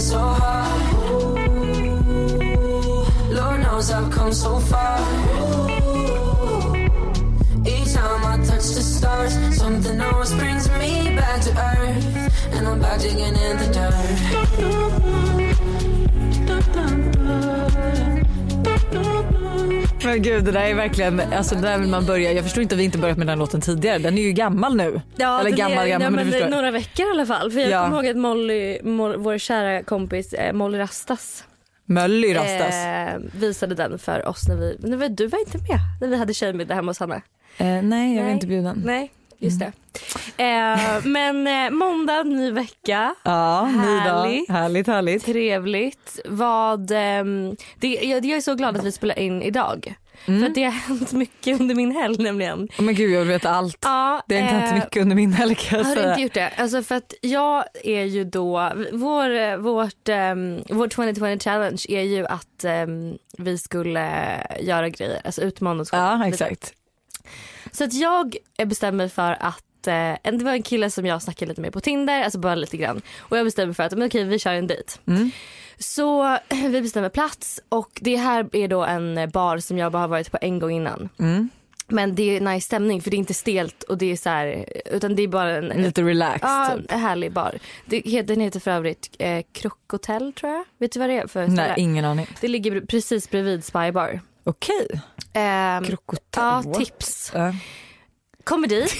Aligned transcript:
trying 0.00 0.10
so 0.10 0.18
hard. 0.18 0.80
Lord 3.30 3.60
knows 3.60 3.90
I've 3.90 4.10
come 4.10 4.32
so 4.32 4.58
far. 4.58 4.98
Each 7.66 7.92
time 7.92 8.24
I 8.24 8.36
touch 8.44 8.68
the 8.76 8.82
stars, 8.82 9.34
something 9.56 10.00
always 10.00 10.32
brings 10.34 10.68
me 10.70 11.16
back 11.16 11.42
to 11.42 11.50
earth. 11.50 12.52
And 12.52 12.66
I'm 12.66 12.80
back 12.80 13.00
digging 13.00 13.36
in 13.36 13.56
the 13.58 13.69
Men 20.10 20.22
gud 20.22 20.44
det 20.44 20.52
där 20.52 20.60
är 20.64 20.74
verkligen, 20.74 21.20
alltså 21.20 21.54
där 21.54 21.78
vill 21.78 21.88
man 21.88 22.06
börja. 22.06 22.32
Jag 22.32 22.44
förstår 22.44 22.62
inte 22.62 22.74
att 22.74 22.78
vi 22.78 22.84
inte 22.84 22.98
börjat 22.98 23.18
med 23.18 23.26
den 23.26 23.38
låten 23.38 23.60
tidigare. 23.60 23.98
Den 23.98 24.18
är 24.18 24.22
ju 24.22 24.32
gammal 24.32 24.76
nu. 24.76 25.00
Ja, 25.16 25.40
Eller 25.40 25.50
gammal 25.50 25.72
är, 25.78 25.86
gammal 25.86 25.88
ja, 25.88 25.98
men 26.10 26.28
men 26.28 26.30
det 26.40 26.48
några 26.56 26.70
veckor 26.70 27.06
i 27.06 27.10
alla 27.10 27.26
fall. 27.26 27.50
För 27.52 27.60
jag 27.60 27.70
Ja. 27.70 27.84
kommer 27.84 27.96
ihåg 27.96 28.06
att 28.10 28.16
Molly, 28.16 28.78
Mo- 28.78 29.16
vår 29.16 29.38
kära 29.38 29.82
kompis 29.82 30.32
eh, 30.32 30.52
Molly 30.52 30.78
Rastas 30.78 31.44
Mölly 31.84 32.34
rastas. 32.34 32.74
eh, 32.74 33.18
visade 33.40 33.74
den 33.74 33.98
för 33.98 34.28
oss 34.28 34.48
när 34.48 34.56
vi, 34.56 34.76
när 34.80 34.96
vi, 34.96 35.08
du 35.08 35.26
var 35.26 35.38
inte 35.38 35.58
med 35.58 35.78
när 36.00 36.08
vi 36.08 36.16
hade 36.16 36.34
tjejmiddag 36.34 36.74
hemma 36.74 36.90
hos 36.90 36.98
Hanna. 37.00 37.22
Eh, 37.58 37.66
nej 37.82 38.10
jag 38.14 38.20
var 38.22 38.24
Nej. 38.24 38.32
inte 38.34 38.46
bjuden. 38.46 38.82
Nej, 38.86 39.10
just 39.38 39.62
Mm. 39.62 39.72
det. 40.36 40.42
Eh, 40.44 40.78
men 41.04 41.46
eh, 41.46 41.70
måndag, 41.70 42.22
ny 42.22 42.50
vecka. 42.50 43.14
Ja, 43.24 43.66
ny. 43.66 43.76
Härligt. 43.78 44.48
Härligt 44.50 44.86
härligt. 44.86 45.24
Trevligt. 45.24 46.20
Vad, 46.28 46.90
ehm, 46.90 47.56
det, 47.80 47.88
jag, 47.88 48.24
jag 48.24 48.36
är 48.36 48.40
så 48.40 48.54
glad 48.54 48.76
att 48.76 48.84
vi 48.84 48.92
spelar 48.92 49.18
in 49.18 49.42
idag. 49.42 49.94
Mm. 50.26 50.42
För 50.42 50.48
det 50.48 50.64
har 50.64 50.70
hänt 50.70 51.12
mycket 51.12 51.60
under 51.60 51.74
min 51.74 51.92
helg 51.92 52.22
nämligen. 52.22 52.68
Oh, 52.78 52.82
men 52.82 52.94
gud 52.94 53.10
jag 53.10 53.24
veta 53.24 53.50
allt. 53.50 53.78
Ja, 53.82 54.22
Det 54.26 54.34
har 54.34 54.42
inte 54.42 54.54
hänt 54.54 54.72
eh, 54.72 54.84
mycket 54.84 55.02
under 55.02 55.16
min 55.16 55.32
helg 55.32 55.54
kan 55.54 55.78
jag 55.78 55.84
Har 55.86 55.94
du 55.94 56.00
säga. 56.00 56.10
inte 56.12 56.22
gjort 56.22 56.34
det? 56.34 56.48
Alltså 56.56 56.82
för 56.82 56.94
att 56.94 57.14
jag 57.20 57.64
är 57.84 58.04
ju 58.04 58.24
då, 58.24 58.72
vår, 58.92 59.56
vårt, 59.56 60.08
um, 60.08 60.62
vår 60.78 60.88
2020 60.88 61.38
challenge 61.44 61.82
är 61.88 62.02
ju 62.02 62.26
att 62.26 62.64
ehm, 62.64 63.18
vi 63.38 63.58
skulle 63.58 64.06
göra 64.60 64.88
grejer, 64.88 65.20
alltså 65.24 65.42
utmana 65.42 65.82
oss 65.82 65.88
Ja 65.92 66.08
själva. 66.10 66.26
exakt. 66.26 66.72
Så 67.72 67.84
att 67.84 67.92
jag 67.92 68.36
bestämde 68.64 68.96
mig 68.96 69.08
för 69.08 69.32
att 69.40 69.86
eh, 69.86 70.32
det 70.38 70.44
var 70.44 70.52
en 70.52 70.62
kille 70.62 70.90
som 70.90 71.06
jag 71.06 71.22
snackade 71.22 71.48
lite 71.48 71.60
med 71.60 71.72
på 71.72 71.80
Tinder, 71.80 72.22
alltså 72.22 72.38
bara 72.38 72.54
lite 72.54 72.76
grann. 72.76 73.02
Och 73.18 73.38
jag 73.38 73.44
bestämde 73.44 73.66
mig 73.66 73.74
för 73.74 73.82
att 73.82 73.92
men 73.92 74.06
okej 74.06 74.24
vi 74.24 74.38
kör 74.38 74.52
en 74.54 74.66
dejt. 74.66 74.92
Mm. 75.06 75.30
Så 75.80 76.38
vi 76.50 76.82
bestämmer 76.82 77.08
plats 77.08 77.60
och 77.68 77.90
det 78.00 78.16
här 78.16 78.48
är 78.52 78.68
då 78.68 78.84
en 78.84 79.30
bar 79.30 79.58
som 79.58 79.78
jag 79.78 79.92
bara 79.92 79.98
har 80.00 80.08
varit 80.08 80.30
på 80.30 80.38
en 80.40 80.58
gång 80.58 80.70
innan. 80.70 81.08
Mm. 81.18 81.48
Men 81.92 82.14
det 82.14 82.36
är 82.36 82.40
nice 82.40 82.64
stämning 82.66 83.02
för 83.02 83.10
det 83.10 83.16
är 83.16 83.18
inte 83.18 83.34
stelt 83.34 83.82
och 83.82 83.98
det 83.98 84.12
är 84.12 84.16
så 84.16 84.28
här, 84.28 84.64
utan 84.90 85.14
det 85.16 85.22
är 85.22 85.28
bara 85.28 85.56
en, 85.56 85.64
Lite 85.68 86.02
relaxed 86.02 86.48
Ja, 86.50 86.76
typ. 86.76 86.92
en 86.92 87.00
härlig 87.00 87.32
bar. 87.32 87.58
Det, 87.86 88.22
den 88.22 88.40
heter 88.40 88.60
för 88.60 88.70
övrigt 88.70 89.16
eh, 89.18 89.44
Krokotel 89.52 90.32
tror 90.32 90.52
jag. 90.52 90.64
Vet 90.78 90.92
du 90.92 90.98
vad 91.00 91.08
det 91.08 91.18
är 91.18 91.26
för 91.26 91.46
Nej 91.46 91.74
ingen 91.76 92.04
aning. 92.04 92.26
Det 92.40 92.48
ligger 92.48 92.80
precis 92.80 93.30
bredvid 93.30 93.64
Spybar. 93.64 94.20
Okej. 94.44 95.00
Ehm, 95.32 95.84
Krokotel. 95.84 96.42
ja, 96.42 96.62
tips. 96.78 97.32
Ja. 97.34 97.54
Kommer 98.44 98.68
dit, 98.68 98.92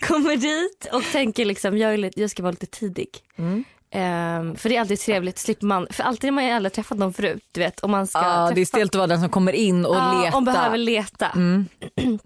kommer 0.00 0.36
dit 0.36 0.88
och 0.92 1.02
tänker 1.12 1.44
liksom 1.44 1.78
jag, 1.78 1.92
är 1.92 1.96
lite, 1.96 2.20
jag 2.20 2.30
ska 2.30 2.42
vara 2.42 2.50
lite 2.50 2.66
tidig. 2.66 3.08
Mm. 3.36 3.64
Ehm, 3.94 4.56
för 4.56 4.68
det 4.68 4.76
är 4.76 4.80
alltid 4.80 5.00
trevligt, 5.00 5.38
slipper 5.38 5.66
man, 5.66 5.86
för 5.90 6.02
alltid 6.02 6.30
har 6.30 6.34
man 6.34 6.44
ju 6.46 6.50
aldrig 6.50 6.72
träffat 6.72 6.98
någon 6.98 7.12
förut 7.12 7.44
du 7.52 7.60
vet. 7.60 7.80
Om 7.80 7.90
man 7.90 8.06
ska 8.06 8.18
Ja, 8.18 8.50
det 8.54 8.60
är 8.60 8.64
stelt 8.66 8.94
att 8.94 8.98
vara 8.98 9.06
den 9.06 9.20
som 9.20 9.28
kommer 9.28 9.52
in 9.52 9.86
och 9.86 9.96
Ja, 9.96 10.22
leta. 10.24 10.36
Om 10.36 10.44
behöver 10.44 10.78
leta. 10.78 11.28
Mm. 11.28 11.68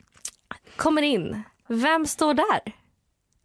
Kommer 0.76 1.02
in, 1.02 1.42
vem 1.68 2.06
står 2.06 2.34
där? 2.34 2.60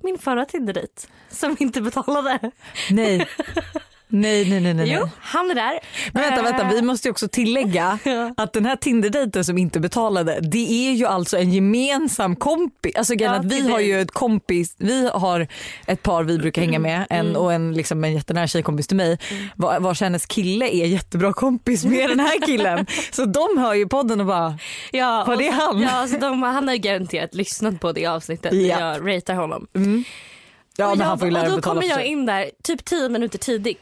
Min 0.03 0.17
förra 0.17 0.45
Tinder-dejt 0.45 1.07
som 1.29 1.55
inte 1.59 1.81
betalade. 1.81 2.51
Nej. 2.89 3.27
Nej, 4.13 4.49
nej, 4.49 4.59
nej, 4.59 4.73
nej. 4.73 4.97
Jo, 4.99 5.09
han 5.19 5.51
är 5.51 5.55
där. 5.55 5.79
Men 6.13 6.23
vänta, 6.23 6.41
vänta, 6.43 6.67
vi 6.75 6.81
måste 6.81 7.07
ju 7.07 7.11
också 7.11 7.27
tillägga 7.27 7.99
att 8.37 8.53
den 8.53 8.65
här 8.65 8.75
Tinder-dejten 8.75 9.45
som 9.45 9.57
inte 9.57 9.79
betalade, 9.79 10.39
det 10.41 10.87
är 10.89 10.91
ju 10.93 11.05
alltså 11.05 11.37
en 11.37 11.51
gemensam 11.53 12.35
kompis. 12.35 12.95
Alltså 12.95 13.13
Ja, 13.13 13.31
att 13.31 13.45
vi 13.45 13.69
har 13.69 13.79
ju 13.79 14.01
ett 14.01 14.11
kompis, 14.11 14.75
vi 14.77 15.09
har 15.13 15.47
ett 15.85 16.03
par 16.03 16.23
vi 16.23 16.37
brukar 16.37 16.61
hänga 16.61 16.79
med 16.79 17.07
en, 17.09 17.25
Mm. 17.25 17.35
och 17.41 17.53
en, 17.53 17.73
liksom, 17.73 18.03
en 18.03 18.13
jättenära 18.13 18.47
tjejkompis 18.47 18.87
till 18.87 18.97
mig 18.97 19.17
var, 19.55 19.79
vars 19.79 20.01
hennes 20.01 20.25
kille 20.25 20.65
är 20.75 20.85
jättebra 20.85 21.33
kompis 21.33 21.85
med 21.85 22.09
den 22.09 22.19
här 22.19 22.45
killen. 22.45 22.85
Så 23.11 23.25
de 23.25 23.57
hör 23.57 23.73
ju 23.73 23.87
podden 23.87 24.19
och 24.19 24.25
bara, 24.25 24.57
Ja, 24.91 25.23
Var 25.27 25.33
och 25.35 25.41
det 25.41 25.51
så- 25.51 25.61
han? 25.61 25.81
Ja, 25.81 26.07
så 26.07 26.17
de, 26.17 26.41
han 26.43 26.67
har 26.67 26.75
ju 26.75 26.79
garanterat 26.81 27.33
lyssnat 27.35 27.79
på 27.79 27.91
det 27.91 28.05
avsnittet. 28.05 28.53
Ja. 28.53 28.79
Jag 28.79 29.15
ratear 29.15 29.35
honom. 29.35 29.67
mm. 29.75 30.03
ja 30.77 30.85
och 30.85 30.97
men 30.97 30.99
jag, 30.99 31.07
han 31.09 31.19
får 31.19 31.27
ju 31.27 31.33
lära 31.33 31.45
och 31.49 31.55
då 31.55 31.61
kommer 31.61 31.83
jag 31.83 32.05
in 32.05 32.25
där 32.25 32.49
typ 32.63 32.85
10 32.85 33.09
minuter 33.09 33.37
tidig. 33.39 33.77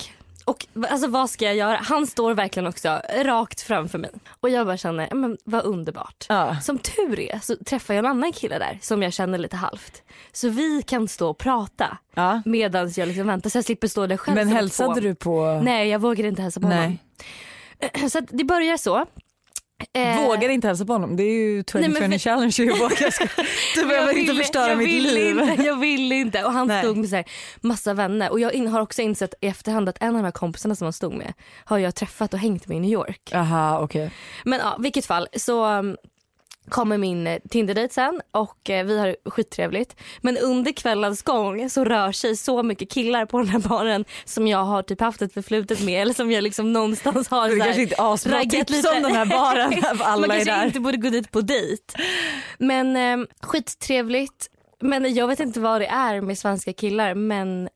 Och 0.50 0.68
alltså 0.90 1.08
vad 1.08 1.30
ska 1.30 1.46
jag 1.46 1.56
göra? 1.56 1.78
Han 1.82 2.08
står 2.08 2.34
verkligen 2.34 2.68
också 2.68 3.02
rakt 3.24 3.62
framför 3.62 3.98
mig. 3.98 4.12
Och 4.40 4.50
jag 4.50 4.66
bara 4.66 4.78
känner, 4.78 5.14
men 5.14 5.38
vad 5.44 5.64
underbart. 5.66 6.26
Ja. 6.30 6.60
Som 6.62 6.78
tur 6.78 7.20
är 7.20 7.40
så 7.40 7.56
träffar 7.66 7.94
jag 7.94 8.00
en 8.06 8.12
annan 8.12 8.32
kille 8.32 8.60
där 8.60 8.80
som 8.82 9.04
jag 9.04 9.14
känner 9.14 9.38
lite 9.38 9.58
halvt. 9.58 10.04
Så 10.32 10.50
vi 10.50 10.82
kan 10.82 11.08
stå 11.08 11.30
och 11.30 11.38
prata 11.38 11.98
Ja. 12.14 12.42
medan 12.46 12.92
jag 12.96 13.08
liksom 13.08 13.28
väntar 13.28 13.50
så 13.50 13.58
jag 13.58 13.66
slipper 13.66 13.88
stå 13.88 14.08
där 14.08 14.18
själv. 14.18 14.36
Men 14.36 14.48
hälsade 14.48 14.94
fån. 14.94 15.04
du 15.04 15.16
på... 15.16 15.62
Nej 15.64 15.90
jag 15.90 16.00
vågar 16.00 16.26
inte 16.26 16.42
hälsa 16.42 16.60
på 16.60 16.68
Nej. 16.68 16.78
honom. 16.78 18.10
Så 18.10 18.20
det 18.20 18.44
börjar 18.44 18.78
så. 18.78 19.06
Eh, 19.94 20.22
Vågar 20.26 20.50
inte 20.50 20.68
hälsa 20.68 20.86
på 20.86 20.94
honom. 20.94 21.16
Det 21.16 21.24
är 21.24 21.34
ju 21.34 21.64
2020 21.64 22.00
Nej, 22.00 22.12
för- 22.12 22.18
challenge. 22.18 22.56
Jag, 22.58 22.78
vågar. 22.78 23.14
du 23.76 23.86
behöver 23.88 24.18
inte 24.18 24.36
förstöra 24.36 24.76
mitt 24.76 25.04
liv. 25.14 25.40
Inte, 25.40 25.64
jag 25.64 25.76
ville 25.80 26.16
inte. 26.16 26.44
Och 26.44 26.52
han 26.54 26.68
Nej. 26.68 26.84
stod 26.84 26.98
med 26.98 27.10
så 27.10 27.16
här, 27.16 27.26
massa 27.62 27.94
vänner. 27.94 28.32
Och 28.32 28.40
jag 28.40 28.54
in, 28.54 28.68
har 28.68 28.82
också 28.82 29.02
insett 29.02 29.34
i 29.42 29.48
efterhand 29.48 29.90
att 29.90 29.98
en 30.02 30.08
av 30.10 30.14
de 30.16 30.24
här 30.24 30.32
kompisarna 30.32 30.76
som 30.76 30.86
han 30.86 30.94
stod 30.94 31.14
med 31.14 31.34
har 31.66 31.78
jag 31.78 31.96
träffat 31.96 32.34
och 32.34 32.40
hängt 32.40 32.68
med 32.68 32.78
i 32.78 32.80
New 32.80 32.92
York. 32.92 33.32
Aha, 33.34 33.80
okej. 33.80 34.12
Men 34.46 34.60
ja, 34.60 34.76
vilket 34.80 35.06
fall 35.06 35.28
så 35.38 35.66
um, 35.66 35.98
kommer 36.70 36.98
min 36.98 37.28
eh, 37.28 37.40
Tinder-dejt 37.50 37.94
sen 37.94 38.22
och 38.32 38.70
eh, 38.70 38.86
vi 38.86 39.00
har 39.00 39.16
skittrevligt. 39.26 39.96
Men 40.22 40.38
under 40.38 40.72
kvällens 40.72 41.22
gång 41.22 41.70
så 41.70 41.86
rör 41.86 42.12
sig 42.12 42.36
så 42.36 42.64
mycket 42.64 42.92
killar 42.92 43.26
på 43.26 43.38
den 43.38 43.48
här 43.48 43.60
baren 43.60 44.06
som 44.26 44.48
jag 44.48 44.64
har 44.64 44.84
typ 44.84 45.02
haft 45.02 45.22
ett 45.22 45.34
förflutet 45.34 45.82
med 45.82 46.02
eller 46.02 46.14
som 46.14 46.32
jag 46.32 46.44
liksom 46.44 46.74
någonstans 46.74 47.28
har 47.28 47.50
här, 47.50 47.60
kanske 47.60 47.82
inte 47.82 47.96
asbra 47.98 48.40
tips 48.40 48.72
lite. 48.72 48.90
om 48.90 49.04
den 49.04 49.12
här 49.12 49.26
baren 49.26 49.84
alla 50.00 50.28
Man 50.28 50.46
kanske 50.46 50.66
inte 50.66 50.80
borde 50.80 50.98
gå 50.98 51.10
dit 51.10 51.32
på 51.32 51.42
dejt. 51.42 51.84
Men 52.58 52.96
eh, 52.96 53.28
skittrevligt. 53.42 54.50
Men 54.82 55.14
jag 55.14 55.28
vet 55.28 55.40
inte 55.40 55.60
vad 55.60 55.82
det 55.82 55.88
är 55.88 56.22
med 56.22 56.38
svenska 56.38 56.74
killar 56.74 57.14
men 57.14 57.70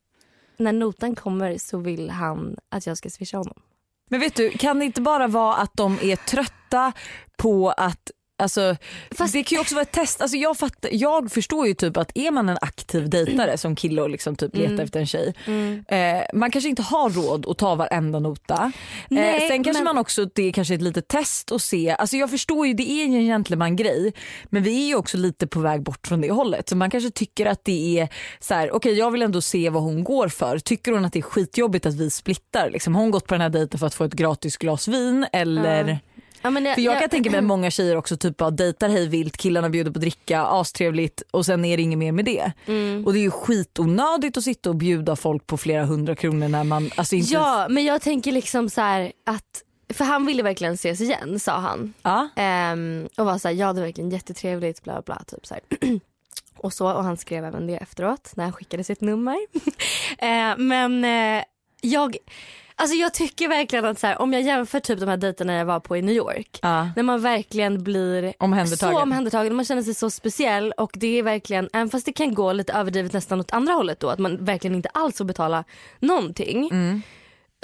när 0.57 0.71
notan 0.71 1.15
kommer 1.15 1.57
så 1.57 1.77
vill 1.77 2.09
han 2.09 2.57
att 2.69 2.87
jag 2.87 2.97
ska 2.97 3.09
swisha 3.09 3.37
honom. 3.37 3.61
Men 4.09 4.19
vet 4.19 4.35
du, 4.35 4.49
kan 4.49 4.79
det 4.79 4.85
inte 4.85 5.01
bara 5.01 5.27
vara 5.27 5.55
att 5.55 5.71
de 5.73 5.97
är 6.01 6.15
trötta 6.15 6.93
på 7.37 7.69
att 7.69 8.11
Alltså, 8.43 8.75
Fast- 9.17 9.33
det 9.33 9.43
kan 9.43 9.55
ju 9.55 9.61
också 9.61 9.75
vara 9.75 9.81
ett 9.83 9.91
test. 9.91 10.21
Alltså, 10.21 10.37
jag, 10.37 10.57
fattar, 10.57 10.89
jag 10.93 11.31
förstår 11.31 11.67
ju 11.67 11.73
typ 11.73 11.97
att 11.97 12.11
är 12.17 12.31
man 12.31 12.49
en 12.49 12.57
aktiv 12.61 13.09
dejtare 13.09 13.57
som 13.57 13.75
kille 13.75 14.01
och 14.01 14.09
liksom 14.09 14.35
typ 14.35 14.55
letar 14.55 14.69
Mm. 14.73 14.79
efter 14.85 14.99
en 14.99 15.07
tjej. 15.07 15.33
Eh, 15.87 16.23
man 16.33 16.51
kanske 16.51 16.69
inte 16.69 16.81
har 16.81 17.09
råd 17.09 17.45
att 17.49 17.57
ta 17.57 17.75
varenda 17.75 18.19
nota. 18.19 18.71
Nej, 19.09 19.43
eh, 19.43 19.47
sen 19.47 19.63
kanske 19.63 19.83
men- 19.83 19.95
man 19.95 19.97
också, 20.01 20.25
det 20.25 20.43
är 20.43 20.51
kanske 20.51 20.73
ett 20.73 20.81
litet 20.81 21.07
test 21.07 21.51
att 21.51 21.61
se. 21.61 21.95
Alltså, 21.99 22.17
jag 22.17 22.29
förstår 22.29 22.67
ju 22.67 22.73
det 22.73 22.89
är 22.91 23.05
ju 23.07 23.15
en 23.17 23.25
gentleman 23.25 23.75
grej 23.75 24.13
men 24.45 24.63
vi 24.63 24.83
är 24.83 24.87
ju 24.87 24.95
också 24.95 25.17
lite 25.17 25.47
på 25.47 25.59
väg 25.59 25.83
bort 25.83 26.07
från 26.07 26.21
det 26.21 26.31
hållet. 26.31 26.69
Så 26.69 26.75
man 26.75 26.89
kanske 26.89 27.09
tycker 27.11 27.45
att 27.45 27.65
det 27.65 27.99
är 27.99 28.09
så 28.39 28.53
här: 28.53 28.71
okej 28.75 28.93
jag 28.93 29.11
vill 29.11 29.21
ändå 29.21 29.41
se 29.41 29.69
vad 29.69 29.83
hon 29.83 30.03
går 30.03 30.27
för. 30.27 30.59
Tycker 30.59 30.91
hon 30.91 31.05
att 31.05 31.13
det 31.13 31.19
är 31.19 31.23
skitjobbigt 31.23 31.85
att 31.85 31.93
vi 31.95 32.09
splittar? 32.09 32.69
Liksom, 32.69 32.95
har 32.95 33.01
hon 33.01 33.11
gått 33.11 33.27
på 33.27 33.33
den 33.33 33.41
här 33.41 33.49
dejten 33.49 33.79
för 33.79 33.87
att 33.87 33.93
få 33.93 34.03
ett 34.03 34.13
gratis 34.13 34.57
glas 34.57 34.87
vin 34.87 35.25
eller? 35.33 35.87
Ja. 35.89 35.97
Ja, 36.43 36.49
men 36.49 36.73
För 36.73 36.81
jag 36.81 36.99
kan 36.99 37.09
tänka 37.09 37.29
mig 37.29 37.37
att 37.37 37.43
många 37.53 37.71
tjejer 37.71 37.95
också 37.95 38.17
typ 38.17 38.37
bara 38.37 38.51
dejtar 38.51 38.89
hej 38.89 39.07
vilt, 39.07 39.37
killarna 39.37 39.69
bjuder 39.69 39.91
på 39.91 39.99
dricka, 39.99 40.41
astrevligt 40.41 41.23
och 41.31 41.45
sen 41.45 41.65
är 41.65 41.77
det 41.77 41.83
inget 41.83 41.99
mer 41.99 42.11
med 42.11 42.25
det. 42.25 42.51
Mm. 42.65 43.05
Och 43.05 43.13
det 43.13 43.19
är 43.19 43.21
ju 43.21 43.31
skitonödigt 43.31 44.37
att 44.37 44.43
sitta 44.43 44.69
och 44.69 44.75
bjuda 44.75 45.15
folk 45.15 45.47
på 45.47 45.57
flera 45.57 45.85
hundra 45.85 46.15
kronor 46.15 46.47
när 46.47 46.63
man 46.63 46.89
alltså 46.95 47.15
inte 47.15 47.33
Ja 47.33 47.67
men 47.69 47.85
jag 47.85 48.01
tänker 48.01 48.31
liksom 48.31 48.69
så 48.69 48.81
här 48.81 49.11
att 49.25 49.63
för 49.93 50.05
han 50.05 50.25
ville 50.25 50.43
verkligen 50.43 50.73
ses 50.73 51.01
igen 51.01 51.39
sa 51.39 51.51
han. 51.51 51.93
Ja. 52.01 52.29
Ehm, 52.35 53.07
och 53.17 53.25
var 53.25 53.37
så 53.37 53.47
här, 53.47 53.55
ja 53.55 53.67
det 53.73 53.79
var 53.79 53.87
verkligen 53.87 54.09
jättetrevligt 54.09 54.83
bla 54.83 55.01
bla 55.01 55.23
typ 55.27 55.47
så 55.47 55.53
här. 55.53 55.63
och 56.57 56.73
så 56.73 56.93
och 56.93 57.03
han 57.03 57.17
skrev 57.17 57.45
även 57.45 57.67
det 57.67 57.75
efteråt 57.75 58.31
när 58.35 58.43
han 58.43 58.53
skickade 58.53 58.83
sitt 58.83 59.01
nummer. 59.01 59.37
Eh, 60.17 60.57
men 60.57 61.05
eh, 61.05 61.43
jag, 61.81 62.17
alltså 62.75 62.95
jag 62.95 63.13
tycker 63.13 63.47
verkligen 63.47 63.85
att 63.85 63.99
så 63.99 64.07
här, 64.07 64.21
om 64.21 64.33
jag 64.33 64.41
jämför 64.41 64.79
typ 64.79 64.99
de 64.99 65.09
här 65.09 65.17
dejterna 65.17 65.53
jag 65.53 65.65
var 65.65 65.79
på 65.79 65.97
i 65.97 66.01
New 66.01 66.15
York. 66.15 66.59
Ja. 66.61 66.89
När 66.95 67.03
man 67.03 67.21
verkligen 67.21 67.83
blir 67.83 68.33
Omhändertagen. 68.39 68.95
så 68.95 69.01
omhändertagen, 69.01 69.55
man 69.55 69.65
känner 69.65 69.81
sig 69.83 69.93
så 69.93 70.09
speciell 70.09 70.71
och 70.71 70.91
det 70.93 71.19
är 71.19 71.23
verkligen, 71.23 71.69
även 71.73 71.89
fast 71.89 72.05
det 72.05 72.13
kan 72.13 72.33
gå 72.33 72.53
lite 72.53 72.73
överdrivet 72.73 73.13
nästan 73.13 73.39
åt 73.39 73.53
andra 73.53 73.73
hållet 73.73 73.99
då, 73.99 74.09
att 74.09 74.19
man 74.19 74.45
verkligen 74.45 74.75
inte 74.75 74.89
alls 74.89 75.17
får 75.17 75.25
betala 75.25 75.63
någonting. 75.99 76.69
Mm. 76.71 77.01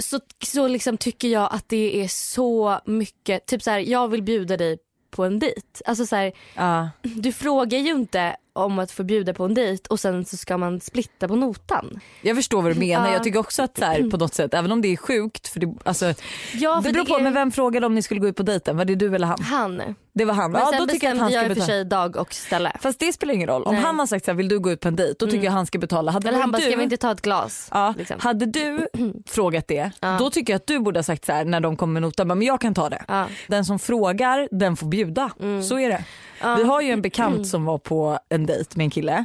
Så, 0.02 0.20
så 0.44 0.68
liksom 0.68 0.96
tycker 0.96 1.28
jag 1.28 1.48
att 1.52 1.68
det 1.68 2.02
är 2.02 2.08
så 2.08 2.80
mycket, 2.84 3.46
typ 3.46 3.62
så 3.62 3.70
här, 3.70 3.78
jag 3.78 4.08
vill 4.08 4.22
bjuda 4.22 4.56
dig 4.56 4.78
på 5.10 5.24
en 5.24 5.38
dejt. 5.38 5.62
Alltså 5.84 6.06
så 6.06 6.16
här, 6.16 6.32
Ja. 6.54 6.88
du 7.02 7.32
frågar 7.32 7.78
ju 7.78 7.90
inte 7.90 8.36
om 8.64 8.78
att 8.78 8.90
förbjuda 8.90 9.34
på 9.34 9.44
en 9.44 9.54
dejt 9.54 9.82
och 9.90 10.00
sen 10.00 10.24
så 10.24 10.36
ska 10.36 10.56
man 10.58 10.80
splitta 10.80 11.28
på 11.28 11.36
notan. 11.36 12.00
Jag 12.22 12.36
förstår 12.36 12.62
vad 12.62 12.74
du 12.74 12.78
menar. 12.80 13.06
Ja. 13.06 13.12
Jag 13.12 13.24
tycker 13.24 13.38
också 13.38 13.62
att 13.62 13.78
så 13.78 13.84
här, 13.84 14.10
på 14.10 14.16
något 14.16 14.34
sätt, 14.34 14.54
även 14.54 14.72
om 14.72 14.82
det 14.82 14.88
är 14.88 14.96
sjukt, 14.96 15.48
för 15.48 15.60
det, 15.60 15.74
alltså, 15.84 16.14
Ja, 16.54 16.76
det 16.76 16.82
för 16.82 16.92
beror 16.92 17.04
på, 17.04 17.16
är- 17.18 17.22
men 17.22 17.34
vem 17.34 17.50
frågade 17.52 17.86
om 17.86 17.94
ni 17.94 18.02
skulle 18.02 18.20
gå 18.20 18.28
ut 18.28 18.36
på 18.36 18.42
dejten? 18.42 18.76
Var 18.76 18.84
det 18.84 18.94
du 18.94 19.14
eller 19.14 19.26
han? 19.26 19.42
Han. 19.42 19.82
Det 20.12 20.24
var 20.24 20.34
han. 20.34 20.52
Men 20.52 20.60
Ja, 20.60 20.66
sen 20.70 20.80
då 20.80 20.86
tycker 20.86 21.06
jag 21.06 21.14
att 21.14 21.20
han 21.20 21.32
jag, 21.32 21.42
ska 21.44 21.50
och 21.52 21.56
för 21.58 21.64
sig 21.64 21.84
dag 21.84 22.16
och 22.16 22.34
ställe. 22.34 22.72
Fast 22.80 22.98
det 23.00 23.12
spelar 23.12 23.34
ingen 23.34 23.48
roll. 23.48 23.62
Om 23.62 23.72
Nej. 23.72 23.78
Mm. 23.78 23.86
han 23.86 23.98
har 23.98 24.06
sagt 24.06 24.24
så 24.24 24.30
här, 24.30 24.36
vill 24.36 24.48
du 24.48 24.58
gå 24.60 24.70
ut 24.70 24.80
på 24.80 24.88
en 24.88 24.96
dejt? 24.96 25.14
Då 25.18 25.26
tycker 25.26 25.44
jag 25.44 25.52
han 25.52 25.66
ska 25.66 25.78
betala. 25.78 26.12
Hade 26.12 26.28
Eller 26.28 26.38
han 26.40 26.50
bara, 26.50 26.58
du, 26.58 26.64
ska 26.66 26.76
vi 26.76 26.82
inte 26.82 26.96
ta 26.96 27.12
ett 27.12 27.22
glas? 27.22 27.68
Ja, 27.72 27.94
Liksom. 27.98 28.16
Hade 28.20 28.46
du 28.46 28.88
frågat 29.26 29.68
det, 29.68 29.90
Ja. 30.00 30.16
då 30.18 30.30
tycker 30.30 30.52
jag 30.52 30.58
att 30.58 30.66
du 30.66 30.78
borde 30.78 30.98
ha 30.98 31.02
sagt 31.04 31.24
så 31.24 31.32
här 31.32 31.44
när 31.44 31.60
de 31.60 31.76
kommer 31.76 31.92
med 31.92 32.02
notan, 32.02 32.28
men 32.28 32.42
jag 32.42 32.60
kan 32.60 32.74
ta 32.74 32.88
det. 32.88 33.04
Ja. 33.08 33.26
Den 33.48 33.64
som 33.64 33.78
frågar, 33.78 34.48
den 34.50 34.76
får 34.76 34.86
bjuda. 34.86 35.30
Så 35.68 35.78
är 35.78 35.88
det. 35.88 36.04
Ja. 36.40 36.54
Vi 36.54 36.64
har 36.64 36.80
ju 36.80 36.90
en 36.92 37.02
bekant 37.02 37.46
som 37.48 37.64
var 37.64 37.78
på 37.78 38.18
en 38.28 38.46
dejt 38.46 38.70
med 38.74 38.84
en 38.84 38.90
kille 38.90 39.24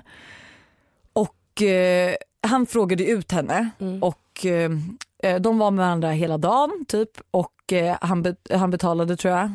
och 1.14 1.62
eh, 1.62 2.16
han 2.48 2.66
frågade 2.66 3.06
ut 3.06 3.32
henne 3.32 3.70
Mm. 3.80 4.04
och 4.04 4.46
eh, 4.46 5.40
de 5.42 5.58
var 5.58 5.72
med 5.72 5.86
varandra 5.86 6.10
hela 6.12 6.38
dagen 6.38 6.86
typ 6.88 7.10
och 7.32 7.74
eh, 7.74 7.98
han, 8.02 8.22
be- 8.24 8.36
han 8.52 8.72
betalade 8.72 9.18
tror 9.18 9.34
jag. 9.34 9.52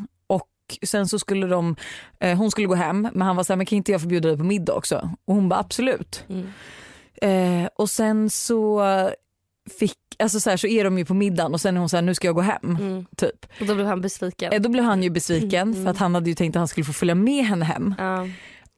Och 0.83 0.89
sen 0.89 1.09
så 1.09 1.19
skulle 1.19 1.47
de, 1.47 1.77
eh, 2.21 2.39
hon 2.39 2.51
skulle 2.51 2.67
gå 2.67 2.75
hem 2.75 3.09
men 3.13 3.23
han 3.23 3.37
var 3.37 3.45
så 3.45 3.53
här, 3.53 3.57
men 3.57 3.67
kan 3.67 3.77
inte 3.77 3.93
jag 3.93 4.01
få 4.01 4.07
bjuda 4.09 4.29
dig 4.29 4.39
på 4.39 4.45
middag 4.45 4.75
också? 4.75 5.11
Och 5.25 5.35
hon 5.35 5.49
bara 5.49 5.61
absolut. 5.61 6.25
Mm. 6.29 6.47
Eh, 7.23 7.69
och 7.77 7.91
sen 7.91 8.31
så 8.31 8.83
fick, 9.79 9.97
alltså 10.19 10.41
så, 10.41 10.51
här, 10.51 10.57
så 10.57 10.67
är 10.67 10.85
de 10.85 10.99
ju 10.99 11.05
på 11.05 11.15
middagen 11.15 11.55
och 11.55 11.61
sen 11.61 11.77
är 11.77 11.81
hon 11.81 11.89
så 11.89 11.97
här, 11.97 12.03
nu 12.03 12.15
ska 12.15 12.29
jag 12.29 12.35
gå 12.35 12.41
hem. 12.41 12.77
Mm. 12.81 13.07
Typ. 13.17 13.47
Och 13.61 13.67
då 13.67 13.75
blev 13.75 13.87
han 13.87 14.01
besviken. 14.01 14.53
Eh, 14.53 14.61
då 14.61 14.69
blev 14.69 14.85
han 14.85 15.03
ju 15.03 15.11
besviken 15.11 15.71
Mm. 15.73 15.85
för 15.85 15.91
att 15.91 15.99
han 15.99 16.15
hade 16.15 16.29
ju 16.31 16.35
tänkt 16.35 16.57
att 16.57 16.61
han 16.61 16.69
skulle 16.69 16.85
få 16.85 16.93
följa 16.93 17.15
med 17.15 17.45
henne 17.45 17.65
hem. 17.65 17.95
Ja. 17.99 18.23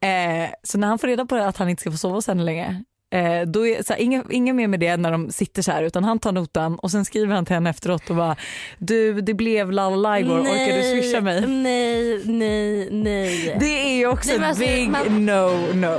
Eh, 0.09 0.51
så 0.63 0.79
när 0.79 0.89
han 0.89 0.99
får 0.99 1.09
reda 1.09 1.27
på 1.27 1.37
att 1.37 1.57
han 1.57 1.69
inte 1.69 1.81
ska 1.81 1.91
få 1.91 1.97
sova 1.97 2.15
hos 2.15 2.27
henne 2.27 2.43
längre, 2.43 2.85
eh, 3.13 3.43
då 3.47 3.67
är 3.67 3.83
så 3.83 3.93
här, 3.93 4.01
inga, 4.01 4.25
inga 4.31 4.53
mer 4.55 4.69
med 4.69 4.81
det 4.81 4.97
när 4.97 5.13
de 5.13 5.31
sitter 5.31 5.63
så 5.63 5.73
här 5.73 5.83
utan 5.83 6.05
han 6.05 6.19
tar 6.19 6.33
notan 6.33 6.79
och 6.79 6.91
sen 6.91 7.05
skriver 7.05 7.35
han 7.35 7.45
till 7.47 7.55
henne 7.55 7.71
efteråt 7.71 8.11
och 8.11 8.17
bara 8.17 8.37
du 8.79 9.21
det 9.21 9.35
blev 9.35 9.73
lalla 9.73 10.21
igår, 10.21 10.41
orkar 10.41 10.77
du 10.77 10.83
swisha 10.83 11.21
mig? 11.21 11.47
Nej, 11.47 12.21
nej, 12.25 12.89
nej. 12.91 13.57
Det 13.61 13.81
är 13.83 13.97
ju 13.97 14.07
också 14.07 14.31
Nej, 14.39 14.49
alltså, 14.49 14.65
big 14.65 14.89
man- 14.91 15.27
no 15.27 15.75
no. 15.75 15.99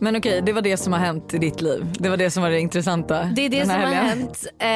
Men 0.00 0.16
okej, 0.16 0.42
det 0.42 0.52
var 0.52 0.62
det 0.62 0.76
som 0.76 0.92
har 0.92 1.00
hänt 1.00 1.34
i 1.34 1.38
ditt 1.38 1.60
liv. 1.60 1.86
Det 1.98 2.08
var 2.08 2.16
det 2.16 2.30
som 2.30 2.42
var 2.42 2.50
det 2.50 2.60
intressanta. 2.60 3.22
Det 3.24 3.42
är 3.44 3.48
det 3.48 3.60
som 3.60 3.70
här 3.70 3.78
har 3.86 3.86
helgen. 3.94 4.18
hänt. 4.18 4.46
Eh, 4.58 4.68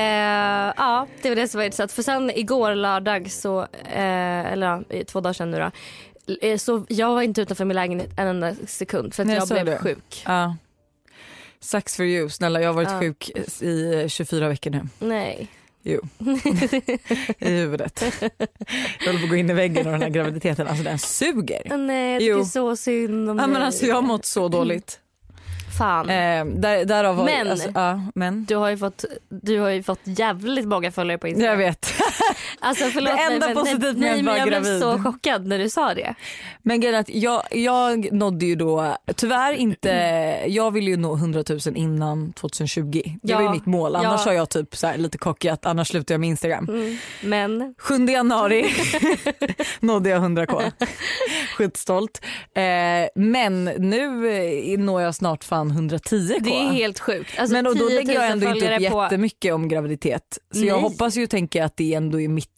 ja, 0.84 1.06
det 1.22 1.28
var 1.28 1.36
det 1.36 1.48
som 1.48 1.58
var 1.58 1.64
intressant. 1.64 1.92
För 1.92 2.02
sen 2.02 2.30
igår 2.30 2.74
lördag 2.74 3.30
så, 3.30 3.60
eh, 3.60 4.52
eller 4.52 4.66
ja, 4.66 4.82
i 4.90 5.04
två 5.04 5.20
dagar 5.20 5.32
sedan 5.32 5.50
nu 5.50 5.58
då. 5.58 5.70
eh, 6.48 6.56
Så 6.58 6.84
jag 6.88 7.14
var 7.14 7.22
inte 7.22 7.40
utanför 7.40 7.64
min 7.64 7.74
lägenhet 7.74 8.10
en 8.18 8.26
enda 8.26 8.54
sekund 8.66 9.14
för 9.14 9.22
att 9.22 9.26
Nej, 9.26 9.36
jag 9.36 9.48
så 9.48 9.54
blev 9.54 9.68
är 9.68 9.72
det. 9.72 9.78
sjuk. 9.78 10.22
Ja. 10.26 10.56
Sucks 11.60 11.96
for 11.96 12.04
you. 12.04 12.28
Snälla, 12.28 12.60
jag 12.60 12.68
har 12.68 12.74
varit 12.74 12.88
Ja. 12.90 13.00
sjuk 13.00 13.30
i 13.62 14.04
24 14.08 14.48
veckor 14.48 14.70
nu. 14.70 14.80
Nej. 14.98 15.48
Jo. 15.84 16.00
I 17.38 17.48
huvudet. 17.50 18.02
Jag 19.00 19.06
håller 19.06 19.18
på 19.18 19.24
att 19.24 19.30
gå 19.30 19.36
in 19.36 19.50
i 19.50 19.52
väggen 19.52 19.86
och 19.86 19.92
den 19.92 20.02
här 20.02 20.08
graviditeten, 20.08 20.66
alltså 20.68 20.84
den 20.84 20.98
suger. 20.98 21.76
Nej, 21.76 22.12
jag 22.12 22.20
tycker 22.20 22.32
Jo. 22.32 22.44
så 22.44 22.76
synd 22.76 23.30
om 23.30 23.38
Ja, 23.38 23.46
men 23.46 23.54
dig. 23.54 23.62
alltså, 23.62 23.86
jag 23.86 23.94
har 23.94 24.02
mått 24.02 24.24
så 24.24 24.48
dåligt. 24.48 24.98
Fan. 25.78 26.10
Eh, 26.10 26.44
där, 26.44 26.84
därav 26.84 27.16
har, 27.16 27.24
Men- 27.24 27.50
Alltså, 27.50 27.68
ja, 27.74 28.00
men. 28.14 28.44
Du 28.44 28.56
har, 28.56 28.70
ju 28.70 28.76
fått, 28.78 29.04
du 29.28 29.58
har 29.60 29.68
ju 29.68 29.82
fått 29.82 30.00
jävligt 30.04 30.66
många 30.68 30.90
följare 30.92 31.18
på 31.18 31.28
Instagram. 31.28 31.60
Jag 31.60 31.66
vet. 31.66 31.92
Alltså 32.64 32.84
förlåt 32.84 33.12
Det 33.16 33.22
enda 33.22 33.46
mig, 33.46 33.54
men, 33.54 33.64
positivt 33.64 33.98
nej, 33.98 34.18
att 34.18 34.24
men 34.24 34.36
jag 34.36 34.48
blev 34.48 34.62
gravid. 34.62 34.80
så 34.80 34.98
chockad 34.98 35.46
när 35.46 35.58
du 35.58 35.68
sa 35.70 35.94
det. 35.94 36.14
Men 36.62 36.80
grejen 36.80 37.00
att 37.00 37.08
jag, 37.08 37.42
jag 37.50 38.12
nådde 38.12 38.46
ju 38.46 38.54
då, 38.54 38.96
tyvärr 39.16 39.52
inte, 39.52 39.88
jag 40.46 40.70
ville 40.70 40.90
ju 40.90 40.96
nå 40.96 41.14
100 41.14 41.44
000 41.48 41.58
innan 41.74 42.32
2020. 42.32 42.82
Det 43.04 43.18
Ja, 43.22 43.36
var 43.36 43.44
ju 43.44 43.50
mitt 43.50 43.66
mål. 43.66 43.96
Annars 43.96 44.20
ja. 44.24 44.30
har 44.30 44.36
jag 44.36 44.48
typ 44.50 44.76
så 44.76 44.86
här 44.86 44.98
lite 44.98 45.18
cocky 45.18 45.48
att 45.48 45.66
annars 45.66 45.88
slutar 45.88 46.14
jag 46.14 46.20
med 46.20 46.28
Instagram. 46.28 46.68
Mm. 46.68 46.96
Men 47.22 47.74
7 47.78 48.06
januari 48.06 48.70
nådde 49.80 50.10
jag 50.10 50.22
100k. 50.22 50.72
Skitstolt. 51.56 52.20
Eh, 52.54 52.62
men 53.14 53.64
nu 53.64 54.28
eh, 54.72 54.78
når 54.78 55.02
jag 55.02 55.14
snart 55.14 55.44
fan 55.44 55.72
110k. 55.90 56.36
det 56.40 56.50
är 56.56 56.72
helt 56.72 56.98
sjukt. 57.00 57.38
Alltså, 57.38 57.52
men 57.52 57.66
och 57.66 57.76
då 57.76 57.88
10 57.88 57.96
000 57.98 58.06
lägger 58.06 58.20
jag 58.20 58.30
ändå 58.30 58.46
inte 58.46 58.76
upp 58.76 58.92
på 58.92 59.02
jättemycket 59.02 59.54
om 59.54 59.68
graviditet. 59.68 60.38
Så 60.54 60.64
jag 60.64 60.72
Nej. 60.74 60.82
hoppas 60.82 61.16
ju 61.16 61.26
tänka 61.26 61.64
att 61.64 61.76
det 61.76 61.94
ändå 61.94 62.20
är 62.20 62.28
mitt 62.28 62.51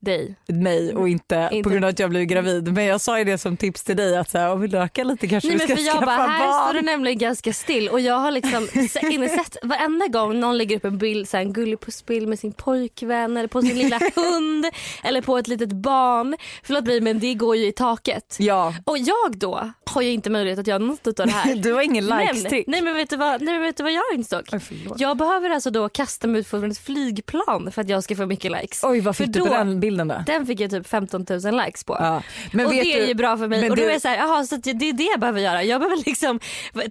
dig. 0.00 0.36
mig 0.48 0.94
och 0.94 1.08
inte, 1.08 1.48
Inte- 1.52 1.62
på 1.64 1.70
grund 1.70 1.84
av 1.84 1.88
att 1.88 1.98
jag 1.98 2.10
blev 2.10 2.24
gravid. 2.24 2.72
Men 2.72 2.84
jag 2.84 3.00
sa 3.00 3.18
ju 3.18 3.24
det 3.24 3.38
som 3.38 3.56
tips 3.56 3.84
till 3.84 3.96
dig 3.96 4.16
att 4.16 4.30
så 4.30 4.38
här, 4.38 4.52
om 4.52 4.60
vi 4.60 4.76
öka 4.76 5.04
lite 5.04 5.26
kanske 5.28 5.48
Nej, 5.48 5.56
vi 5.56 5.64
ska 5.64 5.76
för 5.76 5.82
jag 5.82 5.92
skaffa 5.94 6.06
bara, 6.06 6.16
här 6.16 6.46
barn. 6.46 6.64
står 6.68 6.74
du 6.74 6.86
nämligen 6.86 7.18
ganska 7.18 7.52
still 7.52 7.88
och 7.88 8.00
jag 8.00 8.14
har 8.18 8.30
liksom 8.30 8.66
se- 8.90 9.06
insett 9.10 9.56
varenda 9.62 10.06
gång 10.06 10.40
någon 10.40 10.58
lägger 10.58 10.76
upp 10.76 10.84
en 10.84 10.98
bild, 10.98 11.28
så 11.28 11.36
här, 11.36 11.44
en 11.44 11.52
gullig 11.52 11.80
pussbild 11.80 12.28
med 12.28 12.38
sin 12.38 12.52
pojkvän 12.52 13.36
eller 13.36 13.48
på 13.48 13.60
sin 13.62 13.78
lilla 13.78 13.98
hund 14.14 14.66
eller 15.04 15.20
på 15.22 15.38
ett 15.38 15.48
litet 15.48 15.72
barn. 15.72 16.36
Förlåt 16.62 16.84
mig 16.86 17.00
men 17.00 17.18
det 17.18 17.34
går 17.34 17.56
ju 17.56 17.66
i 17.66 17.72
taket. 17.72 18.36
Ja, 18.38 18.74
Och 18.84 18.98
jag 18.98 19.36
då 19.38 19.70
har 19.90 20.02
ju 20.02 20.10
inte 20.12 20.30
möjlighet 20.30 20.58
att 20.58 20.66
göra 20.66 20.78
något 20.78 21.06
av 21.20 21.26
det 21.26 21.32
här. 21.32 21.54
du 21.62 21.72
har 21.72 21.82
ingen 21.82 22.06
likestick. 22.06 22.66
nej 22.66 22.82
men 22.82 22.94
vet 22.94 23.10
du 23.10 23.16
vad, 23.16 23.42
nej, 23.42 23.54
men 23.54 23.62
vet 23.62 23.76
du 23.76 23.82
vad 23.82 23.92
jag 23.92 24.02
insåg? 24.14 24.42
Oj. 24.52 24.60
Jag 24.98 25.16
behöver 25.16 25.50
alltså 25.50 25.70
då 25.70 25.88
kasta 25.88 26.26
mig 26.28 26.40
ut 26.40 26.46
från 26.46 26.70
ett 26.70 26.78
flygplan 26.78 27.70
för 27.72 27.80
att 27.82 27.88
jag 27.88 28.04
ska 28.04 28.16
få 28.16 28.26
mycket 28.26 28.52
likes. 28.52 28.84
Oj 28.84 29.00
vad 29.00 29.16
För 29.16 29.24
fick 29.24 29.32
du 29.32 29.40
på 29.40 29.46
då- 29.46 29.52
den 29.52 29.80
bilden 29.86 30.08
då? 30.08 30.22
Den 30.26 30.46
fick 30.46 30.60
jag 30.60 30.70
typ 30.70 30.86
15 30.86 31.26
000 31.30 31.40
likes 31.64 31.84
på. 31.84 31.96
Ja. 32.00 32.22
Men 32.52 32.66
och 32.66 32.72
det 32.72 32.80
är 32.94 33.00
du, 33.00 33.06
ju 33.06 33.14
bra 33.14 33.36
för 33.36 33.48
mig. 33.48 33.62
Och 33.70 33.76
då 33.76 33.82
du- 33.82 33.88
är 33.88 33.92
jag 33.92 34.02
så 34.02 34.08
här, 34.08 34.16
jaha, 34.16 34.44
så 34.44 34.54
att 34.54 34.62
det 34.64 34.70
är 34.70 34.92
det 34.92 35.04
jag 35.04 35.20
behöver 35.20 35.40
göra. 35.40 35.62
Jag 35.64 35.80
behöver 35.80 35.96
liksom 36.06 36.40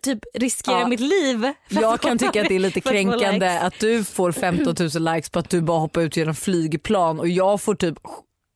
typ 0.01 0.19
riskera 0.33 0.79
Ja. 0.79 0.87
mitt 0.87 0.99
liv. 0.99 1.53
Jag 1.69 1.93
att 1.93 2.01
kan 2.01 2.17
tycka 2.17 2.41
att 2.41 2.47
det 2.47 2.55
är 2.55 2.59
lite 2.59 2.79
att 2.85 2.85
kränkande 2.91 3.47
likes. 3.47 3.63
att 3.63 3.79
du 3.79 4.03
får 4.03 4.31
15 4.31 4.75
000 4.79 5.13
likes 5.15 5.29
på 5.29 5.39
att 5.39 5.49
du 5.49 5.61
bara 5.61 5.79
hoppar 5.79 6.01
ut 6.01 6.17
genom 6.17 6.35
flygplan 6.35 7.19
och 7.19 7.27
jag 7.27 7.61
får 7.61 7.75
typ 7.75 7.97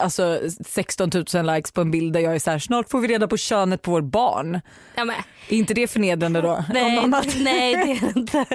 alltså 0.03 0.39
16 0.65 1.09
000 1.33 1.55
likes 1.55 1.71
på 1.71 1.81
en 1.81 1.91
bild 1.91 2.13
där 2.13 2.19
jag 2.19 2.35
är 2.35 2.39
så 2.39 2.51
här, 2.51 2.59
snart 2.59 2.89
får 2.89 2.99
vi 2.99 3.07
reda 3.07 3.27
på 3.27 3.37
könet 3.37 3.81
på 3.81 3.91
vår 3.91 4.01
barn. 4.01 4.61
Ja, 4.95 5.05
men, 5.05 5.15
Är 5.49 5.57
inte 5.57 5.73
det 5.73 5.87
förnedrande 5.87 6.41
då? 6.41 6.63
Nej, 6.73 7.07
nej 7.39 7.75
det 7.75 7.91
är 7.91 8.17
inte. 8.17 8.45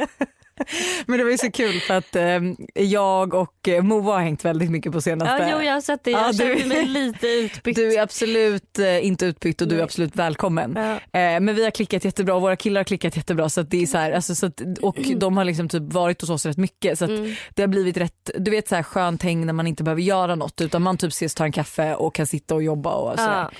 Men 1.06 1.18
det 1.18 1.24
var 1.24 1.30
ju 1.30 1.38
så 1.38 1.50
kul 1.52 1.80
för 1.80 1.94
att 1.94 2.16
eh, 2.16 2.40
jag 2.74 3.34
och 3.34 3.68
eh, 3.68 3.82
Moa 3.82 4.14
har 4.14 4.20
hängt 4.22 4.44
väldigt 4.44 4.70
mycket 4.70 4.92
på 4.92 5.00
senaste. 5.00 5.42
Ja, 5.44 5.48
jo, 5.52 5.62
jag 5.66 5.72
har 5.74 5.80
sett 5.80 6.04
det. 6.04 6.10
Jag 6.10 6.20
Ja, 6.20 6.32
du- 6.32 6.38
känner 6.38 6.66
mig 6.66 6.86
lite 6.86 7.26
utbytt. 7.26 7.76
Du 7.84 7.94
är 7.94 8.02
absolut 8.02 8.78
eh, 8.78 9.06
inte 9.06 9.26
utbytt 9.26 9.60
och 9.60 9.68
du 9.68 9.74
är 9.74 9.78
Nej. 9.78 9.84
absolut 9.84 10.16
välkommen. 10.16 10.72
Ja. 10.76 11.20
Eh, 11.20 11.40
men 11.40 11.54
vi 11.54 11.64
har 11.64 11.70
klickat 11.70 12.04
jättebra 12.04 12.34
och 12.34 12.42
våra 12.42 12.56
killar 12.56 12.80
har 12.80 12.84
klickat 12.84 13.16
jättebra 13.16 13.48
så 13.48 13.62
det 13.62 13.82
är 13.82 13.86
så 13.86 13.98
här, 13.98 14.12
alltså, 14.12 14.34
så 14.34 14.46
att, 14.46 14.60
och 14.82 14.96
de 15.16 15.36
har 15.36 15.44
liksom 15.44 15.68
typ 15.68 15.92
varit 15.92 16.20
hos 16.20 16.30
oss 16.30 16.46
rätt 16.46 16.56
mycket 16.56 16.98
så 16.98 17.04
Mm. 17.04 17.34
det 17.54 17.62
har 17.62 17.66
blivit 17.68 17.96
rätt, 17.96 18.30
du 18.38 18.50
vet 18.50 18.68
så 18.68 18.74
här 18.74 18.82
skönt 18.82 19.22
häng 19.22 19.46
när 19.46 19.52
man 19.52 19.66
inte 19.66 19.82
behöver 19.84 20.02
göra 20.02 20.34
något 20.34 20.60
utan 20.60 20.82
man 20.82 20.96
typ 20.98 21.12
ses 21.12 21.34
tar 21.34 21.44
en 21.44 21.52
kaffe 21.52 21.94
och 21.94 22.14
kan 22.14 22.26
sitta 22.26 22.54
och 22.54 22.62
jobba 22.62 22.92
och 22.94 23.18
sådär. 23.18 23.32
Ja. 23.40 23.50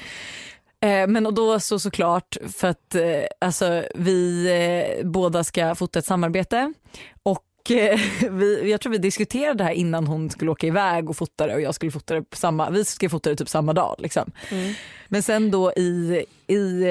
Eh, 0.84 1.06
men 1.06 1.26
och 1.26 1.34
då 1.34 1.60
så 1.60 1.78
såklart 1.78 2.36
för 2.56 2.68
att 2.68 2.94
eh, 2.94 3.02
alltså, 3.40 3.84
vi 3.94 4.46
eh, 5.00 5.06
båda 5.06 5.44
ska 5.44 5.74
fota 5.74 5.98
ett 5.98 6.06
samarbete 6.06 6.72
och 7.22 7.44
vi, 8.30 8.70
jag 8.70 8.80
tror 8.80 8.92
vi 8.92 8.98
diskuterade 8.98 9.54
det 9.54 9.64
här 9.64 9.72
innan 9.72 10.06
hon 10.06 10.30
skulle 10.30 10.50
åka 10.50 10.66
iväg 10.66 11.10
och 11.10 11.16
fota 11.16 11.46
det 11.46 11.54
och 11.54 11.60
jag 11.60 11.74
skulle 11.74 11.92
fota 11.92 12.14
det 12.14 12.22
på 12.22 12.36
samma, 12.36 12.70
vi 12.70 12.84
ska 12.84 13.08
fota 13.08 13.30
det 13.30 13.36
typ 13.36 13.48
samma 13.48 13.72
dag 13.72 13.94
liksom. 13.98 14.30
Mm. 14.50 14.74
Men 15.08 15.22
sen 15.22 15.50
då 15.50 15.72
i, 15.72 16.24
i, 16.46 16.84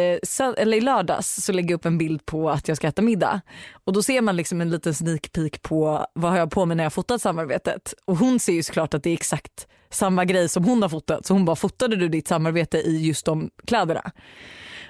eller 0.58 0.78
i 0.78 0.82
lördags 0.82 1.46
så 1.46 1.52
lägger 1.52 1.70
jag 1.70 1.78
upp 1.78 1.86
en 1.86 1.98
bild 1.98 2.26
på 2.26 2.50
att 2.50 2.68
jag 2.68 2.78
ska 2.78 2.88
äta 2.88 3.02
middag 3.02 3.42
och 3.74 3.94
då 3.94 4.04
ser 4.04 4.22
man 4.22 4.36
liksom 4.36 4.62
en 4.62 4.70
liten 4.70 4.94
sneak 4.94 5.32
peek 5.32 5.62
på 5.62 6.08
vad 6.14 6.32
har 6.32 6.38
jag 6.38 6.52
på 6.52 6.66
mig 6.66 6.78
när 6.78 6.84
jag 6.84 6.94
fotat 6.94 7.22
samarbetet 7.22 7.94
och 8.06 8.18
hon 8.18 8.40
ser 8.40 8.54
ju 8.54 8.64
såklart 8.64 8.94
att 8.94 9.04
det 9.04 9.10
är 9.10 9.14
exakt 9.14 9.68
samma 9.94 10.26
grej 10.26 10.50
som 10.50 10.64
hon 10.64 10.82
har 10.82 10.90
fotat 10.90 11.26
så 11.26 11.34
hon 11.34 11.46
bara 11.46 11.56
fotade 11.56 11.96
du 11.96 12.10
ditt 12.10 12.28
samarbete 12.28 12.78
i 12.78 13.08
just 13.08 13.26
de 13.26 13.50
kläderna? 13.68 14.12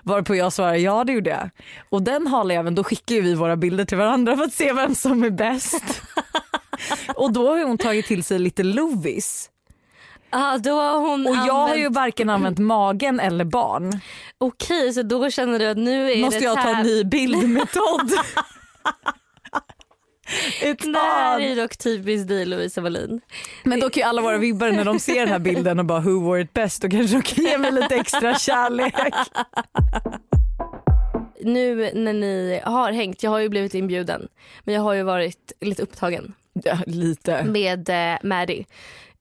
Varpå 0.03 0.35
jag 0.35 0.53
svarar 0.53 0.75
ja 0.75 1.03
det 1.03 1.13
gjorde 1.13 1.29
jag. 1.29 1.49
Och 1.89 2.01
den 2.01 2.27
haljäveln 2.27 2.75
då 2.75 2.83
skickar 2.83 3.15
vi 3.15 3.35
våra 3.35 3.55
bilder 3.55 3.85
till 3.85 3.97
varandra 3.97 4.37
för 4.37 4.43
att 4.43 4.53
se 4.53 4.73
vem 4.73 4.95
som 4.95 5.23
är 5.23 5.29
bäst. 5.29 6.01
och 7.15 7.33
då 7.33 7.49
har 7.49 7.63
hon 7.63 7.77
tagit 7.77 8.05
till 8.05 8.23
sig 8.23 8.39
lite 8.39 8.63
Lovis. 8.63 9.49
Ja, 10.31 10.57
då 10.57 10.79
har 10.79 10.99
hon 10.99 11.27
Och 11.27 11.35
jag 11.35 11.67
har 11.67 11.75
ju 11.75 11.89
varken 11.89 12.29
använt 12.29 12.59
magen 12.59 13.19
eller 13.19 13.45
barn. 13.45 13.99
Okej, 14.37 14.93
så 14.93 15.03
då 15.03 15.29
känner 15.29 15.59
du 15.59 15.67
att 15.67 15.77
nu 15.77 16.11
är 16.11 16.21
Måste 16.21 16.39
det 16.39 16.45
jag 16.45 16.55
ta 16.55 16.69
en 16.69 16.85
ny 16.85 17.03
bildmetod? 17.03 18.11
Det 20.61 20.97
här 20.97 21.39
är 21.39 21.55
dock 21.55 21.77
typiskt 21.77 22.27
dig 22.27 22.45
Lovisa 22.45 22.81
Wallin. 22.81 23.21
Men 23.63 23.79
då 23.79 23.89
kan 23.89 24.01
ju 24.01 24.07
alla 24.07 24.21
våra 24.21 24.37
vibbar 24.37 24.71
när 24.71 24.85
de 24.85 24.99
ser 24.99 25.19
den 25.19 25.27
här 25.27 25.39
bilden 25.39 25.79
och 25.79 25.85
bara 25.85 25.99
who 25.99 26.19
wore 26.21 26.41
it 26.41 26.53
best 26.53 26.81
då 26.81 26.89
kanske 26.89 27.17
de 27.17 27.21
kan 27.23 27.45
ge 27.45 27.57
mig 27.57 27.71
lite 27.71 27.95
extra 27.95 28.35
kärlek. 28.39 28.95
Nu 31.41 31.91
när 31.93 32.13
ni 32.13 32.61
har 32.63 32.91
hängt, 32.91 33.23
jag 33.23 33.31
har 33.31 33.39
ju 33.39 33.49
blivit 33.49 33.73
inbjuden 33.73 34.27
men 34.63 34.75
jag 34.75 34.81
har 34.81 34.93
ju 34.93 35.03
varit 35.03 35.51
lite 35.61 35.83
upptagen 35.83 36.33
Ja, 36.53 36.77
lite. 36.87 37.43
med 37.43 37.89
eh, 37.89 38.17
Maddie. 38.23 38.65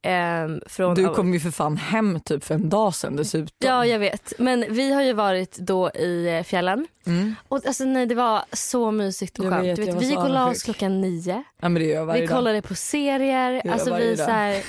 Ehm, 0.03 0.61
från 0.67 0.95
Du 0.95 1.09
kom 1.09 1.35
ju 1.35 1.41
för 1.41 1.51
fan 1.51 1.77
hem 1.77 2.21
typ 2.21 2.45
för 2.45 2.55
en 2.55 2.69
dag 2.69 2.95
sedan 2.95 3.17
dessutom. 3.17 3.49
Ja 3.59 3.87
jag 3.87 3.99
vet 3.99 4.33
men 4.39 4.65
vi 4.69 4.93
har 4.93 5.03
ju 5.03 5.13
varit 5.13 5.57
då 5.57 5.91
i 5.91 6.37
eh, 6.39 6.43
fjällen 6.45 6.87
Mm. 7.07 7.35
och 7.49 7.67
alltså 7.67 7.85
nej 7.85 8.07
det 8.07 8.15
var 8.15 8.43
så 8.53 8.91
mysigt 8.91 9.39
och 9.39 9.45
skönt. 9.45 9.65
vet, 9.65 9.79
vet, 9.79 10.03
vi 10.03 10.07
gick 10.07 10.19
och 10.19 10.31
la 10.31 10.49
oss 10.51 10.63
klockan 10.63 11.01
nio. 11.01 11.45
ja 11.61 11.69
Vi 12.15 12.21
dag. 12.21 12.29
kollade 12.29 12.63
på 12.63 12.75
serier. 12.75 13.71
Alltså 13.73 13.97
vi 13.97 14.15
dag. 14.15 14.27
så 14.27 14.33
här, 14.33 14.57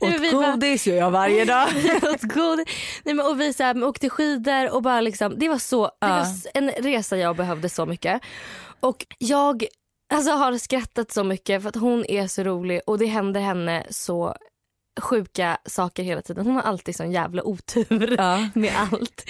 Åt 0.00 0.20
vi 0.20 0.30
godis 0.30 0.86
gör 0.86 0.96
jag 0.96 1.10
varje 1.10 1.44
dag. 1.44 1.68
åt 2.02 2.22
god. 2.22 2.58
Nej, 3.04 3.14
men, 3.14 3.26
och 3.26 3.40
vi 3.40 3.52
så 3.52 3.62
här, 3.62 3.84
åkte 3.84 4.10
skidor 4.10 4.74
och 4.74 4.82
bara 4.82 5.00
liksom, 5.00 5.38
det 5.38 5.48
var 5.48 5.58
så, 5.58 5.90
det 6.00 6.06
var 6.06 6.26
en 6.54 6.70
resa 6.70 7.16
jag 7.16 7.36
behövde 7.36 7.68
så 7.68 7.86
mycket. 7.86 8.20
Och 8.80 9.06
jag 9.18 9.64
alltså, 10.14 10.30
har 10.30 10.58
skrattat 10.58 11.12
så 11.12 11.24
mycket 11.24 11.62
för 11.62 11.68
att 11.68 11.76
hon 11.76 12.04
är 12.08 12.26
så 12.26 12.42
rolig 12.42 12.80
och 12.86 12.98
det 12.98 13.06
händer 13.06 13.40
henne 13.40 13.86
så 13.90 14.36
sjuka 15.00 15.58
saker 15.64 16.02
hela 16.02 16.22
tiden. 16.22 16.46
Hon 16.46 16.54
har 16.54 16.62
alltid 16.62 16.96
sån 16.96 17.12
jävla 17.12 17.42
otur 17.42 18.14
Ja. 18.18 18.48
med 18.54 18.72
allt. 18.76 19.24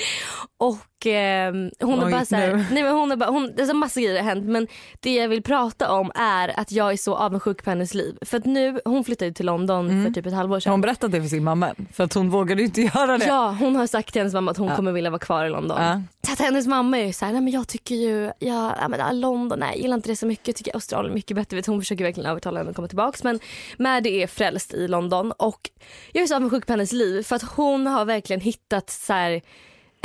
Och 0.59 0.87
ehm, 1.07 1.71
hon 1.81 1.99
är 2.01 2.07
Oj, 2.07 2.13
bara 2.13 2.25
så 2.25 2.37
här, 2.37 2.53
nu. 2.57 2.65
nej 2.73 2.83
men 2.83 2.93
hon 2.93 3.13
är 3.13 3.17
bara, 3.17 3.31
hon, 3.31 3.53
det 3.57 3.63
är 3.63 3.67
så 3.67 3.75
massa 3.75 4.01
grejer 4.01 4.17
har 4.17 4.23
hänt 4.29 4.45
men 4.45 4.67
det 5.01 5.15
jag 5.15 5.29
vill 5.29 5.43
prata 5.43 5.93
om 5.93 6.11
är 6.15 6.61
att 6.61 6.73
jag 6.73 6.93
är 6.93 6.97
så 6.97 7.15
avundsjuk 7.17 7.65
på 7.65 7.71
hennes 7.71 7.95
liv. 7.95 8.19
För 8.23 8.37
att 8.39 8.45
nu, 8.45 8.81
hon 8.85 9.05
flyttade 9.05 9.33
till 9.33 9.47
London 9.47 9.91
Mm. 9.91 10.05
för 10.05 10.13
typ 10.13 10.27
ett 10.27 10.33
halvår 10.35 10.61
sedan. 10.61 10.71
Har 10.71 10.75
hon 10.75 10.81
berättat 10.81 11.13
det 11.13 11.21
för 11.21 11.29
sin 11.29 11.45
mamma? 11.45 11.75
För 11.93 12.05
att 12.05 12.15
hon 12.15 12.31
vågade 12.31 12.63
inte 12.63 12.81
göra 12.83 13.19
det. 13.19 13.27
Ja, 13.27 13.57
hon 13.61 13.77
har 13.77 13.87
sagt 13.87 14.13
till 14.13 14.21
hennes 14.21 14.35
mamma 14.35 14.51
att 14.51 14.57
hon 14.57 14.69
Ja. 14.69 14.77
kommer 14.77 14.93
vilja 14.93 15.11
vara 15.11 15.19
kvar 15.19 15.45
i 15.45 15.51
London. 15.51 15.83
Ja. 15.83 16.03
Så 16.27 16.33
att 16.33 16.39
hennes 16.41 16.67
mamma 16.67 16.99
är 16.99 17.13
såhär, 17.13 17.33
nej 17.33 17.41
men 17.43 17.53
jag 17.53 17.69
tycker 17.69 17.95
ju, 17.95 18.25
ja, 18.39 18.75
ja 18.81 18.89
men 18.89 19.21
London, 19.21 19.59
nej 19.59 19.69
jag 19.73 19.79
gillar 19.83 19.95
inte 19.97 20.09
det 20.09 20.17
så 20.17 20.27
mycket, 20.27 20.49
jag 20.49 20.57
tycker 20.57 20.75
Australien 20.75 21.11
är 21.13 21.15
mycket 21.15 21.37
bättre. 21.37 21.57
Vet, 21.57 21.67
hon 21.67 21.81
försöker 21.81 22.05
verkligen 22.05 22.31
övertala 22.31 22.59
henne 22.59 22.71
att 22.71 22.77
komma 22.77 22.89
tillbaks 22.89 23.23
men 23.25 23.41
Maddie 23.79 24.23
är 24.23 24.27
frälst 24.27 24.75
i 24.75 24.89
London 24.89 25.33
och 25.33 25.71
jag 26.13 26.23
är 26.23 26.27
så 26.27 26.37
avundsjuk 26.37 26.67
på 26.67 26.73
hennes 26.73 26.93
liv 26.93 27.23
för 27.23 27.37
att 27.37 27.43
hon 27.43 27.87
har 27.87 28.05
verkligen 28.05 28.41
hittat 28.41 28.91
så 28.91 29.13
här, 29.13 29.41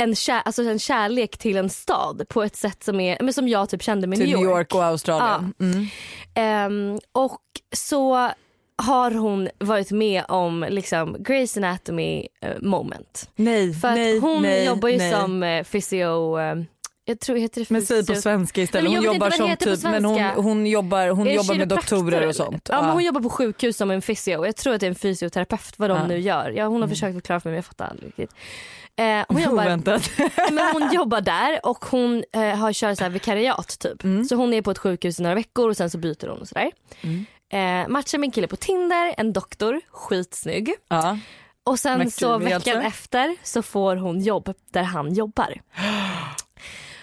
en, 0.02 0.14
kär, 0.14 0.42
alltså 0.44 0.62
en 0.62 0.78
kärlek 0.78 1.38
till 1.38 1.56
en 1.56 1.70
stad 1.70 2.22
på 2.28 2.42
ett 2.42 2.56
sätt 2.56 2.84
som, 2.84 3.00
är, 3.00 3.18
men 3.20 3.32
som 3.32 3.48
jag 3.48 3.68
typ 3.68 3.82
kände 3.82 4.06
med 4.06 4.18
Till 4.18 4.26
New 4.28 4.36
New 4.36 4.46
York. 4.46 4.58
York 4.58 4.74
och 4.74 4.84
Australien. 4.84 5.54
Mm. 5.60 5.86
Ehm, 6.34 6.98
och 7.12 7.40
så 7.76 8.30
har 8.76 9.10
hon 9.10 9.48
varit 9.58 9.90
med 9.90 10.24
om 10.28 10.66
liksom 10.68 11.16
Grey's 11.16 11.56
Anatomy 11.58 12.26
eh, 12.40 12.50
moment. 12.60 13.30
Nej, 13.36 13.74
För 13.74 13.88
att 13.88 13.94
nej, 13.94 14.18
hon 14.18 14.42
nej, 14.42 14.66
jobbar 14.66 14.88
ju 14.88 14.98
nej. 14.98 15.12
som 15.12 15.42
eh, 15.42 15.62
physio... 15.64 16.40
Eh, 16.40 16.54
jag 17.04 17.20
tror 17.20 17.36
heter 17.36 17.60
det 17.60 17.70
Men 17.70 17.82
säg 17.82 18.06
på 18.06 18.14
svenska 18.14 18.62
istället. 18.62 18.90
Nej, 18.90 18.96
Hon 18.96 19.04
jobbar 19.14 19.30
som 19.30 19.56
typ, 19.56 19.82
men 19.82 20.04
hon, 20.04 20.20
hon 20.20 20.66
jobbar, 20.66 21.08
hon 21.08 21.26
Är 21.26 21.34
jobbar 21.34 21.54
med 21.54 21.68
doktorer 21.68 22.26
och 22.26 22.36
sånt. 22.36 22.68
Ja, 22.72 22.82
men 22.82 22.90
hon 22.90 23.04
jobbar 23.04 23.20
på 23.20 23.30
sjukhus 23.30 23.76
som 23.76 23.90
en 23.90 24.02
physio. 24.02 24.46
Jag 24.46 24.56
tror 24.56 24.74
att 24.74 24.80
det 24.80 24.86
är 24.86 24.88
en 24.88 24.94
fysioterapeut 24.94 25.74
vad 25.78 25.90
de 25.90 25.98
Ja. 25.98 26.06
nu 26.06 26.18
gör. 26.18 26.50
Ja, 26.50 26.66
hon 26.66 26.82
har 26.82 26.88
försökt 26.88 27.14
förklara 27.14 27.40
för 27.40 27.48
mig 27.48 27.52
men 27.52 27.56
jag 27.56 27.64
fattar 27.64 27.86
aldrig 27.86 28.08
riktigt. 28.08 28.30
Eh, 28.96 29.24
hon, 29.28 29.42
jobbar, 29.42 29.64
Oväntat. 29.64 30.10
men 30.50 30.72
hon 30.72 30.92
jobbar 30.92 31.20
där 31.20 31.66
och 31.66 31.84
hon 31.84 32.24
eh, 32.32 32.56
har 32.56 32.72
kört 32.72 32.98
så 32.98 33.04
här 33.04 33.10
vikariat 33.10 33.78
typ. 33.78 34.04
Mm. 34.04 34.24
Så 34.24 34.34
hon 34.34 34.54
är 34.54 34.62
på 34.62 34.70
ett 34.70 34.78
sjukhus 34.78 35.20
i 35.20 35.22
några 35.22 35.34
veckor 35.34 35.68
och 35.68 35.76
sen 35.76 35.90
så 35.90 35.98
byter 35.98 36.28
hon 36.28 36.40
och 36.40 36.48
sådär. 36.48 36.70
Mm. 37.00 37.24
Eh, 37.52 37.88
matchar 37.88 38.18
med 38.18 38.26
en 38.26 38.30
kille 38.30 38.46
på 38.46 38.56
Tinder, 38.56 39.14
en 39.16 39.32
doktor, 39.32 39.80
skitsnygg. 39.90 40.74
Ja. 40.88 41.18
Och 41.64 41.78
sen 41.78 41.98
McDreamy 41.98 42.10
så 42.10 42.38
veckan 42.38 42.76
alltså? 42.76 42.88
efter 42.88 43.36
så 43.42 43.62
får 43.62 43.96
hon 43.96 44.20
jobb 44.20 44.54
där 44.72 44.82
han 44.82 45.14
jobbar. 45.14 45.60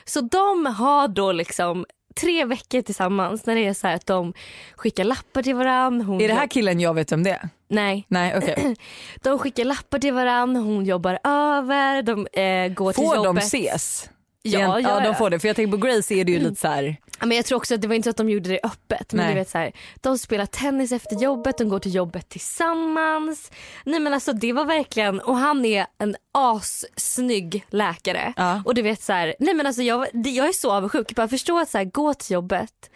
Så 0.05 0.21
de 0.21 0.65
har 0.65 1.07
då 1.07 1.31
liksom 1.31 1.85
tre 2.21 2.45
veckor 2.45 2.81
tillsammans 2.81 3.45
när 3.45 3.55
det 3.55 3.65
är 3.67 3.73
så 3.73 3.87
här 3.87 3.95
att 3.95 4.05
de 4.05 4.33
skickar 4.75 5.03
lappar 5.03 5.41
till 5.43 5.55
varandra. 5.55 6.05
Hon 6.05 6.21
Är 6.21 6.27
det 6.27 6.33
här 6.33 6.47
killen 6.47 6.79
jag 6.79 6.93
vet 6.93 7.11
om 7.11 7.23
det? 7.23 7.49
Nej, 7.67 8.05
Nej 8.07 8.37
okej. 8.37 8.75
de 9.21 9.39
skickar 9.39 9.65
lappar 9.65 9.99
till 9.99 10.13
varandra, 10.13 10.61
hon 10.61 10.85
jobbar 10.85 11.19
över, 11.23 12.01
de 12.01 12.27
eh, 12.27 12.73
går 12.73 12.93
till 12.93 13.03
Får 13.05 13.15
jobbet. 13.15 13.35
de 13.35 13.37
ses? 13.37 14.09
Ja, 14.41 14.59
ja, 14.59 14.79
ja, 14.79 14.99
de 14.99 15.15
får 15.15 15.29
det. 15.29 15.39
För 15.39 15.47
jag 15.47 15.55
tänker 15.55 15.77
på 15.77 15.87
Grace 15.87 16.13
är 16.13 16.25
det 16.25 16.31
ju 16.31 16.39
lite 16.39 16.61
så 16.61 16.67
här. 16.67 16.97
Ja, 17.19 17.25
Men 17.25 17.37
jag 17.37 17.45
tror 17.45 17.57
också 17.57 17.75
att 17.75 17.81
det 17.81 17.87
var 17.87 17.95
inte 17.95 18.05
så 18.05 18.09
att 18.09 18.17
de 18.17 18.29
gjorde 18.29 18.49
det 18.49 18.59
öppet. 18.63 19.13
Men 19.13 19.25
Nej. 19.25 19.33
du 19.33 19.39
vet 19.39 19.49
så 19.49 19.57
här, 19.57 19.71
de 19.95 20.17
spelar 20.17 20.45
tennis 20.45 20.91
efter 20.91 21.15
jobbet, 21.15 21.57
de 21.57 21.69
går 21.69 21.79
till 21.79 21.95
jobbet 21.95 22.29
tillsammans. 22.29 23.51
Nej 23.83 23.99
men 23.99 24.13
alltså 24.13 24.33
det 24.33 24.53
var 24.53 24.65
verkligen, 24.65 25.19
och 25.19 25.37
han 25.37 25.65
är 25.65 25.85
en 25.97 26.15
assnygg 26.33 27.65
läkare. 27.69 28.33
Ja. 28.37 28.61
Och 28.65 28.75
du 28.75 28.81
vet 28.81 29.01
så 29.01 29.13
här, 29.13 29.35
nej 29.39 29.53
men 29.53 29.67
alltså 29.67 29.81
jag, 29.81 30.07
jag 30.13 30.47
är 30.47 30.53
så 30.53 30.71
avundsjuk. 30.71 31.15
Bara 31.15 31.27
förstå 31.27 31.59
att 31.59 31.69
så 31.69 31.77
här, 31.77 31.85
gå 31.85 32.13
till 32.13 32.33
jobbet 32.33 32.89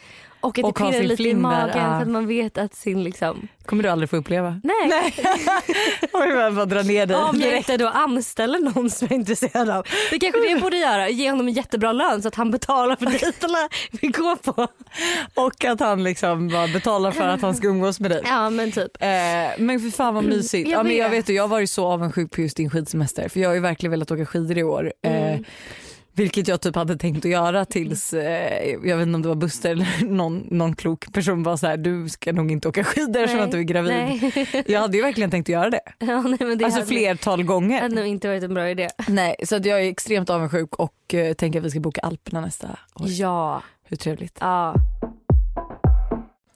och 0.44 0.60
att 0.60 0.66
Och 0.66 0.74
det 0.74 0.92
pirrar 0.92 1.04
lite 1.04 1.24
i 1.24 1.34
magen 1.34 1.68
ja. 1.68 1.74
för 1.74 2.02
att 2.02 2.08
man 2.08 2.28
vet 2.28 2.58
att 2.58 2.76
sin 2.76 3.04
liksom, 3.04 3.48
kommer 3.66 3.84
du 3.84 3.90
aldrig 3.90 4.10
få 4.10 4.16
uppleva. 4.16 4.62
nej. 4.64 5.14
Oj 6.14 6.30
jag 6.30 6.56
bara 6.56 6.66
dra 6.66 6.82
ner 6.82 7.06
dig. 7.06 7.18
Om 7.18 7.40
jag 7.40 7.58
inte 7.58 7.78
då 7.78 7.88
anställer 7.88 8.60
någon 8.60 8.90
som 8.90 9.06
jag 9.06 9.12
är 9.12 9.16
intresserad 9.16 9.70
av. 9.70 9.88
Det 10.12 10.20
kanske 10.20 10.40
det 10.40 10.48
jag 10.48 10.62
borde 10.62 10.78
göra. 10.78 11.10
Ge 11.10 11.30
honom 11.30 11.48
en 11.48 11.54
jättebra 11.54 11.92
lön 11.92 12.22
så 12.22 12.28
att 12.28 12.36
han 12.36 12.52
betalar 12.52 12.96
för 12.96 13.06
dejterna 13.06 13.70
vi 14.02 14.08
går 14.08 14.36
på. 14.36 14.68
Och 15.34 15.66
att 15.66 15.80
han 15.80 16.04
liksom 16.04 16.50
bara 16.50 16.68
betalar 16.68 17.12
för 17.12 17.28
att 17.28 17.42
han 17.42 17.56
ska 17.56 17.68
umgås 17.68 18.00
med 18.00 18.12
dig. 18.12 18.22
Ja 18.26 18.50
men 18.50 18.72
typ. 18.72 18.92
Eh, 19.00 19.08
men 19.58 19.80
för 19.80 19.90
fan 19.90 20.14
vad 20.14 20.24
mysigt. 20.24 20.70
Jag 20.70 20.80
ja, 20.80 20.84
men 20.84 20.96
jag 20.96 21.10
vet. 21.10 21.30
ju, 21.30 21.34
jag 21.34 21.48
var 21.48 21.60
ju 21.60 21.68
så 21.68 21.86
avundsjuk 21.86 22.32
på 22.32 22.42
just 22.42 22.58
din 22.58 22.70
skidsemester 22.70 23.30
för 23.30 23.40
jag 23.40 23.50
har 23.50 23.54
ju 23.54 23.62
verkligen 23.62 23.92
velat 23.92 24.12
åka 24.12 24.26
skidor 24.26 24.58
i 24.58 24.64
år. 24.64 24.94
Mm. 25.02 25.34
Eh, 25.34 25.40
vilket 26.16 26.48
jag 26.48 26.62
typ 26.62 26.76
hade 26.76 26.98
tänkt 26.98 27.26
att 27.26 27.32
göra 27.32 27.66
tills, 27.66 28.14
eh, 28.14 28.66
jag 28.84 28.98
vet 28.98 29.08
inte 29.08 29.16
om 29.16 29.22
det 29.22 29.28
var 29.28 29.36
Buster 29.36 29.70
eller 29.72 30.06
någon, 30.06 30.48
någon 30.52 30.76
klok 30.76 31.14
person 31.14 31.44
var 31.44 31.58
så 31.58 31.68
här: 31.68 31.78
du 31.78 32.10
ska 32.10 32.32
nog 32.34 32.52
inte 32.52 32.68
åka 32.70 32.84
skidor 32.84 33.22
eftersom 33.22 33.44
att 33.46 33.52
du 33.52 33.60
är 33.60 33.64
gravid. 33.64 33.92
Nej. 33.94 34.64
Jag 34.68 34.80
hade 34.82 34.98
ju 34.98 35.04
verkligen 35.04 35.32
tänkt 35.32 35.46
att 35.46 35.54
göra 35.54 35.70
det. 35.70 35.82
Ja, 36.00 36.22
nej 36.22 36.38
men 36.40 36.58
det 36.58 36.66
alltså 36.66 36.80
hade, 36.80 36.90
flertal 36.92 37.44
gånger. 37.44 37.82
hade 37.82 37.96
nog 37.96 38.06
inte 38.06 38.28
varit 38.28 38.44
en 38.44 38.54
bra 38.54 38.70
idé. 38.70 38.90
Nej, 39.08 39.36
så 39.46 39.56
att 39.56 39.66
jag 39.66 39.82
är 39.86 39.90
extremt 39.90 40.30
avundsjuk 40.30 40.76
och 40.76 41.14
eh, 41.14 41.34
tänker 41.34 41.60
att 41.60 41.66
vi 41.66 41.70
ska 41.70 41.80
boka 41.80 42.02
Alperna 42.02 42.42
nästa 42.42 42.68
år. 42.96 43.06
Ja. 43.08 43.64
Hur 43.84 43.98
trevligt. 43.98 44.38
ja. 44.42 44.76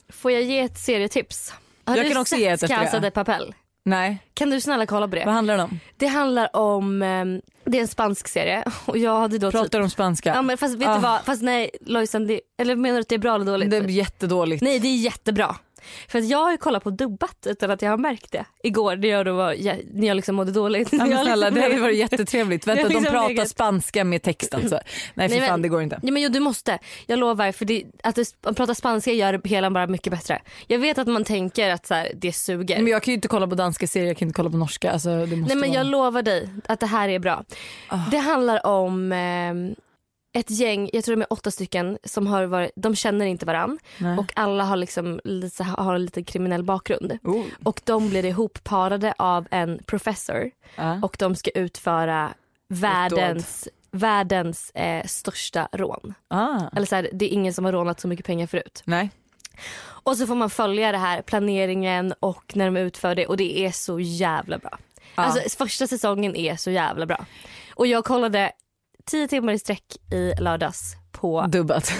Får 0.09 0.31
jag 0.31 0.41
ge 0.43 0.59
ett 0.59 0.77
serietips? 0.77 1.53
Har 1.85 1.97
Jag 1.97 2.05
du 2.05 2.09
kan 2.09 2.21
också 2.21 2.35
sett 2.35 2.39
ge 2.41 2.47
ett 2.47 2.67
Casa 2.67 2.99
det. 2.99 3.07
de 3.07 3.11
Papel? 3.11 3.53
Nej, 3.87 4.17
Kan 4.33 4.49
du 4.49 4.61
snälla 4.61 4.85
kolla 4.85 5.07
på 5.07 5.15
det? 5.15 5.23
vad 5.25 5.33
handlar 5.33 5.57
det 5.57 5.63
om? 5.63 5.79
Det 5.97 6.07
handlar 6.07 6.55
om, 6.55 7.01
ehm, 7.01 7.41
det 7.65 7.77
är 7.77 7.81
en 7.81 7.87
spansk 7.87 8.27
serie 8.27 8.63
och 8.85 8.97
jag 8.97 9.19
hade 9.19 9.37
då 9.37 9.51
typ, 9.51 9.61
Pratar 9.61 9.79
om 9.81 9.89
spanska? 9.89 10.29
ja, 10.35 10.41
men 10.41 10.57
fast 10.57 10.75
vet 10.75 10.87
Ah. 10.87 10.95
du 10.95 11.01
vad, 11.01 11.21
fast 11.25 11.41
nej 11.41 11.69
Lojsan, 11.81 12.27
det, 12.27 12.41
eller 12.57 12.75
menar 12.75 12.95
du 12.95 13.01
att 13.01 13.09
det 13.09 13.15
är 13.15 13.19
bra 13.19 13.35
eller 13.35 13.45
dåligt? 13.45 13.69
det 13.71 13.77
är 13.77 13.81
jättedåligt. 13.83 14.63
Nej 14.63 14.79
det 14.79 14.87
är 14.87 14.95
jättebra. 14.97 15.55
För 16.07 16.19
att 16.19 16.25
jag 16.29 16.37
har 16.37 16.51
ju 16.51 16.57
kollat 16.57 16.83
på 16.83 16.89
dubbat 16.89 17.37
utan 17.45 17.71
att 17.71 17.81
jag 17.81 17.89
har 17.89 17.97
märkt 17.97 18.31
det. 18.31 18.45
Igår 18.63 18.95
när 18.95 19.07
jag, 19.07 19.25
då 19.25 19.33
var, 19.33 19.53
jag, 19.53 19.77
när 19.93 20.07
jag 20.07 20.15
liksom 20.15 20.35
mådde 20.35 20.51
dåligt. 20.51 20.89
Ja, 20.91 20.97
men 20.97 21.11
Jag 21.11 21.25
snälla, 21.25 21.35
liksom- 21.49 21.55
det 21.55 21.61
hade 21.69 21.81
varit 21.81 21.97
jättetrevligt. 21.97 22.67
Vänta, 22.67 22.81
Jag 22.81 22.89
de 22.89 22.93
liksom 22.93 23.11
pratar 23.13 23.29
legat- 23.29 23.49
spanska 23.49 24.03
med 24.03 24.21
text 24.23 24.53
alltså. 24.53 24.75
Nej 24.75 24.83
Nej, 25.13 25.29
för 25.29 25.39
men- 25.39 25.47
fan 25.49 25.61
det 25.61 25.67
går 25.69 25.81
inte. 25.81 25.99
Ja, 26.03 26.11
men 26.11 26.21
jo, 26.21 26.29
du 26.29 26.39
måste. 26.39 26.79
Jag 27.05 27.19
lovar. 27.19 27.51
För 27.51 27.65
det, 27.65 27.83
att 28.03 28.15
det, 28.15 28.41
prata 28.55 28.75
spanska 28.75 29.11
gör 29.11 29.41
hela 29.43 29.71
bara 29.71 29.87
mycket 29.87 30.11
bättre. 30.13 30.41
Jag 30.67 30.79
vet 30.79 30.97
att 30.97 31.07
man 31.07 31.23
tänker 31.23 31.69
att 31.69 31.85
så 31.85 31.93
här, 31.93 32.11
det 32.15 32.31
suger. 32.33 32.77
Men 32.77 32.87
jag 32.91 33.03
kan 33.03 33.11
ju 33.11 33.15
inte 33.15 33.27
kolla 33.27 33.47
på 33.47 33.55
danska 33.55 33.87
serier, 33.87 34.07
jag 34.07 34.17
kan 34.17 34.27
inte 34.27 34.37
kolla 34.37 34.49
på 34.49 34.57
norska. 34.57 34.91
Alltså, 34.91 35.09
det 35.25 35.35
måste 35.35 35.55
Nej 35.55 35.61
men 35.61 35.71
jag 35.73 35.79
vara... 35.81 35.91
lovar 35.91 36.21
dig 36.21 36.49
att 36.67 36.79
det 36.79 36.85
här 36.85 37.09
är 37.09 37.19
bra. 37.19 37.43
Ah. 37.87 37.97
Det 38.11 38.17
handlar 38.17 38.65
om 38.65 39.11
ehm, 39.11 39.75
ett 40.39 40.49
gäng, 40.51 40.89
jag 40.93 41.03
tror 41.03 41.15
de 41.15 41.21
är 41.21 41.33
åtta 41.33 41.51
stycken, 41.51 41.97
som 42.03 42.27
har 42.27 42.45
varit, 42.45 42.71
de 42.75 42.95
känner 42.95 43.25
inte 43.25 43.45
varann 43.45 43.79
Nej. 43.97 44.17
och 44.17 44.31
alla 44.35 44.63
har 44.63 44.75
liksom 44.75 45.19
lite, 45.23 45.63
har 45.63 45.95
en 45.95 46.01
lite 46.05 46.23
kriminell 46.23 46.63
bakgrund. 46.63 47.17
Oh. 47.23 47.43
Och 47.63 47.81
de 47.83 48.09
blir 48.09 48.25
ihopparade 48.25 49.13
av 49.17 49.47
en 49.51 49.79
professor 49.85 50.51
Ja. 50.75 50.99
och 51.03 51.15
de 51.19 51.35
ska 51.35 51.51
utföra 51.51 52.33
världens, 52.67 53.67
världens 53.91 54.71
eh, 54.71 55.05
största 55.05 55.69
rån. 55.71 56.13
Ah. 56.27 56.59
Eller 56.75 56.85
så 56.87 56.95
här, 56.95 57.09
det 57.13 57.25
är 57.25 57.29
ingen 57.29 57.53
som 57.53 57.65
har 57.65 57.71
rånat 57.71 57.99
så 57.99 58.07
mycket 58.07 58.25
pengar 58.25 58.47
förut. 58.47 58.81
Nej. 58.85 59.09
Och 59.79 60.17
så 60.17 60.27
får 60.27 60.35
man 60.35 60.49
följa 60.49 60.91
det 60.91 60.97
här, 60.97 61.21
planeringen 61.21 62.13
och 62.19 62.51
när 62.55 62.65
de 62.65 62.77
utför 62.77 63.15
det 63.15 63.27
och 63.27 63.37
det 63.37 63.59
är 63.59 63.71
så 63.71 63.99
jävla 63.99 64.57
bra. 64.57 64.77
Ja. 65.15 65.23
Alltså 65.23 65.57
första 65.57 65.87
säsongen 65.87 66.35
är 66.35 66.55
så 66.55 66.71
jävla 66.71 67.05
bra. 67.05 67.25
Och 67.75 67.87
jag 67.87 68.05
kollade 68.05 68.51
tio 69.07 69.27
timmar 69.27 69.53
i 69.53 69.59
sträck 69.59 69.83
i 70.11 70.33
lördags 70.39 70.95
på 71.11 71.45
Dubbat. 71.49 71.91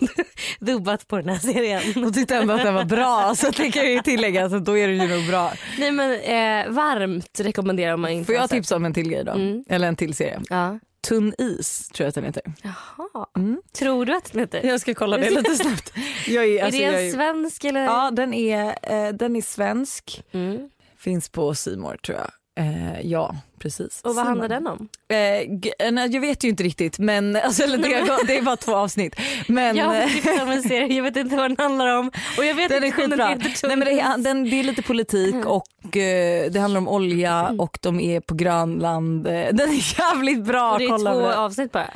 dubbat 0.60 1.08
på 1.08 1.16
den 1.16 1.28
här 1.28 1.38
serien. 1.38 2.04
Och 2.04 2.14
tyckte 2.14 2.36
ändå 2.36 2.54
att 2.54 2.62
den 2.62 2.74
var 2.74 2.84
bra 2.84 3.34
så 3.36 3.50
det 3.50 3.70
kan 3.70 3.82
jag 3.82 3.92
ju 3.92 4.02
tillägga 4.02 4.50
så 4.50 4.58
då 4.58 4.78
är 4.78 4.88
det 4.88 4.94
ju 4.94 5.08
nog 5.08 5.26
bra. 5.26 5.52
Nej 5.78 5.90
men 5.90 6.12
eh, 6.12 6.72
varmt 6.72 7.40
rekommenderar 7.40 7.96
man 7.96 8.10
inte. 8.10 8.26
Får 8.26 8.34
jag 8.34 8.50
tipsa 8.50 8.76
om 8.76 8.84
en 8.84 8.94
till 8.94 9.08
grej 9.08 9.24
då? 9.24 9.32
Mm. 9.32 9.64
Eller 9.68 9.88
en 9.88 9.96
till 9.96 10.14
serie. 10.14 10.40
Ja. 10.50 10.78
Tunn 11.08 11.34
is 11.38 11.88
tror 11.88 12.04
jag 12.04 12.08
att 12.08 12.14
den 12.14 12.24
heter. 12.24 12.42
Jaha. 12.62 13.26
Mm. 13.36 13.62
Tror 13.72 14.06
du 14.06 14.16
att 14.16 14.32
den 14.32 14.40
heter? 14.40 14.64
Jag 14.64 14.80
ska 14.80 14.94
kolla 14.94 15.16
det 15.16 15.30
lite 15.30 15.54
snabbt. 15.54 15.92
Är, 16.26 16.40
är 16.42 16.64
alltså, 16.64 16.80
det 16.80 16.84
en 16.84 16.94
är, 16.94 17.12
svensk 17.12 17.64
eller? 17.64 17.84
Ja 17.84 18.10
den 18.10 18.34
är, 18.34 18.66
eh, 18.82 19.12
den 19.12 19.36
är 19.36 19.42
svensk. 19.42 20.24
Mm. 20.32 20.70
Finns 20.98 21.28
på 21.28 21.54
Simor 21.54 21.96
tror 21.96 22.18
jag. 22.18 22.30
Eh, 22.64 23.00
ja 23.00 23.36
precis. 23.58 24.00
Och 24.04 24.14
vad 24.14 24.24
More. 24.24 24.26
handlar 24.28 24.48
den 24.48 24.66
om? 24.66 24.88
Eh, 25.08 25.90
nej, 25.92 26.08
jag 26.12 26.20
vet 26.20 26.44
ju 26.44 26.48
inte 26.48 26.62
riktigt 26.62 26.98
men 26.98 27.36
alltså, 27.36 27.66
det, 27.66 27.94
är, 27.94 28.26
det 28.26 28.38
är 28.38 28.42
bara 28.42 28.56
två 28.56 28.74
avsnitt. 28.76 29.16
Men, 29.48 29.76
Jag 29.76 29.84
har 29.86 30.00
eh, 30.00 30.06
tittat 30.08 30.44
på 30.46 30.50
en 30.52 30.62
serie, 30.62 30.92
jag 30.96 31.02
vet 31.02 31.16
inte 31.16 31.36
vad 31.36 31.50
den 31.50 31.56
handlar 31.58 31.96
om. 31.98 32.10
Och 32.38 32.44
jag 32.44 32.54
vet 32.54 32.68
den 32.68 32.82
är 32.82 32.86
inte 32.86 33.02
om 33.04 33.10
skitbra. 33.10 33.28
den 33.28 33.40
heter 33.40 33.68
Nej, 33.68 33.76
men 33.76 33.86
det, 33.88 34.00
är, 34.00 34.18
den, 34.18 34.50
det 34.50 34.60
är 34.60 34.64
lite 34.64 34.82
politik 34.82 35.34
och 35.46 35.96
eh, 35.96 36.50
det 36.50 36.58
handlar 36.60 36.78
om 36.78 36.88
olja 36.88 37.46
Mm. 37.46 37.60
och 37.60 37.78
de 37.82 38.00
är 38.00 38.20
på 38.20 38.34
Grönland. 38.34 39.26
Eh, 39.26 39.32
Den 39.32 39.60
är 39.70 40.00
jävligt 40.00 40.44
bra. 40.44 40.72
Och 40.72 40.78
det 40.78 40.84
är 40.84 40.88
kolla 40.88 41.12
två 41.12 41.20
på 41.20 41.26
det. 41.28 41.36
avsnitt 41.38 41.72
bara. 41.72 41.90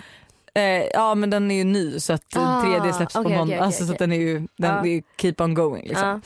Eh, 0.54 0.62
ja 0.94 1.14
men 1.14 1.30
den 1.30 1.50
är 1.50 1.54
ju 1.54 1.64
ny 1.64 2.00
så 2.00 2.12
att 2.12 2.36
Ah, 2.36 2.62
tredje 2.62 2.92
släpps 2.92 3.14
på 3.14 3.20
okej, 3.20 3.36
måndag. 3.36 3.54
okej, 3.54 3.64
alltså, 3.66 3.86
så 3.86 3.92
den 3.92 4.12
är 4.12 4.16
ju 4.16 4.34
den, 4.58 4.82
det 4.84 4.88
är 4.90 5.02
keep 5.20 5.34
on 5.38 5.54
going. 5.54 5.88
Liksom. 5.88 6.22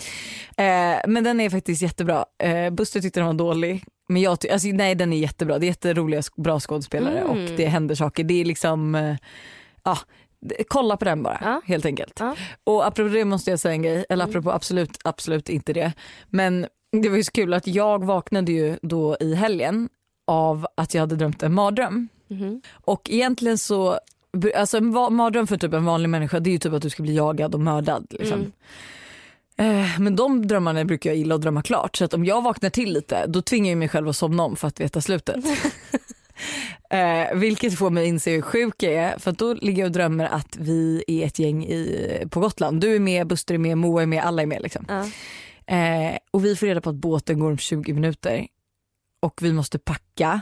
Ja. 0.56 0.64
Eh, 0.64 0.98
men 1.06 1.24
den 1.24 1.40
är 1.40 1.50
faktiskt 1.50 1.82
jättebra. 1.82 2.24
Eh, 2.42 2.70
Buster 2.70 3.00
tyckte 3.00 3.20
den 3.20 3.26
var 3.26 3.34
dålig. 3.34 3.84
Men 4.08 4.22
jag 4.22 4.40
ty- 4.40 4.48
alltså, 4.48 4.68
nej 4.68 4.94
den 4.94 5.12
är 5.12 5.16
jättebra. 5.16 5.58
Det 5.58 5.66
är 5.66 5.68
jätteroliga 5.68 6.22
bra 6.36 6.60
skådespelare 6.60 7.18
Mm. 7.18 7.30
och 7.30 7.36
det 7.56 7.66
händer 7.66 7.94
saker. 7.94 8.24
Det 8.24 8.40
är 8.40 8.44
liksom, 8.44 8.94
eh, 8.94 9.16
ja, 9.84 9.98
d- 10.40 10.54
kolla 10.68 10.96
på 10.96 11.04
den 11.04 11.22
bara 11.22 11.38
Ja. 11.42 11.60
helt 11.64 11.86
enkelt. 11.86 12.16
Ja. 12.20 12.36
Och 12.64 12.86
apropå 12.86 13.08
det 13.14 13.24
måste 13.24 13.50
jag 13.50 13.60
säga 13.60 13.74
en 13.74 13.82
grej, 13.82 14.04
eller 14.08 14.24
Mm. 14.24 14.30
apropå 14.30 14.50
absolut, 14.52 14.98
absolut 15.04 15.48
inte 15.48 15.72
det. 15.72 15.92
Men 16.30 16.66
det 17.02 17.08
var 17.08 17.16
ju 17.16 17.24
så 17.24 17.32
kul 17.32 17.54
att 17.54 17.66
jag 17.66 18.04
vaknade 18.04 18.52
ju 18.52 18.78
då 18.82 19.16
i 19.20 19.34
helgen 19.34 19.88
av 20.26 20.66
att 20.76 20.94
jag 20.94 21.00
hade 21.02 21.16
drömt 21.16 21.42
en 21.42 21.54
mardröm. 21.54 22.08
Mhm. 22.28 22.62
Och 22.72 23.10
egentligen 23.10 23.58
så, 23.58 23.98
alltså 24.56 24.76
en 24.76 24.86
mardröm 25.14 25.46
för 25.46 25.56
typ 25.56 25.72
en 25.72 25.84
vanlig 25.84 26.08
människa 26.08 26.40
det 26.40 26.50
är 26.50 26.52
ju 26.52 26.58
typ 26.58 26.72
att 26.72 26.82
du 26.82 26.90
ska 26.90 27.02
bli 27.02 27.14
jagad 27.16 27.54
och 27.54 27.60
mördad. 27.60 28.06
Liksom. 28.10 28.38
Mm. 28.38 28.52
Eh, 29.58 30.00
Men 30.00 30.16
de 30.16 30.46
drömmarna 30.46 30.84
brukar 30.84 31.10
jag 31.10 31.16
gilla 31.16 31.34
att 31.34 31.42
drömma 31.42 31.62
klart 31.62 31.96
så 31.96 32.04
att 32.04 32.14
om 32.14 32.24
jag 32.24 32.42
vaknar 32.42 32.70
till 32.70 32.92
lite 32.92 33.26
då 33.26 33.42
tvingar 33.42 33.70
jag 33.70 33.78
mig 33.78 33.88
själv 33.88 34.08
att 34.08 34.16
somna 34.16 34.42
om 34.42 34.56
för 34.56 34.68
att 34.68 34.80
veta 34.80 35.00
slutet. 35.00 35.36
eh, 36.90 37.34
vilket 37.34 37.78
får 37.78 37.90
mig 37.90 38.06
inse 38.06 38.30
hur 38.30 38.42
sjuk 38.42 38.82
jag 38.82 38.92
är 38.92 39.18
för 39.18 39.30
att 39.30 39.38
då 39.38 39.54
ligger 39.54 39.82
jag 39.82 39.88
och 39.88 39.92
drömmer 39.92 40.24
att 40.24 40.56
vi 40.56 41.04
är 41.06 41.26
ett 41.26 41.38
gäng 41.38 41.64
i, 41.64 42.26
på 42.30 42.40
Gotland. 42.40 42.80
Du 42.80 42.94
är 42.94 43.00
med, 43.00 43.26
Buster 43.26 43.54
är 43.54 43.58
med, 43.58 43.78
Moa 43.78 44.02
är 44.02 44.06
med, 44.06 44.24
alla 44.24 44.42
är 44.42 44.46
med. 44.46 44.62
Liksom. 44.62 44.86
Ja. 44.88 45.06
Eh, 45.74 46.16
och 46.30 46.44
vi 46.44 46.56
får 46.56 46.66
reda 46.66 46.80
på 46.80 46.90
att 46.90 46.96
båten 46.96 47.38
går 47.38 47.50
om 47.50 47.58
20 47.58 47.92
minuter 47.92 48.46
och 49.22 49.42
vi 49.42 49.52
måste 49.52 49.78
packa 49.78 50.40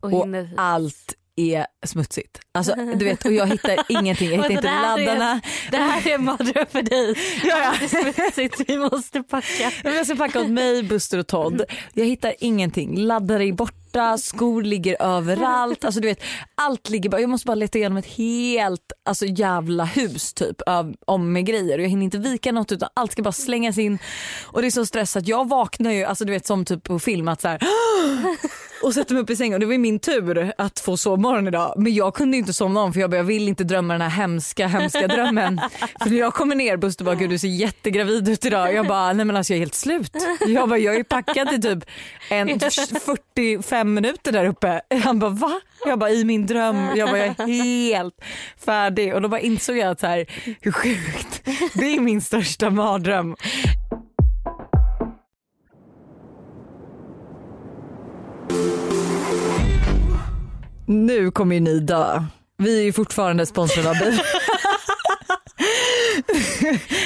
Och, 0.00 0.12
och 0.12 0.26
allt 0.56 1.14
är 1.36 1.66
smutsigt. 1.86 2.40
Alltså, 2.52 2.74
du 2.74 3.04
vet, 3.04 3.24
och 3.24 3.32
jag 3.32 3.46
hittar 3.46 3.76
ingenting, 3.88 4.30
jag 4.30 4.36
hittar 4.36 4.48
Vänta, 4.48 4.54
inte 4.54 4.68
här 4.68 4.98
är- 4.98 5.06
laddarna. 5.06 5.40
Det 5.70 5.76
här 5.76 6.08
är 6.08 6.14
en 6.14 6.24
mardröm 6.24 6.66
för 6.70 6.82
dig. 6.82 7.14
Ja, 7.44 7.58
ja. 7.58 7.74
Det 7.80 7.84
är 7.84 8.12
smutsigt, 8.12 8.60
vi 8.70 8.78
måste 8.78 9.22
packa. 9.22 9.72
Jag 9.84 10.06
ska 10.06 10.16
packa 10.16 10.40
åt 10.40 10.50
mig, 10.50 10.82
Buster 10.82 11.18
och 11.18 11.26
Todd. 11.26 11.62
Jag 11.92 12.04
hittar 12.04 12.34
ingenting. 12.38 12.98
Laddare 12.98 13.44
är 13.44 13.52
borta, 13.52 14.18
skor 14.18 14.62
ligger 14.62 15.02
överallt. 15.02 15.84
Alltså, 15.84 16.00
du 16.00 16.08
vet, 16.08 16.22
allt 16.54 16.88
ligger 16.90 17.10
bara, 17.10 17.20
jag 17.20 17.30
måste 17.30 17.46
bara 17.46 17.54
leta 17.54 17.78
igenom 17.78 17.98
ett 17.98 18.06
helt 18.06 18.92
alltså, 19.04 19.26
jävla 19.26 19.84
hus 19.84 20.34
typ 20.34 20.60
av, 20.66 20.94
om 21.06 21.32
med 21.32 21.46
grejer. 21.46 21.78
Jag 21.78 21.88
hinner 21.88 22.04
inte 22.04 22.18
vika 22.18 22.52
något 22.52 22.72
utan 22.72 22.88
allt 22.94 23.12
ska 23.12 23.22
bara 23.22 23.32
slängas 23.32 23.78
in. 23.78 23.98
Och 24.44 24.62
det 24.62 24.68
är 24.68 24.70
så 24.70 24.86
stressat. 24.86 25.28
Jag 25.28 25.48
vaknar 25.48 25.90
ju 25.92 26.04
alltså, 26.04 26.24
du 26.24 26.32
vet, 26.32 26.46
som 26.46 26.64
typ 26.64 26.82
på 26.84 26.98
film 26.98 27.28
att 27.28 27.40
så 27.40 27.48
här, 27.48 27.58
och 28.84 28.94
sätter 28.94 29.14
mig 29.14 29.22
upp 29.22 29.30
i 29.30 29.36
sängen 29.36 29.54
och 29.54 29.60
det 29.60 29.66
var 29.66 29.72
ju 29.72 29.78
min 29.78 29.98
tur 29.98 30.52
att 30.58 30.80
få 30.80 30.96
sovmorgon 30.96 31.48
idag 31.48 31.74
men 31.76 31.94
jag 31.94 32.14
kunde 32.14 32.36
inte 32.36 32.52
somna 32.52 32.80
om 32.80 32.92
för 32.92 33.00
jag 33.00 33.10
bara, 33.10 33.16
jag 33.16 33.24
vill 33.24 33.48
inte 33.48 33.64
drömma 33.64 33.94
den 33.94 34.00
här 34.00 34.08
hemska 34.08 34.66
hemska 34.66 35.08
drömmen. 35.08 35.60
för 36.02 36.10
när 36.10 36.16
jag 36.16 36.34
kommer 36.34 36.54
ner 36.54 36.76
Buster 36.76 37.04
bara 37.04 37.14
gud 37.14 37.30
du 37.30 37.38
ser 37.38 37.48
jättegravid 37.48 38.28
ut 38.28 38.44
idag. 38.44 38.74
Jag 38.74 38.86
bara 38.86 39.12
nej 39.12 39.24
men 39.24 39.36
alltså 39.36 39.52
jag 39.52 39.56
är 39.56 39.60
helt 39.60 39.74
slut. 39.74 40.12
Jag 40.46 40.68
bara 40.68 40.78
jag 40.78 40.94
är 40.94 41.04
packad 41.04 41.52
i 41.52 41.60
typ 41.62 41.84
en 42.30 42.60
45 43.34 43.94
minuter 43.94 44.32
där 44.32 44.44
uppe. 44.44 44.80
Han 45.04 45.18
bara 45.18 45.30
va? 45.30 45.60
Jag 45.86 45.98
bara 45.98 46.10
i 46.10 46.24
min 46.24 46.46
dröm. 46.46 46.88
Jag 46.96 47.08
bara 47.08 47.18
jag 47.18 47.40
är 47.40 47.46
helt 47.46 48.14
färdig 48.64 49.14
och 49.14 49.22
då 49.22 49.28
bara 49.28 49.40
insåg 49.40 49.76
jag 49.76 49.90
att 49.90 50.00
så 50.00 50.06
här, 50.06 50.26
hur 50.60 50.72
sjukt. 50.72 51.48
Det 51.74 51.96
är 51.96 52.00
min 52.00 52.20
största 52.20 52.70
mardröm. 52.70 53.36
Nu 60.86 61.30
kommer 61.30 61.54
ju 61.54 61.60
ni 61.60 61.80
dö. 61.80 62.24
Vi 62.58 62.80
är 62.80 62.84
ju 62.84 62.92
fortfarande 62.92 63.46
sponsrade 63.46 63.90
av 63.90 63.98
bil. 63.98 64.20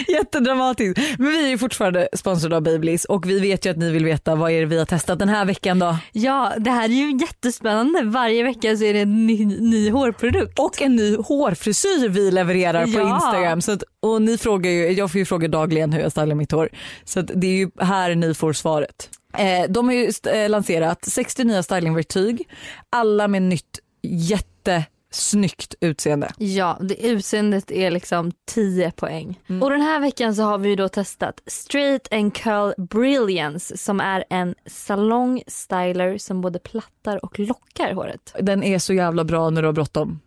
Jättedramatiskt. 0.09 1.01
Men 1.19 1.29
vi 1.29 1.45
är 1.45 1.49
ju 1.49 1.59
fortfarande 1.59 2.09
sponsrade 2.13 2.57
av 2.57 2.63
Babyliss 2.63 3.05
och 3.05 3.31
vi 3.31 3.41
vet 3.41 3.67
ju 3.67 3.71
att 3.71 3.77
ni 3.77 3.91
vill 3.91 4.05
veta 4.05 4.35
vad 4.35 4.51
är 4.51 4.61
det 4.61 4.67
vi 4.67 4.79
har 4.79 4.87
testat 4.87 5.19
den 5.19 5.29
här 5.29 5.45
veckan 5.45 5.79
då. 5.79 5.97
Ja, 6.13 6.53
det 6.59 6.71
här 6.71 6.85
är 6.85 6.89
ju 6.93 7.19
jättespännande. 7.21 8.03
Varje 8.05 8.43
vecka 8.43 8.77
så 8.77 8.85
är 8.85 8.95
det 8.95 9.01
en 9.01 9.27
ny, 9.27 9.47
ny 9.47 9.91
hårprodukt. 9.91 10.59
Och 10.59 10.83
en 10.83 10.97
ny 10.97 11.17
hårfrisyr 11.17 12.09
vi 12.09 12.31
levererar 12.31 12.85
på 12.85 13.01
Ja. 13.01 13.15
Instagram. 13.15 13.61
Så 13.61 13.73
att, 13.73 13.83
och 14.03 14.23
ni 14.23 14.39
frågar 14.39 14.71
ju, 14.71 14.91
jag 14.93 15.13
får 15.13 15.19
ju 15.19 15.25
fråga 15.25 15.49
dagligen 15.49 15.93
hur 15.93 16.01
jag 16.01 16.13
stylar 16.13 16.35
mitt 16.35 16.53
hår. 16.53 16.69
Så 17.05 17.23
det 17.23 17.47
är 17.47 17.57
ju 17.57 17.71
här 17.81 18.15
ni 18.15 18.35
får 18.35 18.53
svaret. 18.53 19.11
Eh, 19.39 19.71
de 19.71 19.89
har 19.89 19.95
ju 19.95 20.13
eh, 20.33 20.51
lanserat 20.51 21.05
60 21.05 21.45
nya 21.45 21.63
stylingverktyg. 21.63 22.49
Alla 22.91 23.29
med 23.29 23.43
nytt 23.43 23.79
jättesnyggt 24.03 25.75
utseende. 25.81 26.33
Ja, 26.39 26.79
det 26.81 27.07
utseendet 27.07 27.71
är 27.71 27.91
liksom 27.91 28.33
10 28.47 28.91
poäng. 28.91 29.41
Mm. 29.49 29.63
Och 29.63 29.71
den 29.71 29.81
här 29.81 30.01
veckan 30.01 30.35
så 30.35 30.43
har 30.43 30.59
vi 30.59 30.77
då 30.77 30.89
testat 30.89 31.43
Straight 31.47 32.13
and 32.13 32.35
Curl 32.35 32.73
Brilliance 32.79 33.77
som 33.77 34.01
är 34.01 34.25
en 34.31 34.55
salongstyler 34.67 36.19
som 36.19 36.41
både 36.41 36.59
plattar 36.59 37.25
och 37.25 37.39
lockar 37.39 37.93
håret. 37.93 38.35
Den 38.41 38.63
är 38.63 38.79
så 38.79 38.95
jävla 38.95 39.25
bra 39.25 39.51
när 39.51 39.63
du 39.63 39.69
har 39.69 39.73
bråttom. 39.73 40.21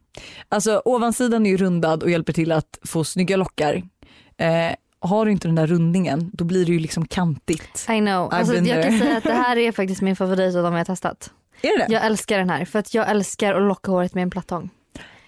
Alltså 0.50 0.82
ovansidan 0.86 1.46
är 1.46 1.50
ju 1.50 1.58
rundad 1.58 2.04
och 2.04 2.10
hjälper 2.10 2.34
till 2.34 2.52
att 2.52 2.80
få 2.86 3.04
snygga 3.04 3.38
lockar. 3.38 3.84
Eh, 4.38 4.76
har 5.02 5.26
du 5.26 5.32
inte 5.32 5.48
den 5.48 5.56
där 5.56 5.68
rundningen 5.68 6.32
då 6.34 6.44
blir 6.44 6.66
det 6.66 6.72
ju 6.72 6.80
liksom 6.80 7.08
kantigt. 7.08 7.88
I 7.90 8.00
know. 8.00 8.34
Alltså, 8.34 8.56
jag 8.56 8.84
kan 8.84 9.00
säga 9.00 9.18
att 9.18 9.24
det 9.24 9.34
här 9.34 9.58
är 9.68 9.72
faktiskt 9.72 10.02
min 10.02 10.16
favorit 10.16 10.56
av 10.56 10.64
de 10.64 10.74
jag 10.74 10.80
har 10.80 10.86
testat. 10.86 11.32
Är 11.62 11.78
det? 11.78 11.94
Jag 11.94 12.06
älskar 12.06 12.38
den 12.38 12.50
här 12.50 12.66
för 12.66 12.80
att 12.80 12.94
jag 12.94 13.10
älskar 13.10 13.54
att 13.54 13.62
locka 13.62 13.92
håret 13.92 14.14
med 14.14 14.22
en 14.22 14.30
plattång. 14.30 14.70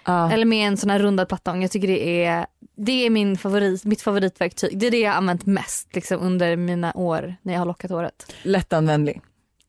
Ja. 0.04 0.32
Eller 0.32 0.44
med 0.44 0.68
en 0.68 0.76
sån 0.76 0.90
här 0.90 0.98
rundad 0.98 1.28
plattång. 1.28 1.62
Jag 1.62 1.70
tycker 1.70 1.88
det 1.88 2.24
är, 2.24 2.46
det 2.76 3.06
är 3.06 3.10
min 3.10 3.38
favorit, 3.38 3.84
mitt 3.84 4.02
favoritverktyg. 4.02 4.78
Det 4.78 4.86
är 4.86 4.90
det 4.90 5.00
jag 5.00 5.10
har 5.10 5.18
använt 5.18 5.46
mest 5.46 5.94
liksom, 5.94 6.20
under 6.20 6.56
mina 6.56 6.92
år 6.94 7.36
när 7.42 7.52
jag 7.52 7.60
har 7.60 7.66
lockat 7.66 7.90
håret. 7.90 8.34
Lättanvändlig. 8.42 9.20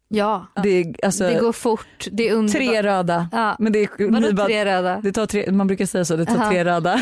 Ja, 0.07 0.47
Det, 0.63 0.95
alltså, 1.03 1.23
det 1.27 1.39
går 1.39 1.53
fort. 1.53 2.07
Det 2.11 2.29
är 2.29 2.47
tre 2.47 2.83
röda. 2.83 3.29
Ja. 3.31 3.55
Men 3.59 3.71
det 3.73 3.79
är, 3.83 4.11
Vadå 4.11 4.33
bara- 4.33 4.45
tre 4.47 4.65
röda? 4.65 4.99
Det 5.03 5.11
tar 5.11 5.25
tre, 5.25 5.51
man 5.51 5.67
brukar 5.67 5.85
säga 5.85 6.05
så, 6.05 6.15
det 6.15 6.25
tar 6.25 6.35
Aha. 6.35 6.49
tre 6.51 6.65
röda. 6.65 7.01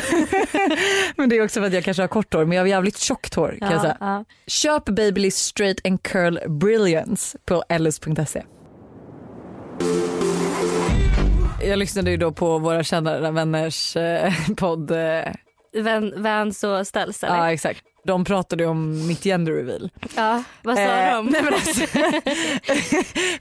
men 1.15 1.29
det 1.29 1.37
är 1.37 1.43
också 1.43 1.59
för 1.59 1.67
att 1.67 1.73
jag 1.73 1.83
kanske 1.83 2.03
har 2.03 2.07
kort 2.07 2.33
hår 2.33 2.45
men 2.45 2.55
jag 2.57 2.63
har 2.63 2.67
jävligt 2.67 2.97
tjockt 2.97 3.35
hår 3.35 3.55
kan 3.59 3.71
jag 3.71 3.81
säga. 3.81 3.97
ja. 3.99 4.25
Köp 4.47 4.85
Babyliss 4.85 5.35
Straight 5.37 5.87
and 5.87 6.03
Curl 6.03 6.37
Brilliance 6.49 7.37
på 7.45 7.63
ellis.se. 7.69 8.43
Jag 11.67 11.79
lyssnade 11.79 12.11
ju 12.11 12.17
då 12.17 12.31
på 12.31 12.57
våra 12.57 12.83
kära 12.83 13.31
vänners 13.31 13.95
eh, 13.97 14.33
podd. 14.57 14.91
Eh, 14.91 15.23
Van, 15.83 16.13
Vans 16.23 16.63
och 16.63 16.87
Ställs 16.87 17.23
eller? 17.23 17.35
ja 17.37 17.51
exakt. 17.51 17.83
De 18.05 18.25
pratade 18.25 18.65
om 18.65 19.07
mitt 19.07 19.23
gender 19.23 19.51
reveal. 19.51 19.89
Ja, 20.15 20.43
vad 20.61 20.75
sa 20.75 20.81
Eh, 20.81 21.15
de? 21.15 21.25
nej, 21.25 21.41
men 21.43 21.53
alltså, 21.53 21.73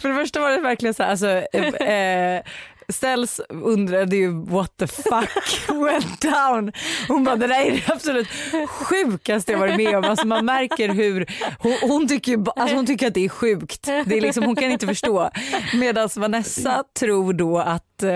för 0.00 0.08
det 0.08 0.14
första 0.14 0.40
var 0.40 0.50
det 0.50 0.60
verkligen 0.60 0.94
så 0.94 1.02
här, 1.02 1.10
alltså, 1.10 1.28
eh, 1.52 1.88
eh, 1.88 2.42
Ställs 2.88 3.40
undrade 3.48 4.16
ju 4.16 4.30
what 4.44 4.76
the 4.76 4.86
fuck 4.86 5.68
went 5.68 6.20
down. 6.20 6.72
Hon 7.08 7.24
bara 7.24 7.36
det 7.36 7.46
där 7.46 7.60
är 7.66 7.70
det 7.70 7.92
absolut 7.92 8.28
sjukaste 8.68 9.52
jag 9.52 9.58
varit 9.58 9.76
med 9.76 9.96
om. 9.98 10.04
Alltså, 10.04 10.26
man 10.26 10.44
märker 10.44 10.88
hur 10.88 11.26
hon, 11.58 11.74
hon, 11.82 12.08
tycker, 12.08 12.44
alltså, 12.56 12.76
hon 12.76 12.86
tycker 12.86 13.06
att 13.06 13.14
det 13.14 13.24
är 13.24 13.28
sjukt. 13.28 13.82
Det 13.82 14.16
är 14.16 14.20
liksom, 14.20 14.44
hon 14.44 14.56
kan 14.56 14.70
inte 14.70 14.86
förstå. 14.86 15.30
Medan 15.74 16.08
Vanessa 16.16 16.84
tror 16.98 17.32
då 17.32 17.58
att, 17.58 18.02
eh, 18.02 18.10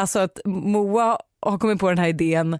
alltså 0.00 0.18
att 0.18 0.38
Moa 0.44 1.18
har 1.46 1.58
kommit 1.58 1.80
på 1.80 1.88
den 1.88 1.98
här 1.98 2.08
idén 2.08 2.54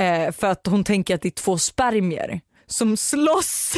eh, 0.00 0.32
för 0.32 0.46
att 0.46 0.66
hon 0.66 0.84
tänker 0.84 1.14
att 1.14 1.22
det 1.22 1.28
är 1.28 1.42
två 1.42 1.58
spermier 1.58 2.40
som 2.68 2.96
slåss 2.96 3.74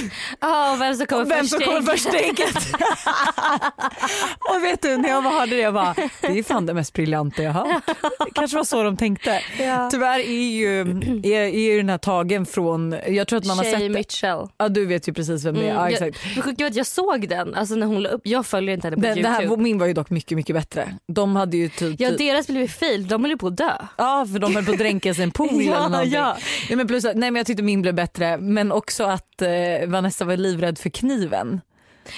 och 0.74 0.81
vem 0.81 0.94
som 0.94 1.07
kommer 1.07 1.22
om 1.22 1.29
vem 1.29 1.38
först 1.38 1.50
som 1.50 1.61
kommer 1.61 1.83
först 1.83 2.07
och 4.57 4.62
vet 4.64 4.83
du 4.83 4.96
när 4.96 5.09
jag 5.09 5.22
hörde 5.22 5.50
det 5.57 5.62
jag 5.62 5.74
bara 5.74 5.94
det 6.20 6.38
är 6.38 6.42
fan 6.42 6.66
det 6.66 6.74
mest 6.74 6.92
briljanta 6.92 7.42
jag 7.42 7.53
har 7.53 7.72
hört. 7.72 7.83
Det 7.87 8.31
kanske 8.35 8.57
var 8.57 8.64
så 8.64 8.83
de 8.83 8.96
tänkte. 8.96 9.40
Ja. 9.59 9.88
Tyvärr 9.92 10.18
är 10.18 10.50
ju, 10.50 10.81
är, 11.24 11.40
är 11.40 11.48
ju 11.70 11.76
den 11.76 11.88
här 11.88 11.98
tagen 11.98 12.46
från, 12.46 12.96
jag 13.09 13.29
tror 13.29 13.38
att 13.38 13.46
man 13.46 13.59
har 13.59 13.64
Shay 13.64 13.72
sett 13.81 13.90
Mitchell. 13.90 14.46
Ja 14.59 14.68
du 14.68 14.87
vet 14.87 15.09
ju 15.09 15.12
precis 15.12 15.44
vem 15.44 15.55
det 15.55 15.61
är. 15.61 15.64
Mm, 15.64 15.76
Ja, 15.76 15.90
jag- 15.90 16.09
exakt. 16.09 16.35
Det 16.57 16.62
var 16.62 16.66
att 16.70 16.76
jag 16.76 16.87
såg 16.87 17.29
den, 17.29 17.55
alltså 17.55 17.74
när 17.74 17.87
hon 17.87 18.03
la 18.03 18.09
upp, 18.09 18.20
jag 18.24 18.46
följer 18.46 18.74
inte 18.74 18.87
henne 18.87 18.96
på 18.96 19.03
Den, 19.03 19.14
det 19.14 19.20
youtube. 19.20 19.48
här, 19.48 19.57
min 19.57 19.79
var 19.79 19.87
ju 19.87 19.92
dock 19.92 20.11
mycket 20.11 20.37
mycket 20.37 20.57
bättre. 20.57 20.94
De 21.07 21.37
hade 21.37 21.57
ju 21.57 21.68
typ, 21.68 22.00
Ja 22.00 22.11
deras 22.11 22.46
blev 22.46 22.68
fail, 22.68 23.09
de 23.09 23.22
höll 23.22 23.31
ju 23.31 23.38
på 23.38 23.46
att 23.46 23.57
dö. 23.57 23.72
Ja 23.96 24.26
för 24.33 24.38
de 24.38 24.55
höll 24.57 24.64
på 24.64 24.72
att 24.72 24.79
dränka 24.79 25.11
en 25.11 25.31
pool 25.31 25.48
Ja, 25.62 25.76
eller 25.76 25.88
någonting. 25.88 26.12
ja. 26.12 26.37
Nej, 26.68 26.76
men 26.76 26.87
plus, 26.87 27.05
nej 27.05 27.14
men 27.14 27.37
jag 27.37 27.46
tyckte 27.46 27.62
min 27.62 27.83
blev 27.83 27.94
bättre 27.94 28.38
men 28.38 28.72
också 28.80 29.04
att 29.04 29.42
eh, 29.42 29.86
Vanessa 29.88 30.24
var 30.24 30.36
livrädd 30.36 30.78
för 30.78 30.90
kniven. 30.90 31.60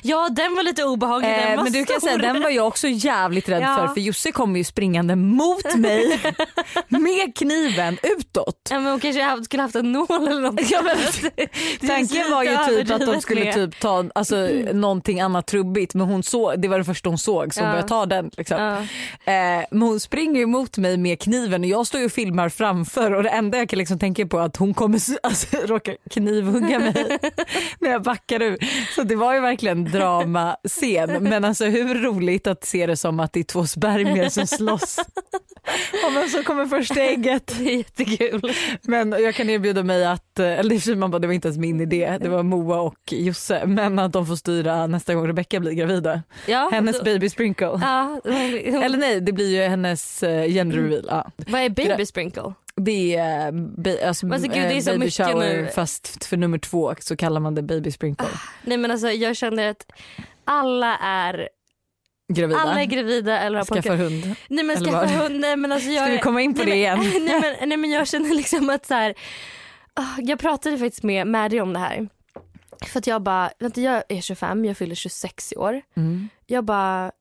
Ja 0.03 0.29
den 0.31 0.55
var 0.57 0.63
lite 0.63 0.85
obehaglig, 0.85 1.31
den 1.31 1.39
Eh, 1.51 1.57
var 1.57 1.65
men 1.65 1.73
du 1.73 1.85
kan 1.85 2.01
stor. 2.01 2.09
säga 2.09 2.19
den 2.33 2.43
var 2.43 2.51
jag 2.51 2.67
också 2.67 2.89
jävligt 2.89 3.49
rädd 3.49 3.63
Ja. 3.63 3.77
för 3.77 3.89
för 3.95 4.01
Josse 4.01 4.33
kom 4.33 4.57
ju 4.57 4.65
springande 4.65 5.17
mot 5.17 5.75
mig 5.77 6.21
med 6.89 7.37
kniven 7.37 7.99
utåt. 8.03 8.69
Ja, 8.71 8.81
men 8.81 8.91
hon 8.91 9.01
kanske 9.01 9.45
skulle 9.45 9.63
haft 9.63 9.75
en 9.75 9.93
nål 9.93 10.07
eller 10.29 10.41
något. 10.41 10.71
Ja, 10.71 10.83
men, 10.83 10.97
tanken 11.89 12.31
var 12.31 12.43
ju 12.43 12.57
typ 12.69 12.91
att 12.91 13.07
de 13.07 13.21
skulle 13.21 13.45
med. 13.45 13.55
typ 13.55 13.81
ta 13.81 14.05
alltså, 14.15 14.49
någonting 14.73 15.21
annat 15.21 15.47
trubbigt 15.47 15.95
men 15.95 16.07
hon 16.07 16.23
såg, 16.23 16.61
det 16.63 16.69
var 16.69 16.79
det 16.79 16.85
första 16.85 17.09
hon 17.09 17.19
såg 17.19 17.55
så 17.55 17.61
hon 17.61 17.67
Ja. 17.69 17.73
började 17.73 17.89
ta 17.89 18.07
den. 18.07 18.31
Liksom. 18.37 18.57
Ja. 18.63 18.77
Eh, 19.33 19.65
men 19.71 19.83
hon 19.83 20.01
springer 20.01 20.41
ju 20.41 20.47
mot 20.47 20.77
mig 20.77 20.97
med 20.97 21.21
kniven 21.21 21.61
och 21.63 21.69
jag 21.69 21.87
står 21.87 22.01
ju 22.01 22.07
och 22.07 22.13
filmar 22.13 22.49
framför 22.49 23.13
och 23.15 23.23
det 23.23 23.29
enda 23.29 23.59
jag 23.59 23.69
kan 23.69 23.79
liksom 23.79 23.99
tänka 23.99 24.27
på 24.27 24.39
är 24.39 24.43
att 24.43 24.57
hon 24.57 24.75
kommer 24.75 25.01
alltså, 25.23 25.57
råka 25.57 25.95
knivhugga 26.11 26.79
mig 26.79 27.19
när 27.81 27.91
jag 27.91 28.03
backar 28.03 28.43
ur. 28.43 28.59
Så 28.95 29.03
det 29.03 29.17
var 29.17 29.35
ju 29.35 29.41
verkligen 29.41 29.72
dramascen 29.75 31.23
men 31.23 31.45
alltså 31.45 31.65
hur 31.65 31.95
roligt 31.95 32.47
att 32.47 32.65
se 32.65 32.87
det 32.87 32.97
som 32.97 33.21
att 33.21 33.33
det 33.33 33.41
är 33.41 33.45
två 33.45 33.67
spermier 33.67 34.29
som 34.29 34.47
slåss. 34.47 34.99
Om 36.07 36.15
vem 36.15 36.29
som 36.29 36.45
kommer 36.45 36.67
först 36.67 36.97
i 36.97 37.01
ägget. 37.01 37.55
Det 37.59 37.73
är 37.73 37.77
jättekul. 37.77 38.53
Men 38.83 39.11
jag 39.13 39.35
kan 39.35 39.51
erbjuda 39.51 39.83
mig 39.83 40.05
att, 40.05 40.39
eh, 40.39 40.47
eller 40.59 40.95
man 40.97 41.11
bara, 41.11 41.19
det 41.19 41.27
var 41.27 41.35
inte 41.35 41.49
ens 41.49 41.59
min 41.59 41.81
idé, 41.81 42.19
det 42.21 42.29
var 42.29 42.43
Moa 42.43 42.81
och 42.81 43.13
Josse, 43.13 43.67
men 43.67 43.99
att 43.99 44.13
de 44.13 44.27
får 44.27 44.37
styra 44.37 44.87
nästa 44.87 45.15
gång 45.15 45.29
Rebecca 45.29 45.61
blir 45.61 45.73
gravida. 45.73 46.23
Ja, 46.47 46.69
Hennes 46.73 46.99
då- 46.99 47.05
baby 47.05 47.29
sprinkle. 47.29 47.67
Ja, 47.83 48.21
hon, 48.25 48.83
Eller 48.83 48.99
nej, 48.99 49.21
det 49.21 49.33
blir 49.33 49.63
ju 49.63 49.69
hennes 49.69 50.23
eh, 50.23 50.47
gender 50.47 50.77
reveal. 50.77 51.07
Ja. 51.09 51.31
vad 51.37 51.61
är 51.61 51.69
baby 51.71 52.07
sprinkle? 52.07 52.53
Det 52.81 53.17
är, 53.17 53.47
eh, 53.47 53.53
ba- 53.53 54.07
alltså, 54.07 54.27
alltså, 54.33 54.49
gud, 54.49 54.53
det 54.57 54.59
är 54.59 54.75
eh, 54.75 54.81
så 54.81 54.91
baby 54.91 54.99
mycket 54.99 55.15
shower 55.27 55.63
nu. 55.63 55.69
fast 55.75 56.25
för 56.25 56.37
nummer 56.37 56.59
två 56.59 56.95
så 57.01 57.17
kallar 57.17 57.41
man 57.41 57.55
det 57.55 57.63
baby 57.63 57.91
sprinkle. 57.91 58.29
Nej 58.65 58.77
men 58.79 58.91
alltså 58.91 59.09
jag 59.11 59.37
känner 59.37 59.69
att 59.71 59.93
alla 60.45 60.97
är, 60.99 61.49
Gravida. 62.33 62.59
alla 62.61 62.81
är 62.81 62.85
gravida 62.85 63.39
eller 63.41 63.59
har 63.59 63.65
Skaffa 63.65 63.75
pojkar. 63.83 63.97
hund. 63.97 64.35
Nej 64.49 64.65
men 64.65 64.77
skaffa 64.77 65.07
hund, 65.07 65.41
nej 65.41 65.57
men 65.57 65.73
alltså 65.73 65.91
jag 65.91 66.05
Ska 66.05 66.13
vi 66.13 66.19
komma 66.19 66.41
in 66.43 66.55
på 66.55 66.59
nej, 66.63 66.71
det 66.71 66.77
igen? 66.77 66.99
Nej, 67.27 67.41
men, 67.59 67.69
nej 67.69 67.79
men 67.79 67.91
jag 67.91 68.09
känner 68.09 68.35
liksom 68.35 68.71
att 68.71 68.87
så 68.87 68.95
här, 68.95 69.15
ah, 69.95 70.03
jag 70.19 70.39
pratade 70.39 70.79
faktiskt 70.79 71.03
med 71.03 71.27
Maddie 71.27 71.61
om 71.61 71.73
det 71.73 71.79
här. 71.79 72.09
För 72.87 72.99
att 72.99 73.07
jag 73.07 73.23
bara, 73.23 73.51
vänta 73.59 73.81
jag 73.81 74.03
är 74.09 74.21
25, 74.21 74.65
jag 74.65 74.77
fyller 74.77 74.95
26 74.95 75.53
i 75.53 75.57
år. 75.57 75.83
Mm. 75.97 76.29
Jag 76.47 76.65
bara, 76.65 77.13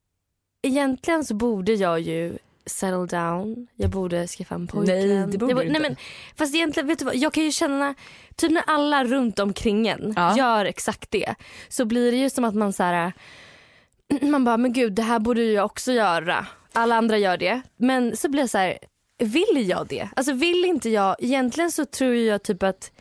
egentligen 0.63 1.25
så 1.25 1.33
borde 1.33 1.73
jag 1.73 1.99
ju 1.99 2.37
settle 2.65 3.05
down, 3.05 3.67
jag 3.75 3.89
borde 3.89 4.27
skaffa 4.27 4.55
en 4.55 4.67
pojkvän. 4.67 4.97
Nej, 4.97 5.27
det 5.31 5.37
borde 5.37 5.51
Jag 5.51 5.57
nej, 5.57 5.67
inte. 5.67 5.79
men, 5.79 5.95
Fast 6.35 6.55
egentligen, 6.55 6.87
vet 6.87 6.99
du 6.99 7.05
vad, 7.05 7.15
jag 7.15 7.33
kan 7.33 7.43
ju 7.43 7.51
känna, 7.51 7.95
typ 8.35 8.51
när 8.51 8.63
alla 8.67 9.03
runt 9.03 9.39
omkring 9.39 9.87
en 9.87 10.13
Ja. 10.15 10.37
gör 10.37 10.65
exakt 10.65 11.11
det 11.11 11.35
så 11.69 11.85
blir 11.85 12.11
det 12.11 12.17
ju 12.17 12.29
som 12.29 12.43
att 12.43 12.55
man 12.55 12.73
så 12.73 12.83
här, 12.83 13.13
man 14.21 14.43
bara, 14.43 14.57
men 14.57 14.73
gud 14.73 14.93
det 14.93 15.01
här 15.03 15.19
borde 15.19 15.43
jag 15.43 15.65
också 15.65 15.91
göra. 15.91 16.45
Alla 16.73 16.95
andra 16.95 17.17
gör 17.17 17.37
det. 17.37 17.61
Men 17.77 18.17
så 18.17 18.29
blir 18.29 18.41
jag 18.41 18.49
så 18.49 18.57
här, 18.57 18.77
vill 19.23 19.69
jag 19.69 19.87
det? 19.87 20.09
Alltså 20.15 20.33
vill 20.33 20.65
inte 20.65 20.89
jag, 20.89 21.15
egentligen 21.19 21.71
så 21.71 21.85
tror 21.85 22.15
jag 22.15 22.43
typ 22.43 22.63
att 22.63 22.91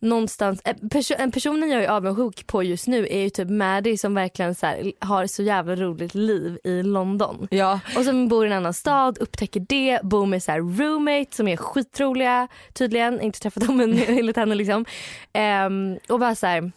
någonstans, 0.00 0.62
perso- 0.62 1.14
en 1.18 1.32
personen 1.32 1.70
jag 1.70 1.84
är 1.84 1.88
avundsjuk 1.88 2.46
på 2.46 2.62
just 2.62 2.86
nu 2.86 3.06
är 3.10 3.20
ju 3.22 3.30
typ 3.30 3.50
Maddie 3.50 3.98
som 3.98 4.14
verkligen 4.14 4.54
så 4.54 4.66
här, 4.66 4.92
har 5.00 5.26
så 5.26 5.42
jävla 5.42 5.76
roligt 5.76 6.14
liv 6.14 6.58
i 6.64 6.82
London. 6.82 7.48
Ja, 7.50 7.80
Och 7.96 8.04
som 8.04 8.28
bor 8.28 8.44
i 8.44 8.46
en 8.50 8.56
annan 8.56 8.74
stad, 8.74 9.18
upptäcker 9.20 9.60
det, 9.68 10.00
bor 10.02 10.26
med 10.26 10.42
så 10.42 10.52
här 10.52 10.58
roommate 10.58 11.36
som 11.36 11.48
är 11.48 11.56
skitroliga 11.56 12.48
tydligen, 12.72 13.20
inte 13.20 13.40
träffat 13.40 13.66
dem 13.66 13.76
men 13.76 13.98
enligt 14.08 14.36
henne 14.36 14.54
liksom. 14.54 14.84
Ehm, 15.32 15.98
och 16.08 16.20
bara 16.20 16.34
så 16.34 16.46
här, 16.46 16.72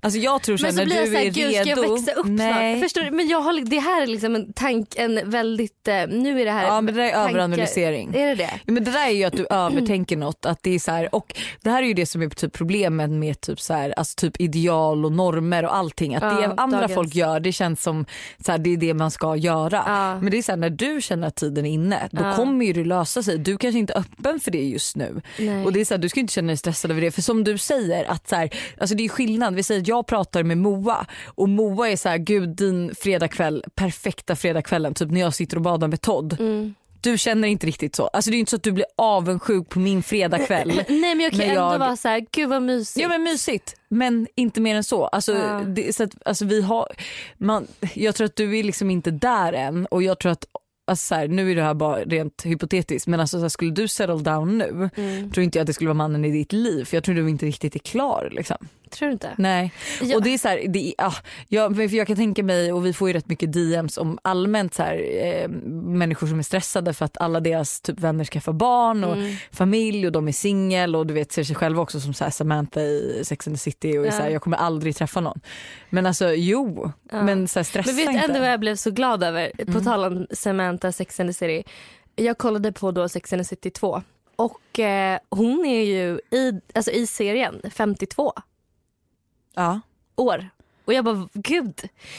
alltså 0.00 0.18
jag 0.20 0.42
tror 0.42 0.56
så 0.56 0.62
men 0.64 0.72
så 0.72 0.78
när 0.78 0.84
blir 0.86 0.96
jag 0.96 1.08
du 1.10 1.16
är 1.16 1.24
gud 1.24 1.54
ska 1.54 1.64
redo. 1.64 1.82
jag 1.84 1.94
växa 1.96 2.12
upp 2.12 2.26
Nej. 2.26 2.74
snart? 2.74 2.84
Förstår 2.84 3.00
du? 3.02 3.10
Men 3.10 3.28
jag 3.28 3.40
har, 3.40 3.60
det 3.70 3.78
här 3.78 4.02
är 4.02 4.06
liksom 4.06 4.34
en 4.34 4.52
tank, 4.52 4.94
en 4.96 5.30
väldigt, 5.30 5.88
eh, 5.88 5.94
nu 6.08 6.40
är 6.40 6.44
det 6.44 6.50
här 6.50 6.66
Ja 6.66 6.80
men 6.80 6.94
det 6.94 7.00
där 7.00 7.08
är 7.08 7.12
tankar- 7.12 7.28
överanalysering. 7.30 8.14
Är 8.14 8.26
det 8.28 8.34
det? 8.34 8.50
Ja, 8.66 8.72
men 8.72 8.84
det 8.84 8.90
där 8.90 9.06
är 9.06 9.10
ju 9.10 9.24
att 9.24 9.32
du 9.36 9.46
övertänker 9.50 10.16
något. 10.16 10.46
Att 10.46 10.62
det 10.62 10.74
är 10.74 10.78
så 10.78 10.90
här, 10.90 11.14
och 11.14 11.34
det 11.62 11.70
här 11.70 11.82
är 11.82 11.86
ju 11.86 11.94
det 11.94 12.06
som 12.06 12.22
är 12.22 12.28
typ 12.28 12.52
problemet 12.52 13.10
med 13.10 13.40
typ 13.40 13.60
så 13.60 13.74
här, 13.74 13.94
alltså 13.96 14.14
typ 14.16 14.40
ideal 14.40 15.04
och 15.04 15.12
normer 15.12 15.64
och 15.64 15.76
allting. 15.76 16.14
Att 16.14 16.20
det 16.22 16.42
Ja, 16.42 16.54
andra 16.56 16.78
dagens. 16.80 16.94
folk 16.94 17.14
gör 17.14 17.40
det 17.40 17.52
känns 17.52 17.82
som 17.82 18.06
så 18.44 18.52
här, 18.52 18.58
det 18.58 18.70
är 18.72 18.76
det 18.76 18.94
man 18.94 19.10
ska 19.10 19.36
göra. 19.36 19.82
Ja. 19.86 20.20
Men 20.20 20.30
det 20.30 20.38
är 20.38 20.42
så 20.42 20.52
här, 20.52 20.56
när 20.56 20.70
du 20.70 21.00
känner 21.00 21.28
att 21.28 21.36
tiden 21.36 21.66
är 21.66 21.70
inne 21.70 22.08
då 22.12 22.32
kommer 22.36 22.66
ju 22.66 22.72
det 22.72 22.84
lösa 22.84 23.22
sig. 23.22 23.38
Du 23.38 23.58
kanske 23.58 23.78
inte 23.78 23.92
är 23.92 23.98
öppen 23.98 24.40
för 24.40 24.50
det 24.50 24.62
just 24.62 24.96
nu. 24.96 25.22
Nej. 25.38 25.64
Och 25.64 25.72
det 25.72 25.80
är 25.80 25.84
så 25.84 25.96
Du 25.96 26.08
ska 26.08 26.20
inte 26.20 26.32
känna 26.32 26.46
dig 26.46 26.56
stressad 26.56 26.90
över 26.90 27.00
det. 27.00 27.10
För 27.10 27.22
som 27.22 27.44
du 27.44 27.58
säger, 27.58 28.04
att 28.10 28.28
så 28.28 28.48
alltså 28.80 28.96
det 28.96 29.04
är 29.04 29.08
skillnad. 29.08 29.57
Vi 29.58 29.62
säger 29.62 29.82
jag 29.86 30.06
pratar 30.06 30.42
med 30.42 30.58
Moa 30.58 31.06
och 31.26 31.48
Moa 31.48 31.88
är 31.88 31.96
så 31.96 32.08
här, 32.08 32.18
gud 32.18 32.48
din 32.56 32.94
fredagkväll, 32.94 33.64
perfekta 33.74 34.36
fredagskvällen. 34.36 34.94
Typ 34.94 35.10
när 35.10 35.20
jag 35.20 35.34
sitter 35.34 35.56
och 35.56 35.62
badar 35.62 35.88
med 35.88 36.00
Todd. 36.00 36.36
Mm. 36.40 36.74
Du 37.00 37.18
känner 37.18 37.48
inte 37.48 37.66
riktigt 37.66 37.96
så. 37.96 38.06
Alltså 38.06 38.30
det 38.30 38.36
är 38.36 38.38
inte 38.38 38.50
så 38.50 38.56
att 38.56 38.62
du 38.62 38.72
blir 38.72 38.86
avundsjuk 38.96 39.68
på 39.68 39.78
min 39.78 40.02
fredagkväll. 40.02 40.68
Nej 40.88 41.14
men 41.14 41.20
jag 41.20 41.30
kan 41.30 41.38
Men 41.38 41.48
ändå 41.48 41.60
jag- 41.60 41.78
vara 41.78 41.96
så 41.96 42.08
här, 42.08 42.26
gud 42.32 42.48
vad 42.48 42.62
mysigt. 42.62 43.02
Ja 43.02 43.08
men 43.08 43.22
mysigt 43.22 43.74
men 43.88 44.26
inte 44.34 44.60
mer 44.60 44.74
än 44.76 44.84
så. 44.84 45.06
Alltså, 45.06 45.32
Ja. 45.34 45.60
det, 45.66 45.94
så 45.96 46.02
att, 46.02 46.10
alltså 46.24 46.44
vi 46.44 46.62
har, 46.62 46.86
man, 47.38 47.66
jag 47.94 48.14
tror 48.14 48.24
att 48.24 48.36
du 48.36 48.58
är 48.58 48.62
liksom 48.62 48.90
inte 48.90 49.10
där 49.10 49.52
än 49.52 49.86
och 49.86 50.02
jag 50.02 50.18
tror 50.18 50.32
att 50.32 50.44
Alltså 50.90 51.06
så 51.06 51.14
här, 51.14 51.28
nu 51.28 51.50
är 51.50 51.56
det 51.56 51.62
här 51.62 51.74
bara 51.74 51.96
rent 52.00 52.42
hypotetiskt 52.46 53.06
men 53.08 53.20
alltså 53.20 53.36
så 53.36 53.42
här, 53.42 53.48
skulle 53.48 53.70
du 53.70 53.88
settle 53.88 54.16
down 54.18 54.58
nu 54.58 54.90
Mm. 54.96 55.30
tror 55.30 55.44
inte 55.44 55.58
jag 55.58 55.62
att 55.62 55.66
det 55.66 55.72
skulle 55.72 55.88
vara 55.88 55.94
mannen 55.94 56.24
i 56.24 56.30
ditt 56.30 56.52
liv 56.52 56.84
för 56.84 56.96
jag 56.96 57.04
tror 57.04 57.14
du 57.14 57.28
inte 57.30 57.46
riktigt 57.46 57.74
är 57.74 57.78
klar. 57.78 58.28
Liksom. 58.32 58.56
Tror 58.88 59.06
du 59.08 59.12
inte? 59.12 59.30
Nej. 59.38 59.72
Ja. 60.02 60.16
Och 60.16 60.22
det 60.22 60.34
är 60.34 60.38
så 60.38 60.48
här, 60.48 60.64
det 60.68 60.88
är, 60.88 60.94
ah, 60.98 61.14
jag, 61.48 61.80
jag 61.94 62.06
kan 62.06 62.16
tänka 62.16 62.42
mig 62.42 62.72
och 62.72 62.86
vi 62.86 62.92
får 62.92 63.08
ju 63.08 63.14
rätt 63.14 63.28
mycket 63.28 63.52
DMs 63.52 63.98
om 63.98 64.18
allmänt 64.22 64.74
så 64.74 64.82
här, 64.82 65.04
eh, 65.24 65.48
människor 65.48 66.26
som 66.26 66.38
är 66.38 66.42
stressade 66.42 66.92
för 66.94 67.04
att 67.04 67.16
alla 67.18 67.40
deras 67.40 67.80
typ 67.80 68.00
vänner 68.00 68.24
skaffar 68.24 68.52
barn 68.52 69.04
och 69.04 69.16
Mm. 69.16 69.36
familj 69.52 70.06
och 70.06 70.12
de 70.12 70.28
är 70.28 70.32
singel 70.32 70.96
och 70.96 71.06
du 71.06 71.14
vet 71.14 71.32
ser 71.32 71.44
sig 71.44 71.56
själva 71.56 71.82
också 71.82 72.00
som 72.00 72.14
så 72.14 72.24
här 72.24 72.30
Samantha 72.30 72.80
i 72.80 73.22
Sex 73.24 73.46
and 73.46 73.56
the 73.56 73.60
City 73.60 73.98
och 73.98 74.06
Ja. 74.06 74.10
så 74.12 74.22
här, 74.22 74.30
jag 74.30 74.42
kommer 74.42 74.56
aldrig 74.56 74.96
träffa 74.96 75.20
någon. 75.20 75.40
Men 75.90 76.06
alltså 76.06 76.32
jo, 76.32 76.92
Ja. 77.12 77.22
men 77.22 77.48
så 77.48 77.58
här, 77.58 77.64
stressa 77.64 77.88
Men 77.90 77.96
vet 77.96 78.06
du 78.06 78.12
inte. 78.12 78.24
ändå 78.24 78.40
vad 78.40 78.50
jag 78.52 78.60
blev 78.60 78.76
så 78.76 78.90
glad 78.90 79.22
över? 79.22 79.50
På 79.64 79.70
Mm. 79.70 79.84
tal 79.84 80.04
om 80.04 80.26
Samantha 80.30 80.92
Sex 80.92 81.20
and 81.20 81.28
the 81.28 81.32
City. 81.34 81.62
Jag 82.16 82.38
kollade 82.38 82.72
på 82.72 82.90
då 82.90 83.08
Sex 83.08 83.32
and 83.32 83.40
the 83.40 83.44
City 83.44 83.70
2 83.70 84.02
och 84.36 84.78
eh, 84.78 85.18
hon 85.30 85.66
är 85.66 85.84
ju 85.84 86.20
i, 86.38 86.52
alltså 86.74 86.90
i 86.90 87.06
serien 87.06 87.60
52 87.70 88.32
Ja. 89.54 89.80
år. 90.16 90.48
Och 90.84 90.94
jag 90.94 91.04
bara 91.04 91.28
gud. 91.34 91.74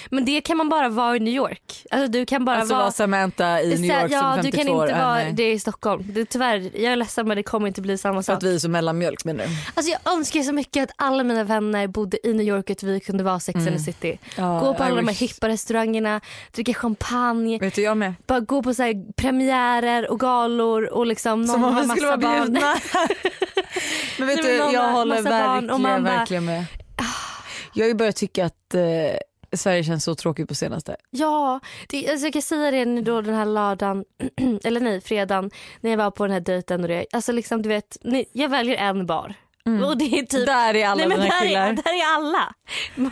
Men 0.09 0.25
det 0.25 0.41
kan 0.41 0.57
man 0.57 0.69
bara 0.69 0.89
vara 0.89 1.15
i 1.15 1.19
New 1.19 1.33
York. 1.33 1.85
Alltså 1.91 2.07
du 2.07 2.25
kan 2.25 2.45
bara 2.45 2.57
Alltså 2.57 2.73
vara 2.73 2.83
var 2.83 2.91
Samantha 2.91 3.61
i 3.61 3.69
New 3.81 3.85
York 4.01 4.11
ja, 4.11 4.19
som 4.19 4.35
52 4.35 4.51
du 4.51 4.51
kan 4.51 4.59
inte 4.61 4.71
år. 4.71 4.99
vara 5.05 5.23
det 5.31 5.51
i 5.51 5.59
Stockholm. 5.59 6.03
Det, 6.07 6.25
tyvärr, 6.25 6.57
jag 6.73 6.91
är 6.91 6.95
ledsen 6.95 7.27
men 7.27 7.37
det 7.37 7.43
kommer 7.43 7.67
inte 7.67 7.81
bli 7.81 7.97
samma 7.97 8.15
För 8.15 8.21
sak. 8.21 8.37
att 8.37 8.43
vi 8.43 8.55
är 8.55 8.59
så 8.59 8.69
mellanmjölk 8.69 9.25
menar 9.25 9.43
du? 9.43 9.49
Alltså 9.73 9.91
jag 10.03 10.13
önskar 10.13 10.41
så 10.41 10.53
mycket 10.53 10.83
att 10.83 10.95
alla 10.95 11.23
mina 11.23 11.43
vänner 11.43 11.87
bodde 11.87 12.27
i 12.27 12.33
New 12.33 12.47
York 12.47 12.65
och 12.65 12.71
att 12.71 12.83
vi 12.83 12.99
kunde 12.99 13.23
vara 13.23 13.39
Sex 13.39 13.55
and 13.57 13.67
the 13.67 13.79
City. 13.79 14.19
Ja, 14.37 14.59
gå 14.59 14.73
på 14.73 14.83
I 14.83 14.85
alla 14.85 14.95
de 14.95 15.01
här 15.07 15.13
wish. 15.13 15.21
hippa 15.21 15.47
restaurangerna, 15.47 16.21
dricka 16.51 16.73
champagne, 16.73 17.59
Vet 17.59 17.75
du 17.75 17.81
jag 17.81 17.97
med. 17.97 18.13
bara 18.27 18.39
gå 18.39 18.63
på 18.63 18.73
så 18.73 18.83
här 18.83 19.13
premiärer 19.13 20.11
och 20.11 20.19
galor 20.19 20.83
och 20.93 21.05
liksom 21.05 21.41
någon 21.41 21.47
Som 21.53 21.63
om 21.63 21.75
vi 21.75 21.87
skulle 21.89 22.07
vara 22.07 22.17
bjudna. 22.17 22.59
men 24.17 24.27
vet 24.27 24.43
Nej, 24.43 24.57
du 24.57 24.63
men 24.63 24.71
jag 24.71 24.91
håller 24.91 25.23
barn 25.23 25.67
verkligen, 25.67 26.03
verkligen 26.03 26.45
med. 26.45 26.65
Jag 27.73 27.83
har 27.83 27.87
ju 27.87 27.93
börjat 27.93 28.15
tycka 28.15 28.45
att 28.45 28.73
eh, 28.75 28.81
Sverige 29.57 29.83
känns 29.83 30.03
så 30.03 30.15
tråkigt 30.15 30.47
på 30.47 30.55
senaste. 30.55 30.95
Ja, 31.09 31.59
det, 31.89 32.09
alltså 32.09 32.25
jag 32.25 32.33
kan 32.33 32.41
säga 32.41 32.71
det 32.71 32.85
nu 32.85 33.01
då 33.01 33.21
den 33.21 33.35
här 33.35 33.45
lördagen, 33.45 34.05
eller 34.63 34.79
nej 34.79 35.01
fredagen 35.01 35.51
när 35.81 35.89
jag 35.89 35.97
var 35.97 36.11
på 36.11 36.23
den 36.25 36.33
här 36.33 36.39
dejten 36.39 36.81
och 36.81 36.87
det. 36.87 37.05
Alltså 37.11 37.31
liksom 37.31 37.61
du 37.61 37.69
vet, 37.69 37.97
jag 38.31 38.49
väljer 38.49 38.77
en 38.77 39.05
bar. 39.05 39.35
Och 39.85 39.97
det 39.97 40.05
är 40.05 40.25
typ 40.25 40.45
Där 40.45 40.73
är 40.75 40.87
alla 40.87 40.95
Nej 40.95 41.07
men 41.07 41.19
dina 41.19 41.33
där 41.33 41.47
killar. 41.47 41.67
är, 41.69 41.73
där 41.73 41.91
är 41.91 42.15
alla. 42.15 42.53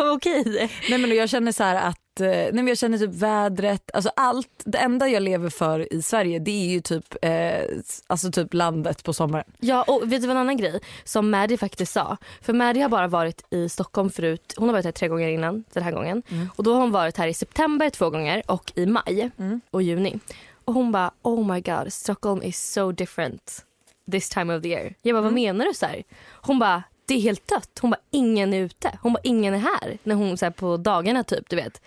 Okej. 0.15 0.72
Nej 0.89 1.00
men 1.00 1.15
jag 1.15 1.30
känner 1.30 1.52
så 1.52 1.63
här 1.63 1.76
att 2.17 2.21
eh, 2.21 2.27
nej 2.27 2.53
men 2.53 2.67
jag 2.67 2.77
känner 2.77 2.97
typ 2.97 3.13
vädret, 3.13 3.91
alltså 3.93 4.12
allt. 4.15 4.49
Det 4.65 4.77
enda 4.77 5.08
jag 5.08 5.23
lever 5.23 5.49
för 5.49 5.93
i 5.93 6.01
Sverige 6.01 6.39
det 6.39 6.51
är 6.51 6.69
ju 6.69 6.82
typ, 6.82 7.15
eh, 7.21 7.62
alltså 8.08 8.32
typ 8.32 8.53
landet 8.53 9.03
på 9.03 9.13
sommaren. 9.13 9.45
Ja 9.60 9.84
och 9.84 10.12
vet 10.12 10.21
du 10.21 10.32
en 10.32 10.38
annan 10.38 10.58
grej 10.58 10.80
som 11.03 11.30
Maddie 11.30 11.58
faktiskt 11.58 11.93
sa? 11.93 12.17
För 12.41 12.53
Maddie 12.53 12.82
har 12.82 12.89
bara 12.89 13.08
varit 13.08 13.45
i 13.49 13.69
Stockholm 13.69 14.10
förut, 14.10 14.53
hon 14.58 14.69
har 14.69 14.73
varit 14.73 14.86
här 14.86 14.91
tre 14.91 15.08
gånger 15.08 15.30
innan 15.30 15.63
den 15.73 15.84
här 15.84 15.91
gången. 15.91 16.23
Och 16.56 16.63
då 16.63 16.73
har 16.73 16.82
hon 16.82 16.91
varit 16.91 17.17
här 17.17 17.27
i 17.27 17.34
september 17.34 17.89
två 17.89 18.10
gånger 18.10 18.43
och 18.47 18.71
i 18.75 18.86
maj 18.86 19.32
och 19.71 19.82
juni. 19.82 20.19
Och 20.65 20.73
hon 20.73 20.91
bara 20.91 21.12
oh 21.21 21.53
my 21.53 21.62
god 21.62 21.93
Stockholm 21.93 22.43
is 22.43 22.71
so 22.71 22.91
different 22.91 23.65
this 24.12 24.30
time 24.30 24.56
of 24.56 24.62
the 24.62 24.69
year. 24.69 24.93
Jag 25.01 25.15
bara 25.15 25.21
vad 25.21 25.34
menar 25.34 25.65
du 25.65 25.73
så 25.73 25.86
här? 25.86 26.03
Hon 26.41 26.60
bara 26.60 26.84
det 27.08 27.13
är 27.15 27.20
helt 27.22 27.48
dött. 27.48 27.70
Hon 27.82 27.89
bara 27.91 28.00
ingen 28.12 28.54
är 28.54 28.60
ute. 28.62 28.91
Hon 29.02 29.13
bara 29.13 29.20
ingen 29.24 29.54
är 29.54 29.58
här. 29.58 29.98
När 30.04 30.15
hon 30.15 30.38
så 30.38 30.46
här, 30.46 30.52
på 30.52 30.78
dagarna 30.78 31.24
typ 31.24 31.50
du 31.50 31.56
vet. 31.56 31.82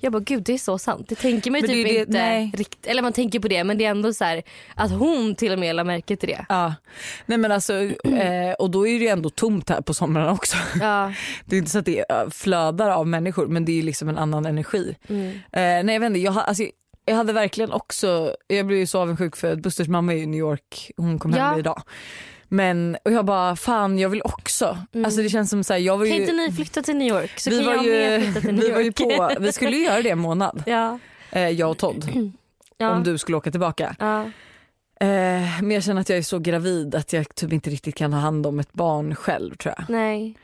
Jag 0.00 0.12
bara 0.12 0.20
gud 0.22 0.42
det 0.42 0.52
är 0.54 0.58
så 0.58 0.78
sant. 0.78 1.08
Det 1.08 1.14
tänker 1.14 1.50
man 1.50 1.60
ju 1.60 1.66
typ 1.66 1.86
det- 1.88 2.00
inte 2.00 2.56
riktigt. 2.58 2.86
Eller 2.86 3.02
man 3.02 3.12
tänker 3.12 3.40
på 3.40 3.48
det 3.48 3.64
men 3.64 3.78
det 3.78 3.84
är 3.84 3.90
ändå 3.90 4.12
så 4.12 4.24
här 4.24 4.42
att 4.74 4.90
hon 4.90 5.34
till 5.34 5.52
och 5.52 5.58
med 5.58 5.74
la 5.76 5.84
märke 5.84 6.16
till 6.16 6.28
det. 6.28 6.46
Ja, 6.48 6.74
nej 7.26 7.38
men 7.38 7.52
alltså, 7.52 7.72
eh, 8.04 8.52
och 8.58 8.70
då 8.70 8.86
är 8.88 8.98
det 8.98 9.04
ju 9.04 9.08
ändå 9.10 9.30
tomt 9.30 9.68
här 9.68 9.80
på 9.80 9.94
sommaren 9.94 10.28
också. 10.28 10.56
Ja. 10.80 11.12
Det 11.44 11.56
är 11.56 11.58
inte 11.58 11.70
så 11.70 11.78
att 11.78 11.84
det 11.84 12.10
eh, 12.10 12.28
flödar 12.30 12.90
av 12.90 13.06
människor 13.06 13.46
men 13.46 13.64
det 13.64 13.78
är 13.78 13.82
liksom 13.82 14.08
en 14.08 14.18
annan 14.18 14.46
energi. 14.46 14.96
Mm. 15.08 15.28
Eh, 15.30 15.84
nej 15.84 15.88
jag 15.94 16.00
vet 16.00 16.06
inte, 16.06 16.18
jag, 16.20 16.36
alltså, 16.38 16.62
jag 17.04 17.16
hade 17.16 17.32
verkligen 17.32 17.72
också, 17.72 18.36
jag 18.46 18.66
blev 18.66 18.78
ju 18.78 18.86
så 18.86 18.98
avundsjuk 19.00 19.36
för 19.36 19.52
att 19.52 19.58
Busters 19.58 19.88
mamma 19.88 20.14
är 20.14 20.18
i 20.18 20.26
New 20.26 20.38
York, 20.40 20.90
hon 20.96 21.18
kom 21.18 21.32
hem 21.32 21.42
Ja. 21.52 21.58
idag. 21.58 21.82
Men 22.48 22.96
och 23.04 23.12
jag 23.12 23.24
bara 23.24 23.56
fan 23.56 23.98
jag 23.98 24.08
vill 24.08 24.22
också. 24.24 24.78
Alltså 25.04 25.22
det 25.22 25.28
känns 25.28 25.50
som 25.50 25.64
så 25.64 25.72
här, 25.72 25.80
jag 25.80 25.98
var 25.98 26.06
Kan 26.06 26.14
ju, 26.14 26.20
inte 26.20 26.32
ni 26.32 26.52
flytta 26.52 26.82
till 26.82 26.96
New 26.96 27.08
York 27.08 27.38
så 27.40 27.50
vi 27.50 27.56
kan 27.58 27.66
var 27.66 27.74
jag 27.74 27.84
ju, 27.84 27.90
med 27.90 28.22
flytta 28.24 28.40
till 28.40 28.54
New 28.54 28.60
vi 28.60 28.66
York. 28.66 28.74
var 28.74 28.80
ju 28.82 28.92
på, 28.92 29.40
vi 29.40 29.52
skulle 29.52 29.76
ju 29.76 29.84
göra 29.84 30.02
det 30.02 30.10
en 30.10 30.18
månad, 30.18 30.62
ja. 30.66 30.98
eh, 31.30 31.48
jag 31.48 31.70
och 31.70 31.78
Todd. 31.78 32.32
Ja. 32.78 32.90
Om 32.90 33.02
du 33.04 33.18
skulle 33.18 33.36
åka 33.36 33.50
tillbaka. 33.50 33.96
Ja. 33.98 34.22
Eh, 35.00 35.62
men 35.62 35.70
jag 35.70 35.82
känner 35.84 36.00
att 36.00 36.08
jag 36.08 36.18
är 36.18 36.22
så 36.22 36.38
gravid 36.38 36.94
att 36.94 37.12
jag 37.12 37.34
typ 37.34 37.52
inte 37.52 37.70
riktigt 37.70 37.94
kan 37.94 38.12
ha 38.12 38.20
hand 38.20 38.46
om 38.46 38.60
ett 38.60 38.72
barn 38.72 39.14
själv 39.14 39.56
tror 39.56 39.74
jag. 39.78 39.84
Nej. 39.88 40.34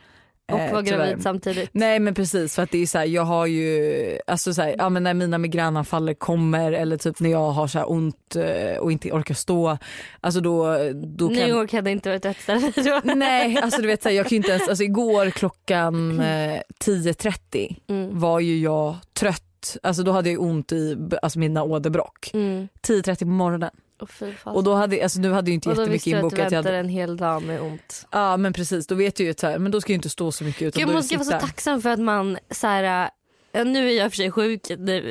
Och 0.52 0.60
Eh, 0.60 0.72
vara 0.72 0.82
gravid 0.82 1.06
tyvärr. 1.08 1.22
samtidigt. 1.22 1.70
Nej 1.72 1.98
men 1.98 2.14
precis 2.14 2.54
för 2.54 2.62
att 2.62 2.70
det 2.70 2.78
är 2.82 2.86
så 2.86 2.98
här, 2.98 3.04
jag 3.04 3.22
har 3.22 3.46
ju, 3.46 4.18
alltså 4.26 4.54
så 4.54 4.62
här, 4.62 4.74
ja 4.78 4.88
men 4.88 5.02
när 5.02 5.14
mina 5.14 5.38
migränanfaller 5.38 6.14
kommer 6.14 6.72
eller 6.72 6.96
typ 6.96 7.20
när 7.20 7.30
jag 7.30 7.50
har 7.50 7.66
så 7.66 7.78
här 7.78 7.90
ont 7.90 8.36
eh, 8.36 8.76
och 8.80 8.92
inte 8.92 9.12
orkar 9.12 9.34
stå, 9.34 9.78
alltså 10.20 10.40
då, 10.40 10.76
då 10.94 11.28
kan 11.28 11.36
New 11.36 11.48
York 11.48 11.72
hade 11.72 11.90
inte 11.90 12.08
varit 12.08 12.24
rätt 12.24 12.40
ställe 12.40 12.72
då. 13.04 13.14
Nej 13.14 13.58
alltså 13.62 13.80
du 13.82 13.86
vet 13.88 14.02
så 14.02 14.08
här, 14.08 14.16
jag 14.16 14.26
kan 14.26 14.36
inte 14.36 14.50
ens, 14.50 14.68
alltså 14.68 14.84
igår 14.84 15.30
klockan 15.30 16.20
eh, 16.20 16.60
10.30 16.84 17.76
Mm. 17.88 18.18
var 18.20 18.40
ju 18.40 18.58
jag 18.58 18.96
trött, 19.14 19.76
alltså 19.82 20.02
då 20.02 20.12
hade 20.12 20.30
jag 20.30 20.40
ont 20.42 20.72
i 20.72 20.96
alltså 21.22 21.38
mina 21.38 21.62
åderbråck. 21.62 22.30
Mm. 22.34 22.68
10.30 22.86 23.18
på 23.18 23.26
morgonen. 23.26 23.70
Fan. 24.06 24.54
Och 24.54 24.64
då 24.64 24.74
hade, 24.74 25.02
alltså 25.02 25.20
nu 25.20 25.32
hade 25.32 25.50
jag 25.50 25.54
inte 25.54 25.68
och 25.68 25.74
då 25.74 25.82
jättemycket 25.82 26.06
visste 26.06 26.10
du 26.10 26.26
att 26.26 26.30
du 26.30 26.36
inbokat. 26.36 26.64
Hade, 26.64 26.76
en 26.78 26.88
hel 26.88 27.16
dag 27.16 27.42
med 27.42 27.60
ont. 27.60 28.06
ja 28.10 28.36
men 28.36 28.52
precis, 28.52 28.86
då 28.86 28.94
vet 28.94 29.20
jag 29.20 29.26
ju 29.26 29.34
här, 29.42 29.58
men 29.58 29.72
då 29.72 29.80
ska 29.80 29.92
jag 29.92 29.98
inte 29.98 30.10
stå 30.10 30.32
så 30.32 30.44
mycket 30.44 30.62
utan 30.62 30.82
Gud, 30.82 30.94
man 30.94 31.04
ska 31.04 31.18
vara 31.18 31.40
så 31.40 31.46
tacksam 31.46 31.82
för 31.82 31.90
att 31.90 32.00
man 32.00 32.38
så 32.50 32.66
här, 32.66 33.10
nu 33.52 33.88
är 33.90 33.98
jag 33.98 34.10
för 34.12 34.16
sig 34.16 34.30
sjuk, 34.30 34.60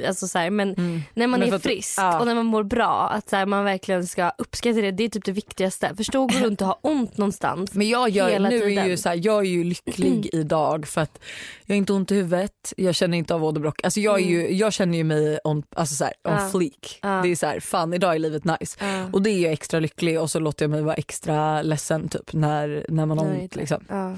alltså 0.08 0.28
så 0.28 0.40
här, 0.40 0.50
men 0.50 0.70
när 1.14 1.28
man 1.28 1.40
Men 1.40 1.50
är 1.50 1.54
att- 1.56 1.64
frisk 1.64 2.00
ja. 2.00 2.20
och 2.20 2.26
när 2.26 2.36
man 2.36 2.46
mår 2.46 2.64
bra, 2.64 3.10
att 3.10 3.30
så 3.30 3.36
här, 3.36 3.46
man 3.46 3.64
verkligen 3.66 4.08
ska 4.08 4.32
uppskatta 4.38 4.82
det. 4.82 4.92
Det 4.92 5.04
är 5.04 5.10
typ 5.10 5.26
det 5.26 5.32
viktigaste. 5.32 5.94
Förstå 5.98 6.26
att 6.26 6.34
gå 6.34 6.40
runt 6.46 6.62
och 6.62 6.68
ha 6.68 6.80
ont 6.82 7.18
någonstans. 7.18 7.74
Men 7.74 7.90
jag, 7.90 8.10
gör, 8.10 8.30
hela 8.30 8.50
nu 8.50 8.56
är 8.58 8.62
tiden. 8.68 8.88
ju 8.88 8.98
så 8.98 9.10
här, 9.10 9.20
jag 9.24 9.38
är 9.46 9.50
ju 9.50 9.64
lycklig 9.64 10.30
idag 10.34 10.88
för 10.88 11.02
att 11.02 11.20
jag 11.66 11.74
har 11.76 11.78
inte 11.78 11.94
ont 11.94 12.12
i 12.12 12.16
huvudet, 12.16 12.74
jag 12.78 12.96
känner 12.96 13.18
inte 13.18 13.34
av 13.36 13.44
åderbråck. 13.46 13.84
Alltså 13.84 14.00
jag, 14.00 14.20
är 14.22 14.26
ju, 14.26 14.52
jag 14.54 14.74
känner 14.74 14.98
ju 14.98 15.04
mig 15.04 15.40
on, 15.44 15.64
alltså 15.76 15.96
så 15.96 16.04
här, 16.04 16.14
on 16.24 16.32
Mm. 16.32 16.44
Ja. 16.44 16.50
fleek. 16.52 17.00
Ja. 17.02 17.10
Det 17.24 17.30
är 17.32 17.36
så 17.36 17.46
här, 17.46 17.60
fan 17.60 17.94
idag 17.94 18.16
är 18.16 18.20
livet 18.20 18.44
nice. 18.46 18.78
Och 19.12 19.22
det 19.22 19.30
är 19.30 19.40
jag 19.40 19.52
extra 19.52 19.80
lycklig 19.80 20.20
och 20.20 20.32
så 20.32 20.40
låter 20.40 20.64
jag 20.64 20.70
mig 20.70 20.82
vara 20.82 20.96
extra 20.96 21.62
ledsen 21.62 22.10
typ 22.10 22.34
när, 22.34 22.86
när 22.90 23.06
man 23.06 23.18
har 23.18 23.26
ont. 23.26 23.56
Liksom. 23.56 23.84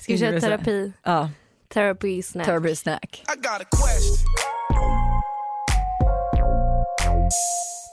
Ska 0.00 0.12
vi 0.12 0.18
köra 0.18 0.36
är 0.36 0.40
terapi? 0.40 0.92
Ja, 1.02 1.30
Therapy 1.74 2.22
snack. 2.22 2.46
Turbo 2.46 2.74
snack. 2.76 3.24
I 3.28 3.36
got 3.36 3.60
a 3.60 3.64
question. 3.64 4.26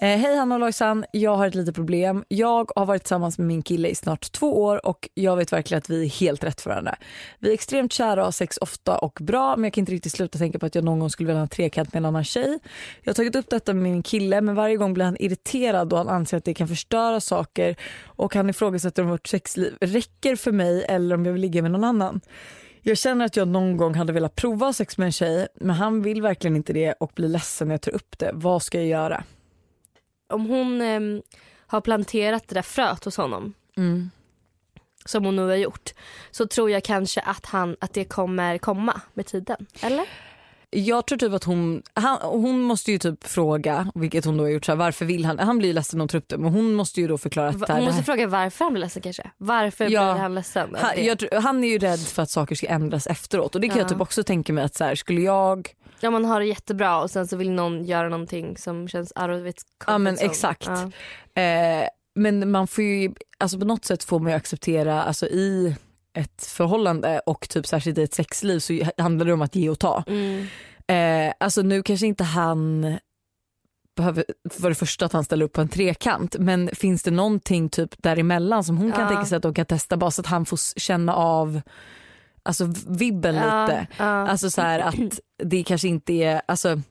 Eh, 0.01 0.17
Hej 0.17 0.37
Hanna 0.37 0.55
och 0.55 0.61
Lojsan, 0.61 1.05
jag 1.11 1.35
har 1.35 1.47
ett 1.47 1.55
litet 1.55 1.75
problem. 1.75 2.23
Jag 2.27 2.71
har 2.75 2.85
varit 2.85 3.03
tillsammans 3.03 3.37
med 3.37 3.47
min 3.47 3.61
kille 3.61 3.89
i 3.89 3.95
snart 3.95 4.31
två 4.31 4.63
år 4.63 4.85
och 4.85 5.09
jag 5.13 5.37
vet 5.37 5.53
verkligen 5.53 5.77
att 5.77 5.89
vi 5.89 6.05
är 6.05 6.09
helt 6.09 6.43
rätt 6.43 6.61
för 6.61 6.69
varandra. 6.69 6.95
Vi 7.39 7.49
är 7.49 7.53
extremt 7.53 7.93
kära 7.93 8.21
och 8.21 8.27
har 8.27 8.31
sex 8.31 8.57
ofta 8.57 8.97
och 8.97 9.17
bra 9.21 9.55
men 9.55 9.63
jag 9.63 9.73
kan 9.73 9.81
inte 9.81 9.91
riktigt 9.91 10.11
sluta 10.11 10.39
tänka 10.39 10.59
på 10.59 10.65
att 10.65 10.75
jag 10.75 10.83
någon 10.83 10.99
gång 10.99 11.09
skulle 11.09 11.27
vilja 11.27 11.39
ha 11.39 11.43
en 11.43 11.49
trekant 11.49 11.93
med 11.93 11.99
en 11.99 12.05
annan 12.05 12.23
tjej. 12.23 12.59
Jag 13.01 13.09
har 13.09 13.13
tagit 13.13 13.35
upp 13.35 13.49
detta 13.49 13.73
med 13.73 13.83
min 13.83 14.03
kille 14.03 14.41
men 14.41 14.55
varje 14.55 14.77
gång 14.77 14.93
blir 14.93 15.05
han 15.05 15.17
irriterad 15.19 15.87
då 15.87 15.95
han 15.95 16.09
anser 16.09 16.37
att 16.37 16.45
det 16.45 16.53
kan 16.53 16.67
förstöra 16.67 17.21
saker 17.21 17.75
och 18.05 18.35
han 18.35 18.49
ifrågasätter 18.49 19.03
om 19.03 19.09
vårt 19.09 19.27
sexliv 19.27 19.77
räcker 19.81 20.35
för 20.35 20.51
mig 20.51 20.85
eller 20.87 21.15
om 21.15 21.25
jag 21.25 21.33
vill 21.33 21.41
ligga 21.41 21.61
med 21.61 21.71
någon 21.71 21.83
annan. 21.83 22.21
Jag 22.81 22.97
känner 22.97 23.25
att 23.25 23.35
jag 23.35 23.47
någon 23.47 23.77
gång 23.77 23.95
hade 23.95 24.13
velat 24.13 24.35
prova 24.35 24.73
sex 24.73 24.97
med 24.97 25.05
en 25.05 25.11
tjej 25.11 25.47
men 25.55 25.75
han 25.75 26.01
vill 26.01 26.21
verkligen 26.21 26.55
inte 26.55 26.73
det 26.73 26.93
och 26.93 27.11
blir 27.15 27.27
ledsen 27.27 27.67
när 27.67 27.73
jag 27.73 27.81
tar 27.81 27.95
upp 27.95 28.19
det. 28.19 28.31
Vad 28.33 28.63
ska 28.63 28.77
jag 28.77 28.87
göra? 28.87 29.23
Om 30.29 30.45
hon 30.45 30.81
ehm, 30.81 31.21
har 31.67 31.81
planterat 31.81 32.47
det 32.47 32.55
där 32.55 32.61
fröet 32.61 33.05
hos 33.05 33.17
honom 33.17 33.53
som 35.05 35.25
hon 35.25 35.35
nu 35.35 35.41
har 35.47 35.55
gjort 35.55 35.93
så 36.31 36.47
tror 36.47 36.71
jag 36.71 36.83
kanske 36.83 37.21
att, 37.21 37.45
han, 37.45 37.75
att 37.79 37.93
det 37.93 38.03
kommer 38.03 38.57
komma 38.57 39.01
med 39.13 39.25
tiden. 39.25 39.65
Eller? 39.81 40.05
Jag 40.73 41.07
tror 41.07 41.17
typ 41.17 41.33
att 41.33 41.43
hon, 41.43 41.81
han, 41.93 42.17
hon 42.21 42.61
måste 42.61 42.91
ju 42.91 42.97
typ 42.97 43.27
fråga, 43.27 43.91
vilket 43.95 44.25
hon 44.25 44.37
då 44.37 44.43
har 44.43 44.49
gjort, 44.49 44.65
så 44.65 44.71
här, 44.71 44.77
varför 44.77 45.05
vill 45.05 45.25
han, 45.25 45.39
han 45.39 45.57
blir 45.57 45.73
ledsen 45.73 46.01
om 46.01 46.07
hon 46.11 46.21
det 46.27 46.37
men 46.37 46.53
hon 46.53 46.73
måste 46.73 47.01
ju 47.01 47.07
då 47.07 47.17
förklara 47.17 47.49
att 47.49 47.55
Va- 47.55 47.65
det 47.67 47.73
här, 47.73 47.79
Hon 47.79 47.85
måste 47.85 47.97
här, 47.97 48.03
fråga 48.03 48.27
varför 48.27 48.65
han 48.65 48.73
blir 48.73 48.81
ledsen 48.81 49.01
kanske. 49.01 49.31
Varför 49.37 49.83
Ja. 49.89 50.13
blir 50.13 50.21
han 50.21 50.35
ledsen? 50.35 50.75
han, 50.79 51.05
jag, 51.05 51.23
han 51.41 51.63
är 51.63 51.67
ju 51.67 51.77
rädd 51.77 51.99
för 51.99 52.21
att 52.23 52.29
saker 52.29 52.55
ska 52.55 52.67
ändras 52.67 53.07
efteråt 53.07 53.55
och 53.55 53.61
det 53.61 53.67
kan 53.67 53.77
jag 53.77 53.85
Ja. 53.85 53.89
typ 53.89 54.01
också 54.01 54.23
tänka 54.23 54.53
mig 54.53 54.63
att 54.63 54.75
så 54.75 54.83
här, 54.83 54.95
skulle 54.95 55.21
jag, 55.21 55.69
Ja 55.99 56.09
man 56.11 56.25
har 56.25 56.39
det 56.39 56.45
jättebra 56.45 57.01
och 57.01 57.11
sen 57.11 57.27
så 57.27 57.37
vill 57.37 57.51
någon 57.51 57.85
göra 57.85 58.09
någonting 58.09 58.57
som 58.57 58.87
känns 58.87 59.13
out 59.15 59.41
of 59.41 59.47
its 59.47 59.63
Ja, 59.87 59.97
men 59.97 60.15
zone. 60.15 60.25
exakt. 60.29 60.69
Ja. 61.33 61.41
eh, 61.41 61.87
men 62.15 62.51
man 62.51 62.67
får 62.67 62.83
ju, 62.83 63.11
alltså 63.37 63.59
på 63.59 63.65
något 63.65 63.85
sätt 63.85 64.03
får 64.03 64.19
man 64.19 64.31
ju 64.31 64.37
acceptera, 64.37 65.03
alltså 65.03 65.25
i 65.27 65.75
ett 66.13 66.43
förhållande 66.45 67.19
och 67.25 67.49
typ 67.49 67.67
särskilt 67.67 67.97
i 67.97 68.03
ett 68.03 68.13
sexliv 68.13 68.59
så 68.59 68.79
handlar 68.97 69.25
det 69.25 69.33
om 69.33 69.41
att 69.41 69.55
ge 69.55 69.69
och 69.69 69.79
ta. 69.79 70.03
Mm. 70.07 70.47
Eh, 70.87 71.33
alltså 71.39 71.61
nu 71.61 71.83
kanske 71.83 72.07
inte 72.07 72.23
han 72.23 72.81
behöver 73.97 74.25
för 74.49 74.69
det 74.69 74.75
första 74.75 75.05
att 75.05 75.13
han 75.13 75.23
ställer 75.23 75.45
upp 75.45 75.53
på 75.53 75.61
en 75.61 75.69
trekant 75.69 76.35
men 76.39 76.69
finns 76.73 77.03
det 77.03 77.11
någonting 77.11 77.69
typ 77.69 78.03
däremellan 78.03 78.63
som 78.63 78.77
hon 78.77 78.91
kan 78.91 79.01
Ja. 79.01 79.07
tänka 79.09 79.25
sig 79.25 79.35
att 79.35 79.43
de 79.43 79.53
kan 79.53 79.65
testa 79.65 79.97
bara 79.97 80.11
så 80.11 80.21
att 80.21 80.27
han 80.27 80.45
får 80.45 80.79
känna 80.79 81.15
av 81.15 81.61
alltså 82.43 82.73
vibben 82.87 83.35
Ja, 83.35 83.65
lite. 83.65 83.87
ja. 83.97 84.05
Alltså 84.05 84.49
så 84.49 84.61
här 84.61 84.79
att 84.79 85.19
det 85.43 85.63
kanske 85.63 85.87
inte 85.87 86.13
är, 86.13 86.41
alltså 86.45 86.81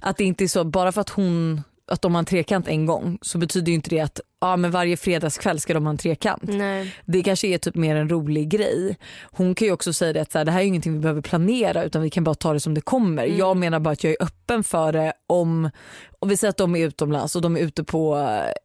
att 0.00 0.16
det 0.16 0.24
inte 0.24 0.44
är 0.44 0.48
så 0.48 0.64
bara 0.64 0.92
för 0.92 1.00
att 1.00 1.08
hon 1.10 1.62
att 1.90 2.02
de 2.02 2.14
har 2.14 2.18
en 2.18 2.24
trekant 2.24 2.68
en 2.68 2.86
gång 2.86 3.18
så 3.22 3.38
betyder 3.38 3.68
ju 3.68 3.74
inte 3.74 3.90
det 3.90 4.00
att 4.00 4.20
ja, 4.40 4.56
men 4.56 4.70
varje 4.70 4.96
fredagskväll 4.96 5.60
ska 5.60 5.74
de 5.74 5.84
ha 5.84 5.90
en 5.90 5.98
trekant. 5.98 6.42
Nej. 6.42 6.94
Det 7.04 7.22
kanske 7.22 7.46
är 7.46 7.58
typ 7.58 7.74
mer 7.74 7.96
en 7.96 8.08
rolig 8.08 8.48
grej. 8.48 8.96
Hon 9.22 9.54
kan 9.54 9.66
ju 9.66 9.72
också 9.72 9.92
säga 9.92 10.12
det 10.12 10.20
att 10.20 10.32
så 10.32 10.38
här, 10.38 10.44
det 10.44 10.52
här 10.52 10.60
är 10.60 10.64
ingenting 10.64 10.92
vi 10.92 10.98
behöver 10.98 11.22
planera 11.22 11.84
utan 11.84 12.02
vi 12.02 12.10
kan 12.10 12.24
bara 12.24 12.34
ta 12.34 12.52
det 12.52 12.60
som 12.60 12.74
det 12.74 12.80
kommer. 12.80 13.24
Mm. 13.24 13.38
Jag 13.38 13.56
menar 13.56 13.80
bara 13.80 13.90
att 13.90 14.04
jag 14.04 14.10
är 14.10 14.22
öppen 14.22 14.64
för 14.64 14.92
det 14.92 15.12
om, 15.26 15.70
och 16.18 16.30
vi 16.30 16.36
säger 16.36 16.50
att 16.50 16.56
de 16.56 16.76
är 16.76 16.86
utomlands 16.86 17.36
och 17.36 17.42
de 17.42 17.56
är 17.56 17.60
ute 17.60 17.84
på, 17.84 18.16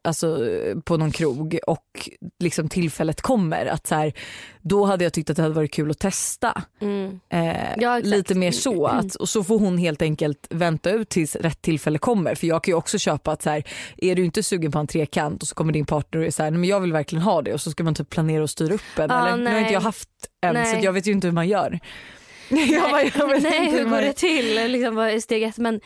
alltså, 0.03 0.47
på 0.85 0.97
någon 0.97 1.11
krog 1.11 1.59
och 1.67 2.09
liksom 2.39 2.69
tillfället 2.69 3.21
kommer. 3.21 3.65
Att 3.65 3.87
så 3.87 3.95
här, 3.95 4.13
då 4.61 4.85
hade 4.85 5.03
jag 5.03 5.13
tyckt 5.13 5.29
att 5.29 5.35
det 5.35 5.41
hade 5.41 5.55
varit 5.55 5.73
kul 5.73 5.91
att 5.91 5.99
testa. 5.99 6.63
Mm. 6.81 7.19
Eh, 7.29 7.53
Ja, 7.77 7.99
lite 8.03 8.35
mer 8.35 8.51
så. 8.51 8.87
Att, 8.93 9.15
och 9.15 9.29
så 9.29 9.43
får 9.43 9.59
hon 9.59 9.77
helt 9.77 10.01
enkelt 10.01 10.47
vänta 10.49 10.91
ut 10.91 11.09
tills 11.09 11.35
rätt 11.35 11.61
tillfälle 11.61 11.97
kommer. 11.97 12.35
För 12.35 12.47
jag 12.47 12.63
kan 12.63 12.71
ju 12.71 12.75
också 12.75 12.97
köpa 12.97 13.31
att 13.31 13.41
så 13.41 13.49
här, 13.49 13.63
är 13.97 14.15
du 14.15 14.25
inte 14.25 14.43
sugen 14.43 14.71
på 14.71 14.79
en 14.79 14.87
trekant 14.87 15.41
och 15.41 15.47
så 15.47 15.55
kommer 15.63 15.73
din 15.73 15.85
partner 15.85 16.19
och 16.19 16.27
är 16.27 16.31
så 16.31 16.43
här, 16.43 16.51
nej 16.51 16.59
men 16.59 16.69
jag 16.69 16.79
vill 16.79 16.93
verkligen 16.93 17.21
ha 17.21 17.41
det 17.41 17.53
och 17.53 17.61
så 17.61 17.71
ska 17.71 17.83
man 17.83 17.95
typ 17.95 18.09
planera 18.09 18.43
och 18.43 18.49
styra 18.49 18.73
upp 18.73 18.81
en. 18.99 19.09
Ja, 19.09 19.27
eller? 19.27 19.37
Nu 19.37 19.45
har 19.45 19.51
nej. 19.53 19.61
inte 19.61 19.73
jag 19.73 19.81
haft 19.81 20.09
en 20.41 20.53
Nej. 20.53 20.65
så 20.65 20.85
jag 20.85 20.93
vet 20.93 21.07
ju 21.07 21.11
inte 21.11 21.27
hur 21.27 21.33
man 21.33 21.47
gör. 21.47 21.79
jag 22.49 22.91
bara, 22.91 23.03
jag 23.03 23.27
vet 23.27 23.43
nej, 23.43 23.65
inte 23.65 23.77
hur 23.77 23.83
går 23.83 23.89
man... 23.89 24.01
det 24.01 24.13
till? 24.13 24.71
Liksom, 24.71 24.95
vad 24.95 25.09
är 25.09 25.19
steg 25.19 25.43
ett? 25.43 25.57
Men, 25.57 25.81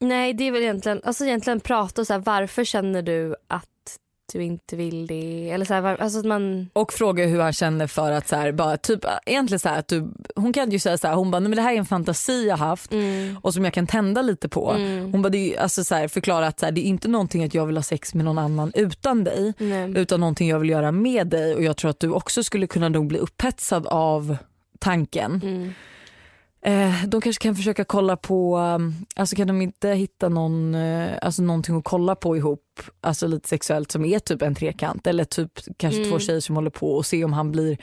nej, 0.00 0.34
det 0.34 0.44
är 0.44 0.52
väl 0.52 0.62
egentligen, 0.62 1.00
alltså 1.04 1.24
egentligen 1.24 1.60
prata 1.60 2.00
och 2.00 2.06
så 2.06 2.12
här, 2.12 2.20
varför 2.20 2.64
känner 2.64 3.02
du 3.02 3.36
att 3.48 3.68
du 4.32 4.42
inte 4.42 4.76
vill 4.76 5.06
det? 5.06 5.50
Eller 5.50 5.64
så 5.64 5.74
här, 5.74 6.02
alltså 6.02 6.18
att 6.18 6.24
man... 6.24 6.68
Och 6.72 6.92
fråga 6.92 7.26
hur 7.26 7.40
han 7.40 7.52
känner 7.52 7.86
för 7.86 8.12
att 8.12 8.28
så 8.28 8.36
här, 8.36 8.52
bara, 8.52 8.76
typ, 8.76 9.04
egentligen 9.26 9.58
så 9.58 9.68
här, 9.68 9.78
att 9.78 9.88
du, 9.88 10.12
hon 10.36 10.52
kan 10.52 10.70
ju 10.70 10.78
säga 10.78 10.98
så 10.98 11.08
här, 11.08 11.14
hon 11.14 11.30
bara, 11.30 11.40
men 11.40 11.56
det 11.56 11.62
här 11.62 11.72
är 11.72 11.78
en 11.78 11.84
fantasi 11.84 12.48
jag 12.48 12.56
haft 12.56 12.92
Mm. 12.92 13.36
och 13.42 13.54
som 13.54 13.64
jag 13.64 13.74
kan 13.74 13.86
tända 13.86 14.22
lite 14.22 14.48
på. 14.48 14.72
Mm. 14.72 15.12
Hon 15.12 15.22
bara, 15.22 15.28
det 15.28 15.54
är, 15.54 15.60
alltså, 15.60 15.84
så 15.84 15.94
här, 15.94 16.08
förklara 16.08 16.46
att 16.46 16.60
så 16.60 16.66
här, 16.66 16.72
det 16.72 16.80
är 16.80 16.88
inte 16.88 17.08
någonting 17.08 17.44
att 17.44 17.54
jag 17.54 17.66
vill 17.66 17.76
ha 17.76 17.82
sex 17.82 18.14
med 18.14 18.24
någon 18.24 18.38
annan 18.38 18.72
utan 18.74 19.24
dig. 19.24 19.52
Nej. 19.58 19.92
utan 19.96 20.20
någonting 20.20 20.48
jag 20.48 20.58
vill 20.58 20.70
göra 20.70 20.92
med 20.92 21.26
dig 21.26 21.54
och 21.54 21.62
jag 21.62 21.76
tror 21.76 21.90
att 21.90 22.00
du 22.00 22.10
också 22.10 22.42
skulle 22.42 22.66
kunna 22.66 22.88
nog 22.88 23.06
bli 23.06 23.18
upphetsad 23.18 23.86
av 23.86 24.36
tanken. 24.78 25.40
Mm. 25.44 25.72
Eh, 26.64 27.04
de 27.06 27.20
kanske 27.20 27.42
kan 27.42 27.56
försöka 27.56 27.84
kolla 27.84 28.16
på, 28.16 28.56
um, 28.58 28.94
alltså 29.16 29.36
kan 29.36 29.46
de 29.46 29.62
inte 29.62 29.88
hitta 29.88 30.28
någon, 30.28 30.74
eh, 30.74 31.10
alltså 31.22 31.42
någonting 31.42 31.76
att 31.78 31.84
kolla 31.84 32.14
på 32.14 32.36
ihop, 32.36 32.80
alltså 33.00 33.26
lite 33.26 33.48
sexuellt 33.48 33.90
som 33.92 34.04
är 34.04 34.18
typ 34.18 34.42
en 34.42 34.54
trekant 34.54 35.06
eller 35.06 35.24
typ 35.24 35.50
kanske 35.76 36.00
Mm. 36.00 36.10
två 36.10 36.18
tjejer 36.18 36.40
som 36.40 36.56
håller 36.56 36.70
på 36.70 36.94
och 36.94 37.06
se 37.06 37.24
om 37.24 37.32
han 37.32 37.52
blir, 37.52 37.78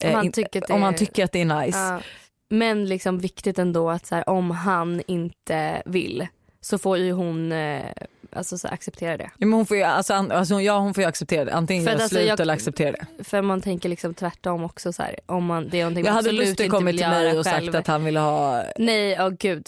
eh, 0.00 0.08
Om 0.08 0.14
han 0.14 0.24
in- 0.26 0.32
tycker 0.32 0.62
att 0.62 0.68
det 0.68 0.74
han 0.74 0.94
är- 0.94 0.98
tycker 0.98 1.24
att 1.24 1.32
det 1.32 1.40
är 1.40 1.60
nice. 1.66 1.78
Ja. 1.78 2.00
Men 2.50 2.84
liksom 2.84 3.18
viktigt 3.18 3.58
ändå 3.58 3.90
att 3.90 4.06
så 4.06 4.14
här, 4.14 4.28
om 4.28 4.50
han 4.50 5.02
inte 5.06 5.82
vill 5.86 6.26
så 6.60 6.78
får 6.78 6.98
ju 6.98 7.12
hon 7.12 7.52
eh, 7.52 7.82
alltså, 8.36 8.58
så 8.58 8.68
acceptera 8.68 9.16
det. 9.16 9.24
Ja, 9.38 9.46
men 9.46 9.52
hon 9.52 9.66
får 9.66 9.76
ju, 9.76 9.82
alltså, 9.82 10.14
an- 10.14 10.32
alltså, 10.32 10.60
ja, 10.60 10.78
hon 10.78 10.94
får 10.94 11.02
acceptera 11.02 11.44
det, 11.44 11.54
antingen 11.54 11.84
För 11.84 11.90
göra 11.90 11.96
att 11.96 12.02
alltså, 12.02 12.16
slut 12.16 12.28
jag- 12.28 12.40
eller 12.40 12.54
acceptera 12.54 12.92
det. 12.92 13.24
För 13.24 13.42
man 13.42 13.60
tänker 13.60 13.88
liksom 13.88 14.14
tvärtom 14.14 14.64
också 14.64 14.92
så 14.92 15.02
här, 15.02 15.16
om 15.26 15.44
man, 15.44 15.68
det 15.68 15.78
är 15.80 15.82
någonting 15.82 16.04
Jag 16.04 16.10
man 16.12 16.16
hade 16.16 16.28
absolut 16.28 16.48
inte 16.48 16.68
kommit 16.68 16.94
vill 16.94 17.00
till 17.00 17.08
mig 17.08 17.38
och 17.38 17.46
själv. 17.46 17.64
sagt 17.66 17.74
att 17.74 17.86
han 17.86 18.04
ville 18.04 18.20
ha, 18.20 18.64
Nej, 18.78 19.16
åh 19.20 19.30
gud. 19.38 19.66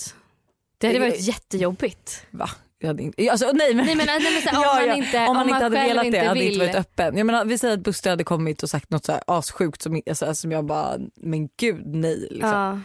Det 0.79 0.87
hade 0.87 0.99
Det- 0.99 1.05
varit 1.09 1.21
jättejobbigt. 1.21 2.27
va? 2.31 2.51
Jag 2.81 2.89
hade 2.89 3.03
inte, 3.03 3.31
alltså, 3.31 3.51
nej 3.55 3.75
men, 3.75 3.87
Nej 3.87 3.95
men, 3.97 4.07
nej, 4.07 4.21
men 4.33 4.43
så 4.43 4.49
här, 4.49 4.57
om 4.57 4.63
Ja, 4.63 4.75
man 4.75 4.87
ja. 4.89 4.95
inte, 4.95 5.19
om 5.27 5.37
man 5.37 5.49
inte 5.49 5.55
hade 5.65 5.77
velat 5.77 6.13
det 6.13 6.19
hade 6.19 6.41
vill. 6.41 6.53
inte 6.53 6.67
varit 6.67 6.77
öppen. 6.77 7.17
Jag 7.17 7.27
menar, 7.27 7.45
vi 7.45 7.59
säger 7.59 7.75
att 7.75 7.81
Buster 7.81 8.11
hade 8.11 8.25
kommit 8.25 8.63
och 8.63 8.71
sagt 8.71 8.91
något 8.91 9.05
så 9.05 9.13
här 9.13 9.23
assjukt 9.27 9.83
som, 9.83 10.03
alltså, 10.09 10.35
som 10.35 10.53
jag 10.53 10.65
bara, 10.65 10.97
men 11.17 11.49
gud 11.57 11.83
nej. 11.87 12.29
Liksom. 12.31 12.51
Ja, 12.51 12.81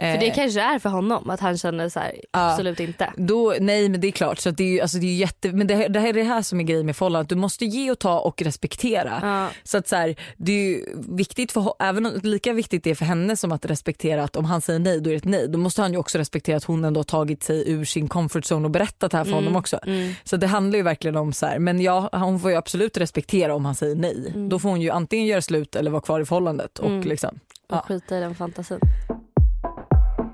för 0.00 0.18
det 0.18 0.26
Eh, 0.28 0.34
kanske 0.34 0.60
är 0.60 0.78
för 0.78 0.88
honom 0.88 1.30
att 1.30 1.40
han 1.40 1.58
känner 1.58 1.88
så 1.88 2.00
här, 2.00 2.12
absolut 2.30 2.80
inte. 2.80 3.12
Då, 3.16 3.54
nej 3.60 3.88
men 3.88 4.00
det 4.00 4.06
är 4.08 4.12
klart, 4.12 4.38
så 4.38 4.50
det 4.50 4.78
är 4.78 4.82
alltså, 4.82 4.98
det 4.98 5.06
är 5.06 5.14
jätte, 5.16 5.52
men 5.52 5.66
det, 5.66 5.74
här- 5.74 5.88
det 5.88 6.00
här 6.00 6.08
är 6.08 6.12
det 6.12 6.22
här 6.22 6.42
som 6.42 6.60
är 6.60 6.64
grejen 6.64 6.86
med 6.86 6.96
förhållandet. 6.96 7.28
Du 7.28 7.34
måste 7.34 7.64
ge 7.64 7.90
och 7.90 7.98
ta 7.98 8.18
och 8.20 8.42
respektera. 8.42 9.18
Ja. 9.22 9.48
Så 9.64 9.78
att 9.78 9.88
så 9.88 9.96
här, 9.96 10.16
det 10.36 10.52
är 10.52 10.56
ju 10.68 10.84
viktigt 11.08 11.52
för, 11.52 11.72
även 11.78 12.06
om, 12.06 12.12
lika 12.22 12.52
viktigt 12.52 12.84
det 12.84 12.90
är 12.90 12.94
för 12.94 13.04
henne 13.04 13.36
som 13.36 13.52
att 13.52 13.64
respektera 13.66 14.24
att 14.24 14.36
om 14.36 14.44
han 14.44 14.60
säger 14.60 14.78
nej 14.78 15.00
då 15.00 15.10
är 15.10 15.12
det 15.12 15.18
ett 15.18 15.24
nej. 15.24 15.48
Då 15.48 15.58
måste 15.58 15.82
han 15.82 15.92
ju 15.92 15.98
också 15.98 16.18
respektera 16.18 16.56
att 16.56 16.64
hon 16.64 16.84
ändå 16.84 16.98
har 16.98 17.04
tagit 17.04 17.42
sig 17.42 17.70
ur 17.70 17.84
sin 17.84 18.08
comfort 18.08 18.44
zone 18.52 18.64
och 18.64 18.70
berättat 18.70 19.10
det 19.10 19.16
här 19.16 19.24
för 19.24 19.32
honom 19.32 19.56
också. 19.56 19.78
Mm. 19.86 20.12
Så 20.24 20.36
det 20.36 20.46
handlar 20.46 20.76
ju 20.76 20.82
verkligen 20.82 21.16
om 21.16 21.32
så 21.32 21.46
här, 21.46 21.58
men 21.58 21.80
ja 21.80 22.08
hon 22.12 22.40
får 22.40 22.50
ju 22.50 22.56
absolut 22.56 22.96
respektera 22.96 23.54
om 23.54 23.64
han 23.64 23.74
säger 23.74 23.94
nej. 23.96 24.32
Mm. 24.34 24.48
Då 24.48 24.58
får 24.58 24.68
hon 24.68 24.80
ju 24.80 24.90
antingen 24.90 25.26
göra 25.26 25.42
slut 25.42 25.76
eller 25.76 25.90
vara 25.90 26.02
kvar 26.02 26.20
i 26.20 26.24
förhållandet. 26.24 26.78
Och 26.78 26.90
Mm. 26.90 27.08
liksom, 27.08 27.38
Och 27.68 27.76
Ja. 27.76 27.84
skita 27.88 28.16
i 28.18 28.20
den 28.20 28.34
fantasin. 28.34 28.78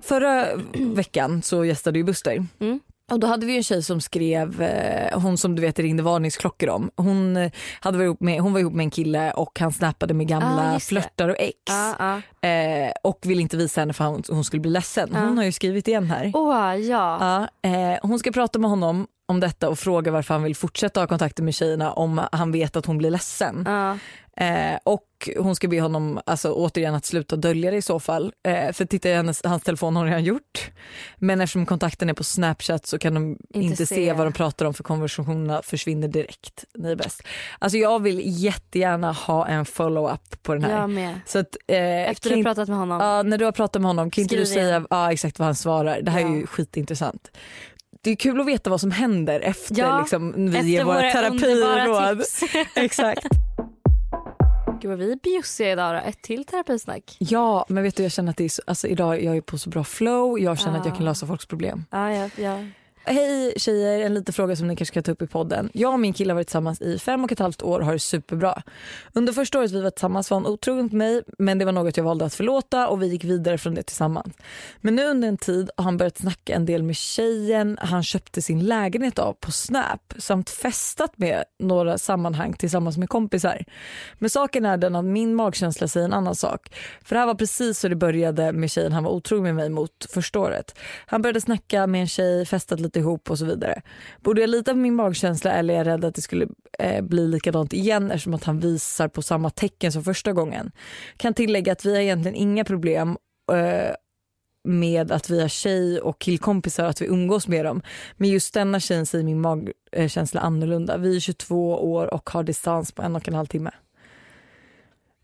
Förra 0.03 0.47
veckan 0.75 1.43
så 1.43 1.65
gästade 1.65 1.99
ju 1.99 2.05
Buster. 2.05 2.47
Mm. 2.61 2.81
Och 3.11 3.21
då 3.21 3.27
hade 3.27 3.47
vi 3.47 3.57
en 3.57 3.63
tjej 3.63 3.83
som 3.83 4.01
skrev, 4.01 4.63
eh, 4.63 5.21
hon 5.21 5.39
som 5.39 5.55
du 5.57 5.63
vet 5.63 5.79
ringde 5.79 6.03
varningsklockor 6.03 6.69
om. 6.69 6.91
Hon, 6.97 7.37
eh, 7.37 7.53
hade 7.81 7.99
varit 7.99 8.07
ihop 8.07 8.21
med, 8.21 8.41
hon 8.41 8.53
var 8.53 8.61
ihop 8.61 8.73
med 8.73 8.85
en 8.85 8.91
kille 8.91 9.33
och 9.33 9.59
han 9.61 9.73
snappade 9.73 10.15
med 10.15 10.25
Ah, 10.27 10.29
gamla 10.41 10.73
det. 10.73 10.81
flörtar 10.81 11.29
och 11.29 11.37
ex. 11.39 11.55
Ja, 11.69 11.95
ja. 12.43 12.49
Eh, 12.49 12.93
och 13.05 13.19
ville 13.23 13.43
inte 13.43 13.57
visa 13.57 13.81
henne 13.81 13.93
för 13.93 14.05
hon, 14.05 14.23
hon 14.29 14.45
skulle 14.45 14.61
bli 14.61 14.71
ledsen. 14.71 15.09
Hon 15.15 15.23
Ja. 15.29 15.35
har 15.37 15.45
ju 15.45 15.53
skrivit 15.53 15.89
igen 15.89 16.11
här. 16.11 16.31
Åh 16.35 16.77
ja. 16.77 17.49
Ja, 17.63 17.71
eh, 17.71 17.99
hon 18.03 18.19
ska 18.19 18.33
prata 18.33 18.59
med 18.59 18.71
honom 18.71 19.07
om 19.29 19.41
detta 19.41 19.69
och 19.69 19.79
fråga 19.79 20.11
varför 20.13 20.35
han 20.35 20.43
vill 20.43 20.57
fortsätta 20.57 21.01
ha 21.01 21.07
kontakter 21.07 21.43
med 21.43 21.55
tjejerna 21.55 21.93
om 21.93 22.21
han 22.33 22.53
vet 22.53 22.77
att 22.77 22.87
hon 22.87 22.99
blir 22.99 23.11
ledsen. 23.11 23.67
Eh, 24.37 24.79
och 24.85 25.07
hon 25.39 25.57
ska 25.57 25.69
be 25.69 25.81
honom 25.81 26.21
alltså, 26.27 26.53
återigen 26.53 26.95
att 26.95 27.05
sluta 27.05 27.37
dölja 27.37 27.71
det 27.71 27.77
i 27.77 27.83
så 27.83 28.01
fall. 28.01 28.33
Eh, 28.49 28.73
för 28.73 28.85
titta 28.85 29.09
i 29.11 29.15
hennes, 29.15 29.41
hans 29.45 29.63
telefon 29.63 29.97
har 29.97 30.03
hon 30.03 30.09
redan 30.09 30.25
gjort. 30.25 30.71
Men 31.17 31.41
eftersom 31.41 31.67
kontakten 31.67 32.09
är 32.11 32.15
på 32.15 32.25
snapchat 32.25 32.87
så 32.87 32.99
kan 32.99 33.15
de 33.15 33.37
inte, 33.55 33.87
se. 33.87 33.95
se. 33.95 34.13
vad 34.13 34.27
de 34.27 34.33
pratar 34.33 34.67
om 34.67 34.75
för 34.75 34.85
konversationerna 34.85 35.63
försvinner 35.63 36.09
direkt. 36.09 36.65
Ni 36.79 36.91
är 36.91 36.97
bäst. 36.97 37.23
Alltså 37.59 37.79
jag 37.79 38.03
vill 38.03 38.21
jättegärna 38.45 39.13
ha 39.13 39.47
en 39.47 39.65
follow-up 39.65 40.43
på 40.43 40.55
den 40.55 40.65
här. 40.65 40.81
Jag 40.81 40.91
med. 40.91 41.21
Så 41.27 41.39
att, 41.39 41.57
eh, 41.67 42.11
Efter 42.11 42.31
du 42.31 42.37
inte- 42.37 42.49
pratat 42.49 42.69
med 42.69 42.79
honom. 42.79 43.01
Ja, 43.01 43.23
när 43.23 43.39
du 43.39 43.45
har 43.45 43.53
pratat 43.53 43.83
med 43.83 43.89
honom 43.89 44.11
kan 44.11 44.23
inte 44.23 44.37
du 44.37 44.47
säga 44.47 44.87
ja, 44.91 45.13
exakt 45.13 45.39
vad 45.39 45.47
han 45.47 45.55
svarar? 45.55 46.01
Det 46.03 46.11
här 46.11 46.21
är 46.21 46.25
Ja. 46.25 46.35
ju 46.37 46.47
skitintressant. 46.47 47.31
Det 48.05 48.11
är 48.11 48.17
kul 48.17 48.41
att 48.41 48.47
veta 48.47 48.71
vad 48.71 48.81
som 48.81 48.91
händer 48.91 49.41
efter 49.41 49.79
Ja, 49.79 50.01
liksom, 50.01 50.33
vi 50.37 50.47
Efter 50.47 50.63
ger 50.63 50.85
våra, 50.85 50.95
våra 51.01 51.13
terapiråd. 51.13 52.23
Exakt. 52.75 53.27
Gud 54.83 54.89
vad 54.89 54.99
vi 54.99 55.13
är 55.13 55.17
bjussiga 55.17 55.73
idag 55.73 55.95
då. 55.95 56.09
Ett 56.09 56.23
till 56.23 56.45
terapisnack. 56.45 57.17
Ja, 57.19 57.67
men 57.69 57.83
vet 57.83 57.97
du 57.97 58.03
jag 58.03 58.13
känner 58.13 58.31
att 58.31 58.37
det 58.37 58.45
är 58.45 58.49
så, 58.49 58.63
alltså, 58.67 58.87
idag 58.89 59.23
jag 59.25 59.37
är 59.37 59.41
på 59.41 59.59
så 59.59 59.71
bra 59.71 59.85
flow. 59.85 60.39
Jag 60.41 60.59
känner 60.59 60.79
att 60.79 60.85
jag 60.87 60.95
kan 60.95 61.03
Ah. 61.07 61.09
lösa 61.11 61.27
folks 61.27 61.47
problem. 61.47 61.85
Ja, 61.91 62.13
ja, 62.13 62.29
ja. 62.37 62.59
Hej 63.05 63.53
tjejer, 63.57 64.01
en 64.07 64.15
liten 64.15 64.33
fråga 64.33 64.57
som 64.57 64.69
ni 64.69 64.77
kanske 64.77 64.95
kan 64.95 65.03
ta 65.03 65.13
upp 65.13 65.23
i 65.23 65.27
podden. 65.27 65.71
Jag 65.73 65.93
och 65.93 66.01
min 66.01 66.13
kille 66.13 66.33
har 66.33 66.35
varit 66.35 66.47
tillsammans 66.47 66.81
i 66.81 66.99
fem 66.99 67.25
och 67.25 67.33
ett 67.33 67.39
halvt 67.39 67.63
år 67.63 67.81
och 67.81 67.87
har 67.87 67.93
det 67.93 67.99
superbra. 67.99 68.63
Under 69.13 69.33
första 69.33 69.59
året 69.59 69.71
vi 69.71 69.81
var 69.81 69.91
tillsammans 69.91 70.31
var 70.31 70.37
han 70.37 70.47
otrogen 70.47 70.83
mot 70.85 70.93
mig 70.93 71.23
men 71.39 71.59
det 71.59 71.65
var 71.65 71.73
något 71.73 71.97
jag 71.97 72.05
valde 72.05 72.25
att 72.25 72.35
förlåta 72.35 72.89
och 72.89 73.03
vi 73.03 73.07
gick 73.07 73.25
vidare 73.25 73.59
från 73.59 73.75
det 73.75 73.83
tillsammans. 73.83 74.35
Men 74.81 74.95
nu 74.95 75.07
under 75.07 75.29
en 75.29 75.37
tid 75.37 75.71
har 75.77 75.85
han 75.85 75.97
börjat 75.97 76.19
snacka 76.19 76.55
en 76.55 76.67
del 76.67 76.83
med 76.83 76.97
tjejen 76.97 77.79
han 77.81 78.03
köpte 78.03 78.43
sin 78.43 78.65
lägenhet 78.65 79.19
av 79.19 79.33
på 79.33 79.51
Snap 79.51 80.15
samt 80.19 80.51
festat 80.51 81.19
med 81.19 81.45
några 81.59 81.99
sammanhang 81.99 82.53
tillsammans 82.53 82.99
med 82.99 83.09
kompisar. 83.09 83.65
Men 84.19 84.31
saken 84.31 84.67
är 84.67 84.77
den 84.77 84.97
att 84.97 85.05
min 85.05 85.35
magkänsla 85.35 85.89
säger 85.89 86.07
en 86.07 86.13
annan 86.13 86.35
sak. 86.35 86.75
För 87.05 87.15
det 87.15 87.21
här 87.21 87.27
var 87.27 87.35
precis 87.35 87.79
så 87.79 87.89
det 87.89 87.97
började 87.97 88.53
med 88.53 88.71
tjejen 88.71 88.93
han 88.93 89.05
var 89.05 89.11
otrogen 89.11 89.45
med 89.45 89.55
mig 89.55 89.69
mot 89.69 90.07
första 90.11 90.41
året. 90.41 90.79
Han 91.07 91.23
började 91.23 91.41
snacka 91.41 91.87
med 91.87 92.01
en 92.01 92.09
tjej, 92.09 92.47
festat 92.47 92.81
lite 92.81 92.92
ihop 92.97 93.31
och 93.31 93.39
så 93.39 93.45
vidare. 93.45 93.83
Borde 94.21 94.41
jag 94.41 94.51
lita 94.51 94.71
på 94.71 94.79
min 94.79 94.95
magkänsla 94.95 95.53
eller 95.53 95.75
är 95.75 95.79
jag 95.79 95.87
rädd 95.87 96.05
att 96.05 96.15
det 96.15 96.23
skulle 96.23 96.49
eh, 96.79 97.03
bli 97.03 97.29
likadant 97.29 97.73
igen 97.73 98.11
eftersom 98.11 98.35
att 98.35 98.45
han 98.45 98.61
visar 98.61 99.09
på 99.09 99.23
samma 99.23 99.51
tecken 99.51 99.93
som 99.93 100.05
första 100.05 100.33
gången. 100.33 100.73
Kan 101.17 101.35
tillägga 101.35 101.73
att 101.73 101.85
vi 101.85 101.95
har 101.95 102.01
egentligen 102.01 102.37
inga 102.37 102.65
problem 102.65 103.17
eh, 103.53 103.95
med 104.65 105.13
att 105.13 105.31
vi 105.31 105.41
har 105.41 105.49
tjej 105.49 106.01
och 106.01 106.19
killkompisar 106.19 106.85
att 106.85 107.03
vi 107.03 107.07
umgås 107.07 107.49
med 107.49 107.65
dem. 107.65 107.83
Men 108.17 108.29
just 108.29 108.55
denna 108.55 108.81
tjejen 108.81 109.07
säger 109.07 109.25
min 109.25 109.41
magkänsla 109.41 110.41
annorlunda. 110.41 110.97
Vi 110.97 111.17
är 111.17 111.21
22 111.21 111.93
år 111.93 112.15
och 112.15 112.31
har 112.31 112.43
distans 112.43 112.93
på 112.93 113.03
en 113.03 113.17
och 113.17 113.29
en 113.29 113.35
halv 113.35 113.47
timme. 113.47 113.71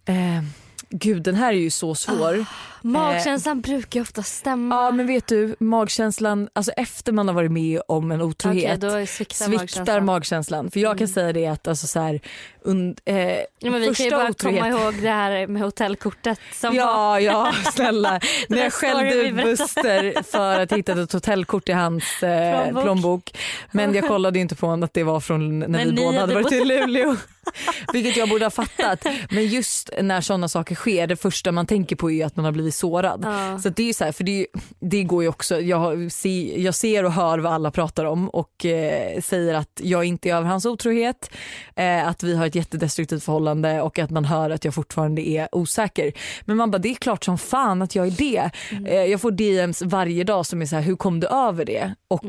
Eh, 0.04 0.42
gud 0.90 1.22
den 1.22 1.35
här 1.35 1.48
är 1.53 1.57
ju 1.59 1.70
så 1.70 1.94
svår. 1.94 2.44
Magkänslan 2.83 3.61
brukar 3.61 4.01
ju 4.01 4.03
ofta 4.03 4.22
stämma. 4.22 4.74
Ja 4.74 4.90
men 4.90 5.07
vet 5.07 5.27
du 5.27 5.57
magkänslan, 5.61 6.48
alltså 6.53 6.72
efter 6.72 7.12
man 7.12 7.29
har 7.29 7.35
varit 7.35 7.53
med 7.53 7.81
om 7.88 8.11
en 8.12 8.22
otrohet 8.22 8.81
då 8.81 9.07
sviktar, 9.07 9.35
sviktar 9.46 9.48
magkänslan. 9.59 10.05
magkänslan. 10.05 10.70
För 10.70 10.81
jag 10.81 10.98
kan 10.98 11.09
säga 11.09 11.33
det 11.33 11.46
att 11.46 11.68
alltså 11.68 11.87
så 11.87 12.01
här, 12.01 12.20
und, 12.64 13.01
eh, 13.05 13.16
Ja, 13.61 13.70
men 13.70 13.81
vi 13.81 13.94
kan 13.94 14.05
ju 14.07 14.11
bara 14.11 14.29
otrohet- 14.29 14.61
komma 14.62 14.68
ihåg 14.68 14.94
det 15.03 15.09
här 15.09 15.46
med 15.46 15.62
hotellkortet 15.62 16.38
som 16.55 16.77
var... 16.77 16.77
Ja, 16.77 17.20
ja 17.20 17.53
snälla. 17.72 18.20
När 18.48 18.59
jag 18.59 18.72
skällde 18.72 19.14
ut. 19.14 19.35
Buster 19.37 20.22
för 20.22 20.61
att 20.61 20.72
hitta 20.72 21.03
ett 21.03 21.12
hotellkort 21.12 21.68
i 21.68 21.72
hans 21.72 22.22
eh, 22.22 22.83
Plånbok. 22.83 23.31
Men 23.72 23.94
jag 23.94 24.09
kollade 24.09 24.38
ju 24.38 24.42
inte 24.42 24.55
på 24.57 24.66
honom 24.66 24.83
att 24.83 24.94
det 24.94 25.03
var 25.03 25.20
från 25.20 25.59
när 25.59 25.68
När 25.68 25.85
vi 25.85 25.92
båda 25.92 26.20
hade 26.20 26.35
varit 26.35 26.53
i 26.53 26.64
Luleå. 26.64 27.16
Vilket 27.92 28.16
jag 28.16 28.28
borde 28.28 28.44
ha 28.44 28.50
fattat. 28.50 29.04
Men 29.30 29.46
just 29.46 29.90
när 30.02 30.20
sådana 30.20 30.48
saker 30.48 30.74
sker, 30.74 31.06
det 31.06 31.16
första 31.16 31.52
man 31.52 31.66
tänker 31.66 31.96
på 31.96 32.11
är 32.11 32.26
att 32.26 32.37
man 32.37 32.44
har 32.44 32.52
blivit 32.52 32.74
sårad. 32.74 33.20
Ja. 33.24 33.58
Så 33.58 33.68
det 33.68 33.82
är 33.82 33.87
ju 33.87 33.92
så 33.94 34.04
här, 34.04 34.12
för 34.12 34.24
det, 34.24 34.30
ju- 34.38 34.46
det 34.80 35.02
går 35.02 35.22
ju 35.22 35.28
också, 35.28 35.61
jag, 35.61 36.12
ser, 36.12 36.58
jag 36.58 36.74
ser 36.74 37.04
och 37.04 37.12
hör 37.12 37.38
vad 37.38 37.52
alla 37.52 37.70
pratar 37.70 38.04
om 38.04 38.28
och 38.28 38.64
eh, 38.64 39.20
säger 39.20 39.54
att 39.54 39.80
jag 39.82 40.04
inte 40.04 40.30
är 40.30 40.34
över 40.34 40.48
hans 40.48 40.66
otrohet, 40.66 41.30
eh, 41.76 42.08
att 42.08 42.22
vi 42.22 42.37
har 42.37 42.46
ett 42.46 42.54
jättedestruktivt 42.54 43.24
förhållande 43.24 43.80
och 43.82 43.98
att 43.98 44.11
man 44.11 44.24
hör 44.24 44.50
att 44.50 44.64
jag 44.64 44.74
fortfarande 44.74 45.28
är 45.28 45.48
osäker. 45.52 46.12
Men 46.44 46.56
man 46.56 46.70
bara, 46.70 46.78
det 46.78 46.88
är 46.88 46.94
klart 46.94 47.24
som 47.24 47.38
fan 47.38 47.82
att 47.82 47.94
jag 47.94 48.06
är 48.06 48.11
det. 48.11 48.50
Eh, 48.92 49.04
jag 49.04 49.20
får 49.20 49.30
DMs 49.30 49.82
varje 49.82 50.24
dag 50.24 50.46
som 50.46 50.62
är 50.62 50.66
så 50.66 50.76
här, 50.76 50.82
hur 50.82 50.96
kom 50.96 51.20
du 51.20 51.26
över 51.26 51.64
det? 51.64 51.94
Och 52.08 52.24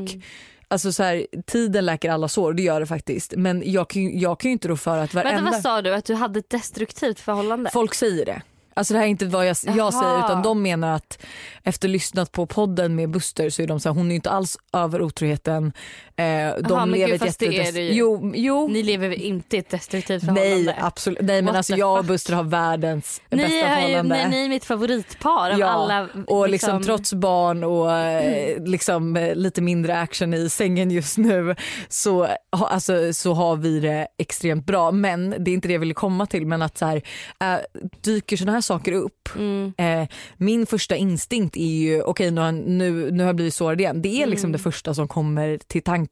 Alltså 0.72 0.92
så 0.92 1.04
här, 1.04 1.26
tiden 1.46 1.86
läker 1.86 2.12
alla 2.12 2.28
sår, 2.28 2.54
det 2.54 2.64
gör 2.64 2.80
det 2.80 2.86
faktiskt. 2.86 3.34
Men 3.38 3.64
jag 3.66 3.88
jag 3.96 4.40
kan 4.40 4.50
ju 4.50 4.54
inte 4.54 4.68
rå 4.68 4.78
för 4.78 4.98
att 4.98 5.14
Vänta 5.14 5.30
varenda... 5.30 5.52
vad 5.52 5.62
sa 5.62 5.82
du? 5.82 5.94
Att 5.94 6.06
du 6.06 6.14
hade 6.14 6.40
ett 6.40 6.50
destruktivt 6.50 7.20
förhållande? 7.20 7.70
Folk 7.74 7.94
säger 7.94 8.26
det. 8.26 8.42
Alltså 8.74 8.94
det 8.94 9.00
här 9.00 9.06
är 9.06 9.10
inte 9.10 9.26
vad 9.26 9.48
jag, 9.48 9.58
jag 9.76 9.94
säger 9.94 10.20
utan 10.20 10.42
de 10.42 10.62
menar 10.62 10.96
att 10.96 11.20
efter 11.64 11.88
lyssnat 11.88 12.32
på 12.32 12.46
podden 12.46 12.96
med 12.96 13.10
Buster 13.10 13.50
så 13.50 13.62
är 13.62 13.68
de 13.68 13.80
så 13.80 13.90
här, 13.90 13.96
hon 13.96 14.12
är 14.12 14.16
inte 14.16 14.30
alls 14.30 14.58
över 14.74 15.02
otroheten. 15.02 15.74
Eh, 16.20 16.54
de 16.62 16.90
men 16.90 16.92
lever 16.92 17.08
gud, 17.08 17.16
ett 17.16 17.22
fast 17.28 17.40
det. 17.40 17.90
Jo, 17.94 18.32
jo. 18.36 18.68
Ni 18.68 18.84
lever 18.84 19.14
inte 19.22 19.56
i 19.56 19.60
ett 19.60 19.70
destruktivt 19.70 20.22
förhållande? 20.26 20.64
Nej 20.66 20.76
absolut. 20.80 21.22
Nej 21.22 21.36
men 21.42 21.46
What 21.46 21.56
alltså 21.56 21.76
jag 21.76 22.00
och? 22.00 22.06
Buster 22.06 22.34
har 22.34 22.44
världens 22.44 23.22
Ni 23.30 23.38
bästa 23.38 23.58
är, 23.58 23.76
förhållande. 23.76 24.16
nej, 24.16 24.30
ni 24.30 24.46
är 24.46 24.50
mitt 24.50 24.66
favoritpar 24.66 25.52
av 25.52 25.60
Ja, 25.60 25.68
alla. 25.68 26.08
och 26.28 26.50
liksom, 26.50 26.84
trots 26.84 27.14
barn 27.14 27.64
och 27.64 27.92
eh, 27.92 28.64
liksom, 28.66 29.18
eh, 29.18 29.36
lite 29.36 29.62
mindre 29.62 30.00
action 30.00 30.34
i 30.34 30.50
sängen 30.50 30.92
just 30.92 31.18
nu 31.18 31.56
så, 31.90 32.28
alltså, 32.52 33.14
så 33.14 33.34
har 33.34 33.56
vi 33.56 33.80
det 33.80 34.08
extremt 34.18 34.66
bra. 34.66 34.92
Men 34.92 35.30
det 35.40 35.52
är 35.52 35.54
inte 35.54 35.68
det 35.68 35.74
jag 35.74 35.80
ville 35.80 35.94
komma 35.94 36.26
till. 36.26 36.46
Men 36.48 36.62
att 36.62 36.78
så 36.78 36.86
här, 36.86 37.02
eh, 37.42 37.58
dyker 38.02 38.38
såna 38.38 38.52
här 38.52 38.62
saker 38.62 38.92
upp. 38.92 39.30
Mm. 39.36 39.74
Eh, 39.78 40.08
min 40.38 40.66
första 40.66 40.96
instinkt 40.96 41.58
är 41.58 41.62
ju 41.80 42.02
okej 42.02 42.32
nu, 42.32 42.42
har- 42.42 42.52
nu, 42.52 43.12
nu 43.12 43.24
har 43.24 43.28
jag 43.28 43.36
blivit 43.36 43.54
sårad 43.54 43.82
igen. 43.82 44.02
Det 44.02 44.22
är 44.24 44.28
liksom 44.28 44.48
Mm. 44.50 44.52
det 44.58 44.64
första 44.64 44.94
som 44.94 45.08
kommer 45.08 45.58
till 45.68 45.82
tanken. 45.84 46.09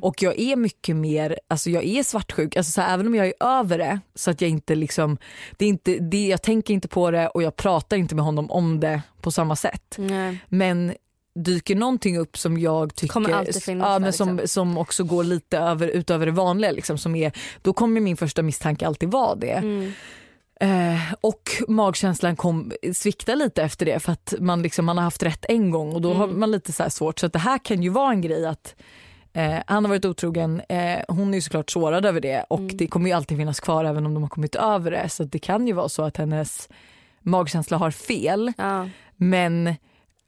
Och 0.00 0.22
jag 0.22 0.38
är 0.38 0.56
mycket 0.56 0.96
mer, 0.96 1.38
alltså 1.48 1.70
jag 1.70 1.84
är 1.84 2.02
svartsjuk. 2.02 2.56
Alltså 2.56 2.72
så 2.72 2.80
här, 2.80 2.94
även 2.94 3.06
om 3.06 3.14
jag 3.14 3.26
är 3.26 3.34
över 3.40 3.78
det 3.78 4.00
så 4.14 4.30
att 4.30 4.40
jag 4.40 4.50
inte 4.50 4.74
liksom, 4.74 5.18
det 5.56 5.64
är 5.64 5.68
inte, 5.68 5.98
det, 5.98 6.26
jag 6.28 6.42
tänker 6.42 6.74
inte 6.74 6.88
på 6.88 7.10
det 7.10 7.28
och 7.28 7.42
jag 7.42 7.56
pratar 7.56 7.96
inte 7.96 8.14
med 8.14 8.24
honom 8.24 8.50
om 8.50 8.80
det 8.80 9.02
på 9.20 9.30
samma 9.30 9.56
sätt. 9.56 9.94
Nej. 9.98 10.38
Men 10.48 10.94
dyker 11.34 11.74
någonting 11.74 12.18
upp 12.18 12.38
som 12.38 12.58
jag 12.58 12.94
tycker 12.94 13.20
ja, 13.78 13.98
men 13.98 14.12
som, 14.12 14.36
liksom. 14.36 14.48
som 14.48 14.78
också 14.78 15.04
går 15.04 15.24
lite 15.24 15.58
över, 15.58 15.88
utöver 15.88 16.26
det 16.26 16.32
vanliga 16.32 16.70
liksom, 16.70 16.98
som 16.98 17.14
är, 17.14 17.32
då 17.62 17.72
kommer 17.72 18.00
min 18.00 18.16
första 18.16 18.42
misstanke 18.42 18.86
alltid 18.86 19.10
vara 19.10 19.34
det. 19.34 19.52
Mm. 19.52 19.92
Eh, 20.60 21.14
och 21.20 21.50
magkänslan 21.68 22.36
kom, 22.36 22.72
sviktar 22.94 23.36
lite 23.36 23.62
efter 23.62 23.86
det 23.86 24.00
för 24.00 24.12
att 24.12 24.34
man, 24.38 24.62
liksom, 24.62 24.84
man 24.84 24.96
har 24.96 25.04
haft 25.04 25.22
rätt 25.22 25.44
en 25.48 25.70
gång 25.70 25.92
och 25.92 26.00
då 26.00 26.14
har 26.14 26.24
Mm. 26.24 26.40
man 26.40 26.50
lite 26.50 26.72
så 26.72 26.82
här 26.82 26.90
svårt. 26.90 27.18
Så 27.18 27.26
att 27.26 27.32
det 27.32 27.38
här 27.38 27.58
kan 27.58 27.82
ju 27.82 27.88
vara 27.88 28.10
en 28.10 28.20
grej 28.20 28.46
att 28.46 28.74
eh, 29.34 29.58
han 29.66 29.84
har 29.84 29.88
varit 29.88 30.04
otrogen, 30.04 30.62
eh, 30.68 30.98
hon 31.08 31.34
är 31.34 31.40
såklart 31.40 31.70
sårad 31.70 32.06
över 32.06 32.20
det 32.20 32.44
och 32.50 32.58
Mm. 32.60 32.76
det 32.76 32.86
kommer 32.86 33.06
ju 33.06 33.12
alltid 33.16 33.38
finnas 33.38 33.60
kvar 33.60 33.84
även 33.84 34.06
om 34.06 34.14
de 34.14 34.22
har 34.22 34.30
kommit 34.30 34.54
över 34.54 34.90
det. 34.90 35.08
Så 35.08 35.24
det 35.24 35.38
kan 35.38 35.66
ju 35.66 35.72
vara 35.72 35.88
så 35.88 36.02
att 36.02 36.16
hennes 36.16 36.68
magkänsla 37.20 37.76
har 37.76 37.90
fel 37.90 38.52
Ja. 38.58 38.88
men 39.16 39.74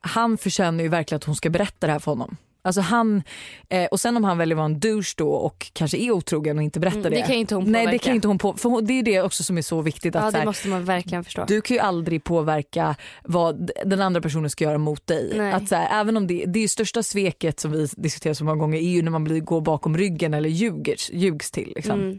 han 0.01 0.39
förtjänar 0.39 0.83
ju 0.85 0.89
verkligen 0.89 1.17
att 1.17 1.25
hon 1.25 1.37
ska 1.37 1.51
berätta 1.51 1.87
det 1.87 1.93
här 1.93 2.01
för 2.01 2.11
honom. 2.13 2.37
Alltså 2.67 2.81
han, 2.81 3.23
eh, 3.69 3.85
och 3.85 4.01
sen 4.01 4.17
om 4.17 4.25
han 4.25 4.39
väljer 4.39 4.55
att 4.55 4.59
vara 4.59 4.65
en 4.65 4.81
douche 4.81 5.15
då 5.17 5.31
och 5.33 5.71
kanske 5.73 5.99
är 5.99 6.11
otrogen 6.11 6.59
och 6.59 6.65
inte 6.65 6.81
berättar 6.81 6.99
Mm, 6.99 7.11
det. 7.11 7.17
det 7.17 7.23
kan 7.23 7.35
inte 7.37 7.55
hon 7.55 7.65
Nej 7.65 7.81
det 7.81 7.87
påverka. 7.87 8.05
kan 8.05 8.15
inte 8.15 8.29
hon 8.29 8.39
på, 8.39 8.53
för 8.53 8.83
det 8.83 8.93
är 8.99 9.03
det 9.03 9.23
också 9.23 9.43
som 9.45 9.59
är 9.59 9.63
så 9.63 9.81
viktigt. 9.81 10.17
Att 10.17 10.25
ja 10.25 10.31
det 10.31 10.39
här, 10.39 10.45
måste 10.45 10.69
man 10.69 10.85
verkligen 10.85 11.25
förstå. 11.25 11.45
du 11.49 11.61
kan 11.61 11.75
ju 11.77 11.81
aldrig 11.81 12.25
påverka 12.25 12.97
vad 13.25 13.71
den 13.85 14.01
andra 14.03 14.21
personen 14.21 14.51
ska 14.51 14.65
göra 14.65 14.79
mot 14.79 15.07
dig. 15.07 15.33
Nej. 15.37 15.53
Att 15.53 15.69
så 15.69 15.75
här, 15.75 16.01
även 16.01 16.17
om 16.17 16.27
det, 16.27 16.45
det 16.47 16.65
är 16.65 16.69
största 16.69 17.03
sveket 17.03 17.61
som 17.61 17.73
vi 17.73 17.89
diskuterar 17.97 18.35
så 18.35 18.45
många 18.45 18.57
gånger 18.57 18.79
är 18.79 18.89
ju 18.91 19.03
när 19.03 19.11
man 19.11 19.25
blir, 19.25 19.41
går 19.41 19.61
bakom 19.61 19.97
ryggen 19.97 20.35
eller 20.35 20.49
ljuger, 20.49 20.97
ljugs 21.13 21.51
till. 21.51 21.73
Liksom. 21.77 22.01
Mm. 22.01 22.19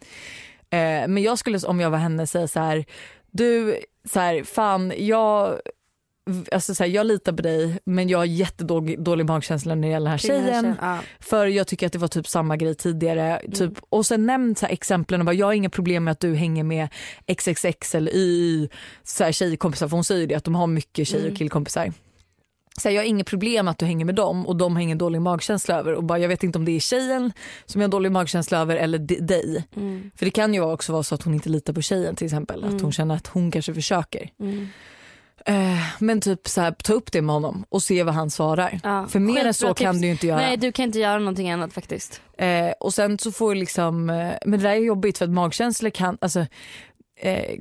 Eh, 0.70 1.08
men 1.08 1.24
jag 1.24 1.40
skulle 1.40 1.60
om 1.60 1.80
jag 1.80 1.90
var 1.90 1.98
henne 1.98 2.28
säga 2.28 2.48
så 2.48 2.60
här, 2.60 2.86
du, 3.32 3.78
så 4.14 4.20
här, 4.20 4.44
fan 4.44 4.94
jag 4.98 5.60
Alltså 6.52 6.76
så 6.76 6.84
här, 6.84 6.92
jag 6.92 7.06
litar 7.06 7.34
på 7.34 7.42
dig 7.42 7.80
men 7.86 8.10
jag 8.10 8.18
har 8.18 8.26
jättedålig 8.26 9.04
dålig 9.04 9.26
magkänsla 9.26 9.76
när 9.76 9.82
det 9.88 9.92
gäller 9.92 10.06
den 10.06 10.12
här 10.12 10.18
tjejen. 10.18 10.46
tjejen, 10.46 10.76
ja. 10.82 11.00
För 11.20 11.46
jag 11.48 11.68
tycker 11.68 11.88
att 11.88 11.94
det 11.94 12.00
var 12.00 12.08
typ 12.08 12.28
samma 12.28 12.58
grej 12.58 12.76
tidigare. 12.76 13.38
Mm. 13.38 13.52
Typ, 13.52 13.74
och 13.90 14.06
sen 14.06 14.26
nämn 14.26 14.56
så 14.56 14.66
här 14.66 14.74
exemplen 14.74 15.22
och 15.22 15.26
bara, 15.26 15.34
jag 15.34 15.46
har 15.46 15.54
inga 15.54 15.70
problem 15.70 16.04
med 16.04 16.12
att 16.12 16.20
du 16.20 16.36
hänger 16.36 16.64
med 16.64 16.88
XXX 17.38 17.96
eller 17.96 18.12
YY 18.16 18.70
så 19.04 19.24
här 19.24 19.32
tjejkompisar. 19.32 19.88
För 19.88 19.98
hon 19.98 20.04
säger 20.04 20.28
det 20.28 20.36
att 20.36 20.44
de 20.44 20.56
har 20.56 20.68
mycket 20.68 21.08
tjej 21.08 21.20
Mm. 21.20 21.32
och 21.32 21.38
killkompisar. 21.38 21.94
Så 22.82 22.90
här, 22.90 22.96
jag 22.96 23.02
har 23.02 23.08
inget 23.08 23.28
problem 23.28 23.68
att 23.68 23.78
du 23.78 23.86
hänger 23.86 24.06
med 24.06 24.16
dem 24.16 24.48
och 24.48 24.56
de 24.56 24.76
har 24.76 24.84
ingen 24.84 24.98
dålig 24.98 25.22
magkänsla 25.22 25.76
över. 25.80 25.94
Och 25.94 26.04
bara, 26.04 26.20
jag 26.20 26.30
vet 26.30 26.44
inte 26.44 26.60
om 26.60 26.66
det 26.66 26.72
är 26.72 26.80
tjejen 26.80 27.32
som 27.66 27.82
jag 27.82 27.88
har 27.88 27.92
dålig 27.92 28.12
magkänsla 28.12 28.60
över 28.60 28.76
eller 28.76 28.98
dig. 29.28 29.64
Mm. 29.76 30.12
För 30.16 30.26
det 30.26 30.32
kan 30.32 30.54
ju 30.54 30.62
också 30.62 30.92
vara 30.94 31.04
så 31.04 31.16
att 31.16 31.24
hon 31.24 31.34
inte 31.34 31.50
litar 31.50 31.74
på 31.74 31.82
tjejen 31.82 32.16
till 32.16 32.26
exempel. 32.26 32.64
Att 32.64 32.82
hon 32.82 32.92
känner 32.92 33.16
att 33.16 33.28
hon 33.28 33.52
kanske 33.52 33.74
försöker. 33.74 34.30
Mm. 34.40 34.68
Eh, 35.48 35.80
men 36.00 36.22
typ 36.22 36.48
så 36.48 36.62
här, 36.62 36.72
ta 36.72 36.94
upp 36.94 37.12
det 37.12 37.22
med 37.22 37.34
honom 37.34 37.66
och 37.70 37.84
se 37.84 38.04
vad 38.04 38.14
han 38.14 38.30
svarar. 38.30 38.80
Ja. 38.84 39.08
För 39.08 39.20
mer 39.20 39.46
än 39.46 39.54
så 39.54 39.74
kan 39.74 39.94
tips. 39.94 40.02
du 40.02 40.06
ju 40.08 40.12
inte 40.12 40.28
göra. 40.28 40.38
Nej 40.38 40.58
du 40.58 40.72
kan 40.72 40.86
inte 40.86 41.00
göra 41.00 41.20
någonting 41.20 41.50
annat 41.52 41.74
faktiskt. 41.74 42.22
Eh, 42.38 42.70
och 42.80 42.94
sen 42.94 43.20
så 43.20 43.32
får 43.32 43.56
liksom, 43.56 44.10
eh, 44.10 44.34
men 44.46 44.60
det 44.60 44.66
där 44.66 44.70
är 44.70 44.76
jobbigt 44.76 45.18
för 45.18 45.26
att 45.26 45.32
magkänslor 45.32 45.90
kan, 45.90 46.18
alltså 46.22 46.40
eh, 47.22 47.56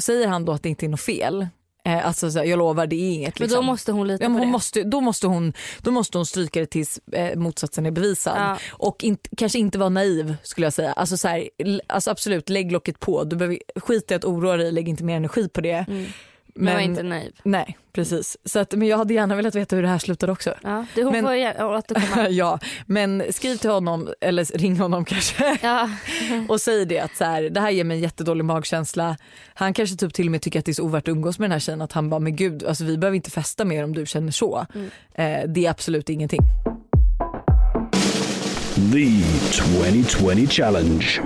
säger 0.00 0.28
han 0.28 0.44
då 0.44 0.52
att 0.52 0.62
det 0.62 0.68
inte 0.68 0.86
är 0.86 0.88
något 0.88 1.00
fel, 1.00 1.46
eh, 1.84 2.06
alltså 2.06 2.30
så 2.30 2.38
här, 2.38 2.46
jag 2.46 2.58
lovar 2.58 2.86
det 2.86 2.96
är 2.96 3.12
inget. 3.12 3.38
Men 3.38 3.46
Liksom. 3.46 3.64
då 3.66 3.72
måste 3.72 3.92
hon 3.92 4.08
lita 4.08 4.24
Ja, 4.24 4.28
men 4.28 4.36
på 4.36 4.40
hon 4.40 4.48
det. 4.48 4.52
måste, 4.52 4.82
då, 4.82 5.00
måste 5.00 5.26
hon, 5.26 5.52
då 5.78 5.90
måste 5.90 6.18
hon 6.18 6.26
stryka 6.26 6.60
det 6.60 6.66
tills 6.66 6.98
eh, 7.12 7.36
motsatsen 7.38 7.86
är 7.86 7.90
bevisad. 7.90 8.36
Ja. 8.38 8.58
Och 8.70 9.04
inte, 9.04 9.30
kanske 9.36 9.58
inte 9.58 9.78
vara 9.78 9.88
naiv 9.88 10.36
skulle 10.42 10.66
jag 10.66 10.72
säga. 10.72 10.92
Alltså, 10.92 11.16
så 11.16 11.44
alltså 11.86 12.10
absolut, 12.10 12.48
lägg 12.48 12.72
locket 12.72 13.00
på. 13.00 13.24
Du 13.24 13.36
behöver, 13.36 13.58
skit 13.76 14.10
i 14.10 14.14
att 14.14 14.24
oroa 14.24 14.56
dig, 14.56 14.72
lägg 14.72 14.88
inte 14.88 15.04
mer 15.04 15.16
energi 15.16 15.48
på 15.48 15.60
det. 15.60 15.84
Mm. 15.88 16.06
Men 16.60 16.74
var 16.74 16.80
inte 16.80 17.02
naiv. 17.02 17.32
Nej 17.42 17.76
precis. 17.92 18.36
Så 18.44 18.58
att, 18.58 18.72
men 18.72 18.88
jag 18.88 18.98
hade 18.98 19.14
gärna 19.14 19.36
velat 19.36 19.54
veta 19.54 19.76
hur 19.76 19.82
det 19.82 19.88
här 19.88 19.98
slutar 19.98 20.30
också. 20.30 20.54
Ja, 20.62 20.84
det, 20.94 21.02
hon 21.02 21.12
Men- 21.12 21.24
får 21.24 21.34
gärna 21.34 21.68
återkomma. 21.68 22.28
ja, 22.30 22.58
men 22.86 23.22
skriv 23.30 23.56
till 23.56 23.70
honom 23.70 24.08
eller 24.20 24.58
ring 24.58 24.78
honom 24.78 25.04
kanske 25.04 25.58
ja. 25.62 25.90
och 26.48 26.60
säg 26.60 26.84
det 26.86 26.98
att 27.00 27.16
så 27.16 27.24
här, 27.24 27.42
det 27.42 27.60
här 27.60 27.70
ger 27.70 27.84
mig 27.84 27.96
en 27.96 28.02
jättedålig 28.02 28.44
magkänsla. 28.44 29.16
Han 29.54 29.74
kanske 29.74 29.96
typ 29.96 30.14
till 30.14 30.26
och 30.26 30.32
med 30.32 30.42
tycker 30.42 30.58
att 30.58 30.64
det 30.64 30.72
är 30.72 30.74
så 30.74 30.84
ovärt 30.84 31.08
att 31.08 31.12
umgås 31.12 31.38
med 31.38 31.44
den 31.50 31.52
här 31.52 31.60
tjejen 31.60 31.82
att 31.82 31.92
han 31.92 32.10
bara 32.10 32.20
men 32.20 32.36
gud 32.36 32.64
alltså 32.64 32.84
vi 32.84 32.98
behöver 32.98 33.16
inte 33.16 33.30
festa 33.30 33.64
mer 33.64 33.84
om 33.84 33.94
du 33.94 34.06
känner 34.06 34.32
så. 34.32 34.66
Mm. 34.74 34.90
Eh, 35.14 35.48
det 35.48 35.66
är 35.66 35.70
absolut 35.70 36.08
ingenting. 36.08 36.40
The 38.92 39.22
2020 39.50 40.46
Challenge. 40.46 41.20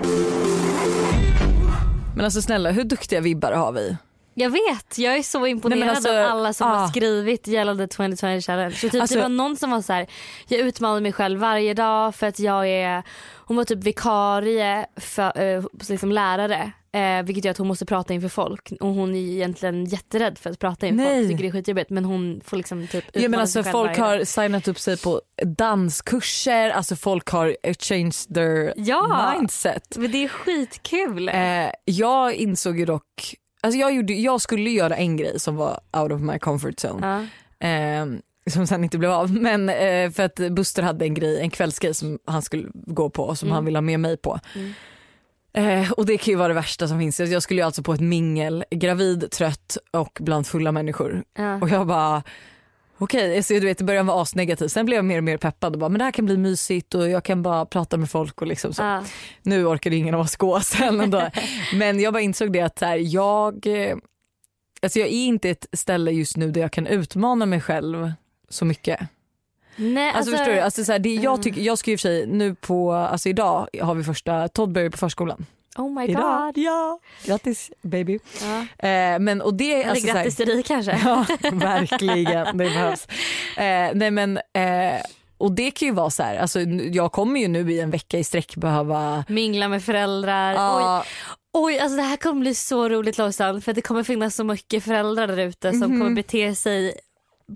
Men 2.16 2.24
alltså 2.24 2.42
snälla 2.42 2.70
hur 2.70 2.84
duktiga 2.84 3.20
vibbar 3.20 3.52
har 3.52 3.72
vi? 3.72 3.96
Jag 4.34 4.50
vet, 4.50 4.98
jag 4.98 5.16
är 5.16 5.22
så 5.22 5.46
imponerad 5.46 5.80
Nej, 5.80 5.88
alltså, 5.88 6.10
av 6.10 6.26
alla 6.26 6.52
som 6.52 6.66
ah. 6.70 6.74
har 6.74 6.88
skrivit 6.88 7.46
gällande 7.46 7.86
2020 7.88 8.40
challenge. 8.40 8.74
Så 8.74 8.88
typ, 8.88 9.00
Alltså- 9.00 9.16
det 9.16 9.22
var 9.22 9.28
någon 9.28 9.56
som 9.56 9.70
var 9.70 9.82
så 9.82 9.92
här, 9.92 10.06
jag 10.48 10.60
utmanar 10.60 11.00
mig 11.00 11.12
själv 11.12 11.40
varje 11.40 11.74
dag 11.74 12.14
för 12.14 12.26
att 12.26 12.38
jag 12.38 12.68
är, 12.68 13.02
hon 13.46 13.56
var 13.56 13.64
typ 13.64 13.84
vikarie 13.84 14.86
för 14.96 15.38
eh, 15.42 15.64
liksom 15.88 16.12
lärare. 16.12 16.72
Eh, 16.92 17.22
vilket 17.24 17.44
gör 17.44 17.50
att 17.50 17.58
hon 17.58 17.66
måste 17.68 17.86
prata 17.86 18.14
inför 18.14 18.28
folk 18.28 18.72
och 18.80 18.88
hon 18.88 19.14
är 19.14 19.18
egentligen 19.18 19.84
jätterädd 19.84 20.38
för 20.38 20.50
att 20.50 20.58
prata 20.58 20.86
inför 20.86 21.04
Nej. 21.04 21.16
folk. 21.18 21.30
Tycker 21.30 21.42
det 21.42 21.48
är 21.48 21.52
skitjobbigt 21.52 21.90
men 21.90 22.04
hon 22.04 22.40
får 22.44 22.56
liksom 22.56 22.86
typ 22.88 23.04
Ja, 23.12 23.28
men 23.28 23.40
alltså, 23.40 23.62
sig 23.62 23.72
själv 23.72 23.86
folk 23.86 23.98
har 23.98 24.24
signat 24.24 24.68
upp 24.68 24.78
sig 24.78 24.98
på 24.98 25.20
danskurser, 25.44 26.70
alltså 26.70 26.96
folk 26.96 27.28
har 27.28 27.56
changed 27.80 28.34
their 28.34 28.72
Ja. 28.76 29.34
mindset. 29.38 29.96
Men 29.96 30.10
det 30.12 30.24
är 30.24 30.28
skitkul. 30.28 31.28
Eh, 31.28 31.34
jag 31.84 32.34
insåg 32.34 32.78
ju 32.78 32.84
dock, 32.84 33.34
alltså 33.64 33.78
jag, 33.80 33.94
gjorde, 33.94 34.12
jag 34.12 34.40
skulle 34.40 34.70
göra 34.70 34.96
en 34.96 35.16
grej 35.16 35.40
som 35.40 35.56
var 35.56 35.80
out 35.96 36.12
of 36.12 36.20
my 36.20 36.38
comfort 36.38 36.84
zone. 36.84 37.06
ja. 37.06 37.66
Eh, 37.68 38.06
som 38.50 38.66
sen 38.66 38.84
inte 38.84 38.98
blev 38.98 39.10
av. 39.10 39.32
Men 39.32 39.68
eh, 39.68 40.10
för 40.10 40.22
att 40.22 40.34
Buster 40.50 40.82
hade 40.82 41.04
en 41.04 41.14
grej, 41.14 41.40
en 41.40 41.50
kvällsgrej 41.50 41.94
som 41.94 42.18
han 42.26 42.42
skulle 42.42 42.68
gå 42.74 43.10
på 43.10 43.22
och 43.24 43.38
som 43.38 43.46
Mm. 43.48 43.54
han 43.54 43.64
ville 43.64 43.76
ha 43.78 43.82
med 43.82 44.00
mig 44.00 44.16
på. 44.16 44.40
Eh, 45.52 45.92
och 45.92 46.06
det 46.06 46.16
kan 46.18 46.32
ju 46.32 46.36
vara 46.36 46.48
det 46.48 46.54
värsta 46.54 46.88
som 46.88 46.98
finns. 46.98 47.20
Jag 47.20 47.42
skulle 47.42 47.60
ju 47.60 47.66
alltså 47.66 47.82
på 47.82 47.92
ett 47.92 48.00
mingel, 48.00 48.64
gravid, 48.70 49.30
trött 49.30 49.76
och 49.90 50.18
bland 50.20 50.46
fulla 50.46 50.72
människor. 50.72 51.24
Ja. 51.38 51.54
Och 51.60 51.68
jag 51.68 51.86
bara 51.86 52.22
okej, 53.04 53.42
så 53.42 53.54
du 53.54 53.60
vet 53.60 53.80
i 53.80 53.84
början 53.84 54.06
var 54.06 54.22
asnegativ. 54.22 54.68
Sen 54.68 54.86
blev 54.86 54.96
jag 54.96 55.04
mer 55.04 55.18
och 55.18 55.24
mer 55.24 55.36
peppad 55.36 55.72
och 55.72 55.78
bara 55.78 55.88
men 55.88 55.98
det 55.98 56.04
här 56.04 56.12
kan 56.12 56.26
bli 56.26 56.36
mysigt 56.36 56.94
och 56.94 57.08
jag 57.08 57.24
kan 57.24 57.42
bara 57.42 57.66
prata 57.66 57.96
med 57.96 58.10
folk 58.10 58.40
och 58.40 58.46
liksom 58.46 58.72
så. 58.74 58.82
Ja. 58.82 59.04
Nu 59.42 59.66
orkade 59.66 59.96
ingen 59.96 60.14
av 60.14 60.20
oss 60.20 60.36
gå 60.36 60.60
sen 60.64 61.00
ändå. 61.00 61.30
Men 61.74 62.00
jag 62.00 62.12
bara 62.12 62.22
insåg 62.22 62.52
det 62.52 62.60
att 62.60 62.78
så 62.78 62.84
här, 62.84 62.96
jag, 62.96 63.66
eh, 63.66 63.96
alltså 64.82 64.98
jag 64.98 65.08
är 65.08 65.12
inte 65.26 65.50
ett 65.50 65.66
ställe 65.72 66.10
just 66.10 66.36
nu 66.36 66.50
där 66.50 66.60
jag 66.60 66.72
kan 66.72 66.86
utmana 66.86 67.46
mig 67.46 67.60
själv 67.60 68.12
så 68.48 68.64
mycket. 68.64 69.00
Nej, 69.76 70.12
Alltså, 70.14 70.30
förstår 70.30 70.52
du? 70.52 70.60
Alltså, 70.60 70.84
så 70.84 70.92
här, 70.92 70.98
det, 70.98 71.14
jag, 71.14 71.42
tycker, 71.42 71.60
jag 71.60 71.78
ska 71.78 71.90
ju 71.90 71.96
för 71.96 72.02
sig 72.02 72.26
nu 72.26 72.54
på, 72.54 72.92
alltså 72.92 73.28
idag 73.28 73.68
har 73.82 73.94
vi 73.94 74.04
första 74.04 74.48
Toddberry 74.48 74.90
på 74.90 74.98
förskolan. 74.98 75.46
Oh 75.76 75.90
my 75.90 76.04
Idag. 76.04 76.46
god. 76.54 76.58
Ja. 76.64 76.98
Grattis 77.24 77.70
baby. 77.82 78.18
Ja. 78.42 78.88
Eh, 78.88 79.18
men 79.18 79.42
och 79.42 79.54
det, 79.54 79.74
Eller 79.82 79.90
alltså, 79.90 80.06
grattis 80.06 80.36
till 80.36 80.46
dig 80.46 80.62
kanske. 80.62 80.92
Ja, 81.04 81.24
verkligen. 81.52 82.44
Det 82.46 82.52
behövs. 82.54 83.06
Eh, 83.56 83.90
nej 83.94 84.10
men, 84.10 84.36
eh, 84.36 85.00
och 85.38 85.52
det 85.52 85.70
kan 85.70 85.88
ju 85.88 85.94
vara 85.94 86.10
så 86.10 86.22
här, 86.22 86.36
alltså, 86.36 86.60
jag 86.92 87.12
kommer 87.12 87.40
ju 87.40 87.48
nu 87.48 87.72
i 87.72 87.80
en 87.80 87.90
vecka 87.90 88.18
i 88.18 88.24
sträck 88.24 88.56
behöva 88.56 89.24
Mingla 89.28 89.68
med 89.68 89.84
föräldrar. 89.84 90.52
Oj, 90.52 90.58
Ja, 90.58 91.04
Oj, 91.56 91.78
alltså 91.78 91.96
det 91.96 92.02
här 92.02 92.16
kommer 92.16 92.40
bli 92.40 92.54
så 92.54 92.88
roligt 92.88 93.18
Lojsan 93.18 93.60
för 93.62 93.72
det 93.72 93.80
kommer 93.80 94.02
finnas 94.02 94.34
så 94.36 94.44
mycket 94.44 94.84
föräldrar 94.84 95.26
där 95.26 95.38
ute 95.38 95.70
som 95.70 95.80
Mhm. 95.80 96.00
kommer 96.00 96.14
bete 96.14 96.54
sig 96.54 96.94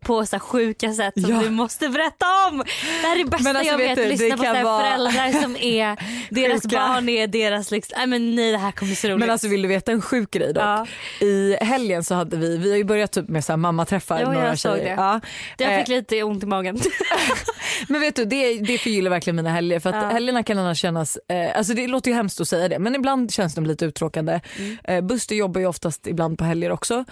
på 0.04 0.26
så 0.26 0.38
sjuka 0.38 0.92
sätt 0.92 1.14
som 1.20 1.30
Ja. 1.30 1.40
du 1.42 1.50
måste 1.50 1.88
berätta 1.88 2.26
om. 2.50 2.58
Det 3.02 3.06
här 3.06 3.14
är 3.20 3.24
det 3.24 3.30
bästa 3.30 3.50
alltså, 3.50 3.64
jag 3.64 3.78
vet 3.78 3.98
vet, 3.98 4.04
du, 4.04 4.08
lyssna 4.26 4.36
på 4.36 4.44
så 4.44 4.62
vara- 4.64 4.82
föräldrar 4.82 5.42
som 5.42 5.56
är, 5.56 5.96
deras 6.34 6.62
Sjuka. 6.62 6.76
barn 6.78 7.08
är 7.08 7.26
deras 7.26 7.70
liksom, 7.70 7.94
nej 7.98 8.06
men 8.06 8.34
nej 8.34 8.52
det 8.52 8.58
här 8.58 8.72
kommer 8.72 8.88
bli 8.90 8.96
så 8.96 9.08
roligt. 9.08 9.18
men 9.18 9.30
alltså 9.30 9.48
vill 9.48 9.62
du 9.62 9.68
veta 9.68 9.92
en 9.92 10.02
sjuk 10.02 10.30
grej 10.30 10.52
dock? 10.52 10.62
Ja. 10.64 10.86
I 11.26 11.56
helgen 11.60 12.04
så 12.04 12.14
hade 12.14 12.36
vi, 12.36 12.56
vi 12.56 12.70
har 12.70 12.76
ju 12.76 12.84
börjat 12.84 13.12
typ 13.12 13.28
med 13.28 13.44
så 13.44 13.52
här 13.52 13.56
mammaträffar. 13.56 14.20
Jo, 14.24 14.32
jag 14.32 14.58
såg 14.58 14.76
det. 14.76 14.88
Ja. 14.96 15.20
jag 15.58 15.72
Eh, 15.72 15.78
fick 15.78 15.88
lite 15.88 16.22
ont 16.22 16.42
i 16.42 16.46
magen. 16.46 16.78
Men 17.88 18.00
vet 18.00 18.16
du, 18.16 18.24
det, 18.24 18.58
det 18.58 18.78
förgyller 18.78 19.10
verkligen 19.10 19.36
mina 19.36 19.50
helger. 19.50 19.80
För 19.80 19.90
att 19.90 20.02
Ja. 20.02 20.08
helgerna 20.10 20.42
kan 20.42 20.58
annars 20.58 20.78
kännas, 20.80 21.18
eh, 21.28 21.58
alltså 21.58 21.74
det 21.74 21.86
låter 21.86 22.10
ju 22.10 22.14
hemskt 22.16 22.40
att 22.40 22.48
säga 22.48 22.68
det, 22.68 22.78
men 22.78 22.94
ibland 22.94 23.32
känns 23.32 23.54
de 23.54 23.66
lite 23.66 23.84
uttråkande. 23.84 24.40
Mm. 24.58 24.76
Eh, 24.84 25.00
Buster 25.00 25.34
jobbar 25.34 25.60
ju 25.60 25.66
oftast 25.66 26.06
ibland 26.06 26.38
på 26.38 26.44
helger 26.44 26.70
också. 26.72 27.04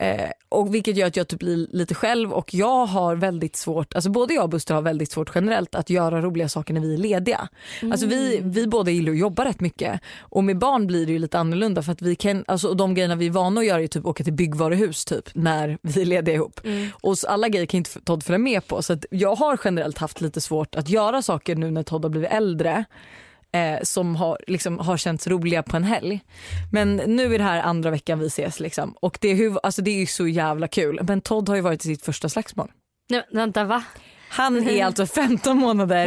Eh, 0.00 0.30
och 0.48 0.74
vilket 0.74 0.96
gör 0.96 1.06
att 1.06 1.16
jag 1.16 1.28
typ 1.28 1.38
blir 1.38 1.66
lite 1.76 1.94
själv 1.94 2.23
själv 2.24 2.32
och 2.32 2.54
jag 2.54 2.86
har 2.86 3.16
väldigt 3.16 3.56
svårt, 3.56 3.94
alltså 3.94 4.10
både 4.10 4.34
jag 4.34 4.44
och 4.44 4.50
Buster 4.50 4.74
har 4.74 4.82
väldigt 4.82 5.12
svårt 5.12 5.30
generellt 5.34 5.74
att 5.74 5.90
göra 5.90 6.20
roliga 6.20 6.48
saker 6.48 6.74
när 6.74 6.80
vi 6.80 6.94
är 6.94 6.98
lediga. 6.98 7.48
Alltså 7.82 8.06
vi, 8.06 8.40
vi 8.42 8.66
båda 8.66 8.90
gillar 8.90 9.12
att 9.12 9.18
jobba 9.18 9.44
rätt 9.44 9.60
mycket. 9.60 10.00
Och 10.20 10.44
med 10.44 10.58
barn 10.58 10.86
blir 10.86 11.06
det 11.06 11.12
ju 11.12 11.18
lite 11.18 11.38
annorlunda 11.38 11.82
för 11.82 11.92
att 11.92 12.02
vi 12.02 12.16
kan, 12.16 12.44
alltså 12.46 12.68
och 12.68 12.76
de 12.76 12.94
grejerna 12.94 13.16
vi 13.16 13.26
är 13.26 13.30
vana 13.30 13.60
att 13.60 13.66
göra 13.66 13.82
är 13.82 13.86
typ 13.86 14.06
åka 14.06 14.24
till 14.24 14.32
byggvaruhus 14.32 15.04
typ 15.04 15.34
när 15.34 15.78
vi 15.82 16.02
är 16.02 16.06
lediga 16.06 16.34
ihop. 16.34 16.60
Och 17.02 17.18
så 17.18 17.28
alla 17.28 17.48
grejer 17.48 17.66
kan 17.66 17.78
inte 17.78 18.00
Todd 18.00 18.22
följa 18.22 18.38
med 18.38 18.66
på. 18.66 18.82
Så 18.82 18.96
jag 19.10 19.36
har 19.36 19.58
generellt 19.64 19.98
haft 19.98 20.20
lite 20.20 20.40
svårt 20.40 20.74
att 20.74 20.88
göra 20.88 21.22
saker 21.22 21.56
nu 21.56 21.70
när 21.70 21.82
Todd 21.82 22.04
har 22.04 22.10
blivit 22.10 22.30
äldre 22.30 22.84
eh, 23.54 23.78
som 23.82 24.16
har, 24.16 24.38
liksom, 24.46 24.78
har 24.78 24.96
känts 24.96 25.26
roliga 25.26 25.62
på 25.62 25.76
en 25.76 25.84
helg. 25.84 26.20
Men 26.72 26.96
nu 26.96 27.34
är 27.34 27.38
det 27.38 27.44
här 27.44 27.60
andra 27.62 27.90
veckan 27.90 28.18
vi 28.18 28.26
ses 28.26 28.60
liksom. 28.60 28.94
och 29.00 29.18
det 29.20 29.28
är, 29.28 29.34
huv- 29.34 29.58
alltså, 29.62 29.82
det 29.82 30.02
är 30.02 30.06
så 30.06 30.26
jävla 30.28 30.68
kul. 30.68 31.00
Men 31.02 31.20
Todd 31.20 31.48
har 31.48 31.56
ju 31.56 31.62
varit 31.62 31.84
i 31.84 31.88
sitt 31.88 32.04
första 32.04 32.28
slagsmål. 32.28 32.70
Nej, 33.10 33.22
vänta 33.32 33.64
va? 33.64 33.82
Han 34.28 34.68
är 34.68 34.84
alltså 34.84 35.06
15 35.14 35.56
månader. 35.58 36.06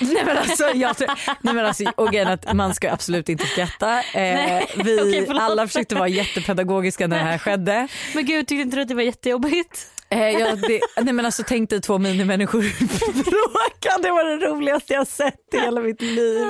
Nej 0.00 0.24
men 0.26 0.36
alltså, 0.38 0.64
jag 0.74 0.96
tror, 0.96 1.08
nej 1.40 1.54
men 1.54 1.66
alltså 1.66 1.82
är 1.84 2.26
att 2.26 2.52
man 2.56 2.74
ska 2.74 2.92
absolut 2.92 3.28
inte 3.28 3.44
skratta. 3.46 3.98
Eh, 3.98 4.02
Nej, 4.14 4.66
vi 4.76 5.24
förlåt. 5.26 5.42
alla 5.42 5.66
försökte 5.66 5.94
vara 5.94 6.08
jättepedagogiska 6.08 7.06
när 7.06 7.18
det 7.18 7.24
här 7.24 7.38
skedde. 7.38 7.88
Men 8.14 8.24
gud 8.26 8.46
tyckte 8.46 8.62
inte 8.62 8.76
du 8.76 8.82
att 8.82 8.88
det 8.88 8.94
var 8.94 9.02
jättejobbigt? 9.02 9.86
Eh, 10.10 10.30
ja, 10.30 10.56
det, 10.56 10.80
nej 11.00 11.14
men 11.14 11.24
alltså 11.24 11.42
tänk 11.46 11.70
dig 11.70 11.80
två 11.80 11.98
minimänniskor 11.98 12.60
bråka, 13.12 13.98
det 14.02 14.10
var 14.10 14.24
det 14.24 14.46
roligaste 14.46 14.92
jag 14.92 15.06
sett 15.06 15.54
i 15.54 15.58
hela 15.58 15.80
mitt 15.80 16.02
liv. 16.02 16.46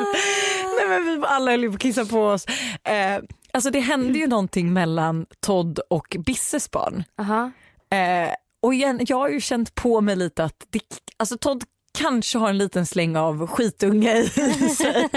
Nej 0.77 0.89
men 0.89 1.05
vi 1.05 1.27
alla 1.27 1.51
höll 1.51 1.63
ju 1.63 1.69
på 1.69 1.75
att 1.75 1.81
kissa 1.81 2.05
på 2.05 2.23
oss. 2.23 2.47
Eh, 2.85 3.19
alltså 3.53 3.71
det 3.71 3.81
hände 3.81 4.19
ju 4.19 4.27
någonting 4.27 4.73
mellan 4.73 5.27
Todd 5.41 5.81
och 5.91 6.17
Bisses 6.27 6.71
barn. 6.71 7.05
Aha. 7.19 7.51
Eh, 7.93 8.35
och 8.63 8.75
igen, 8.75 9.01
jag 9.09 9.17
har 9.17 9.29
ju 9.29 9.41
känt 9.41 9.75
på 9.75 10.01
mig 10.01 10.17
lite 10.17 10.45
att 10.45 10.67
det, 10.71 10.81
alltså 11.17 11.39
Todd 11.39 11.65
kanske 12.01 12.39
har 12.39 12.49
en 12.49 12.59
liten 12.59 12.87
släng 12.87 13.17
av 13.17 13.47
skitunge 13.47 14.19
i 14.19 14.69
sig. 14.69 15.09